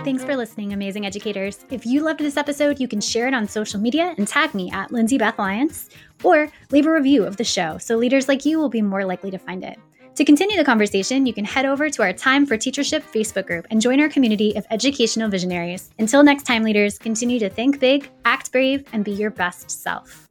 Thanks 0.04 0.22
for 0.22 0.36
listening, 0.36 0.72
amazing 0.72 1.04
educators. 1.04 1.64
If 1.70 1.84
you 1.84 2.02
loved 2.02 2.20
this 2.20 2.36
episode, 2.36 2.78
you 2.78 2.86
can 2.86 3.00
share 3.00 3.26
it 3.26 3.34
on 3.34 3.48
social 3.48 3.80
media 3.80 4.14
and 4.16 4.28
tag 4.28 4.54
me 4.54 4.70
at 4.70 4.92
Lindsay 4.92 5.18
Beth 5.18 5.38
Lyons 5.38 5.90
or 6.22 6.48
leave 6.70 6.86
a 6.86 6.92
review 6.92 7.24
of 7.24 7.36
the 7.36 7.44
show 7.44 7.78
so 7.78 7.96
leaders 7.96 8.28
like 8.28 8.44
you 8.44 8.58
will 8.58 8.68
be 8.68 8.82
more 8.82 9.04
likely 9.04 9.30
to 9.30 9.38
find 9.38 9.64
it. 9.64 9.78
To 10.14 10.24
continue 10.24 10.56
the 10.56 10.64
conversation, 10.64 11.26
you 11.26 11.34
can 11.34 11.44
head 11.44 11.66
over 11.66 11.90
to 11.90 12.02
our 12.02 12.12
Time 12.12 12.46
for 12.46 12.56
Teachership 12.56 13.02
Facebook 13.02 13.46
group 13.46 13.66
and 13.70 13.80
join 13.80 14.00
our 14.00 14.08
community 14.08 14.54
of 14.56 14.66
educational 14.70 15.28
visionaries. 15.28 15.90
Until 15.98 16.22
next 16.22 16.44
time, 16.44 16.62
leaders, 16.62 16.98
continue 16.98 17.38
to 17.38 17.50
think 17.50 17.80
big, 17.80 18.08
act 18.24 18.52
brave, 18.52 18.84
and 18.92 19.04
be 19.04 19.12
your 19.12 19.30
best 19.30 19.70
self. 19.70 20.28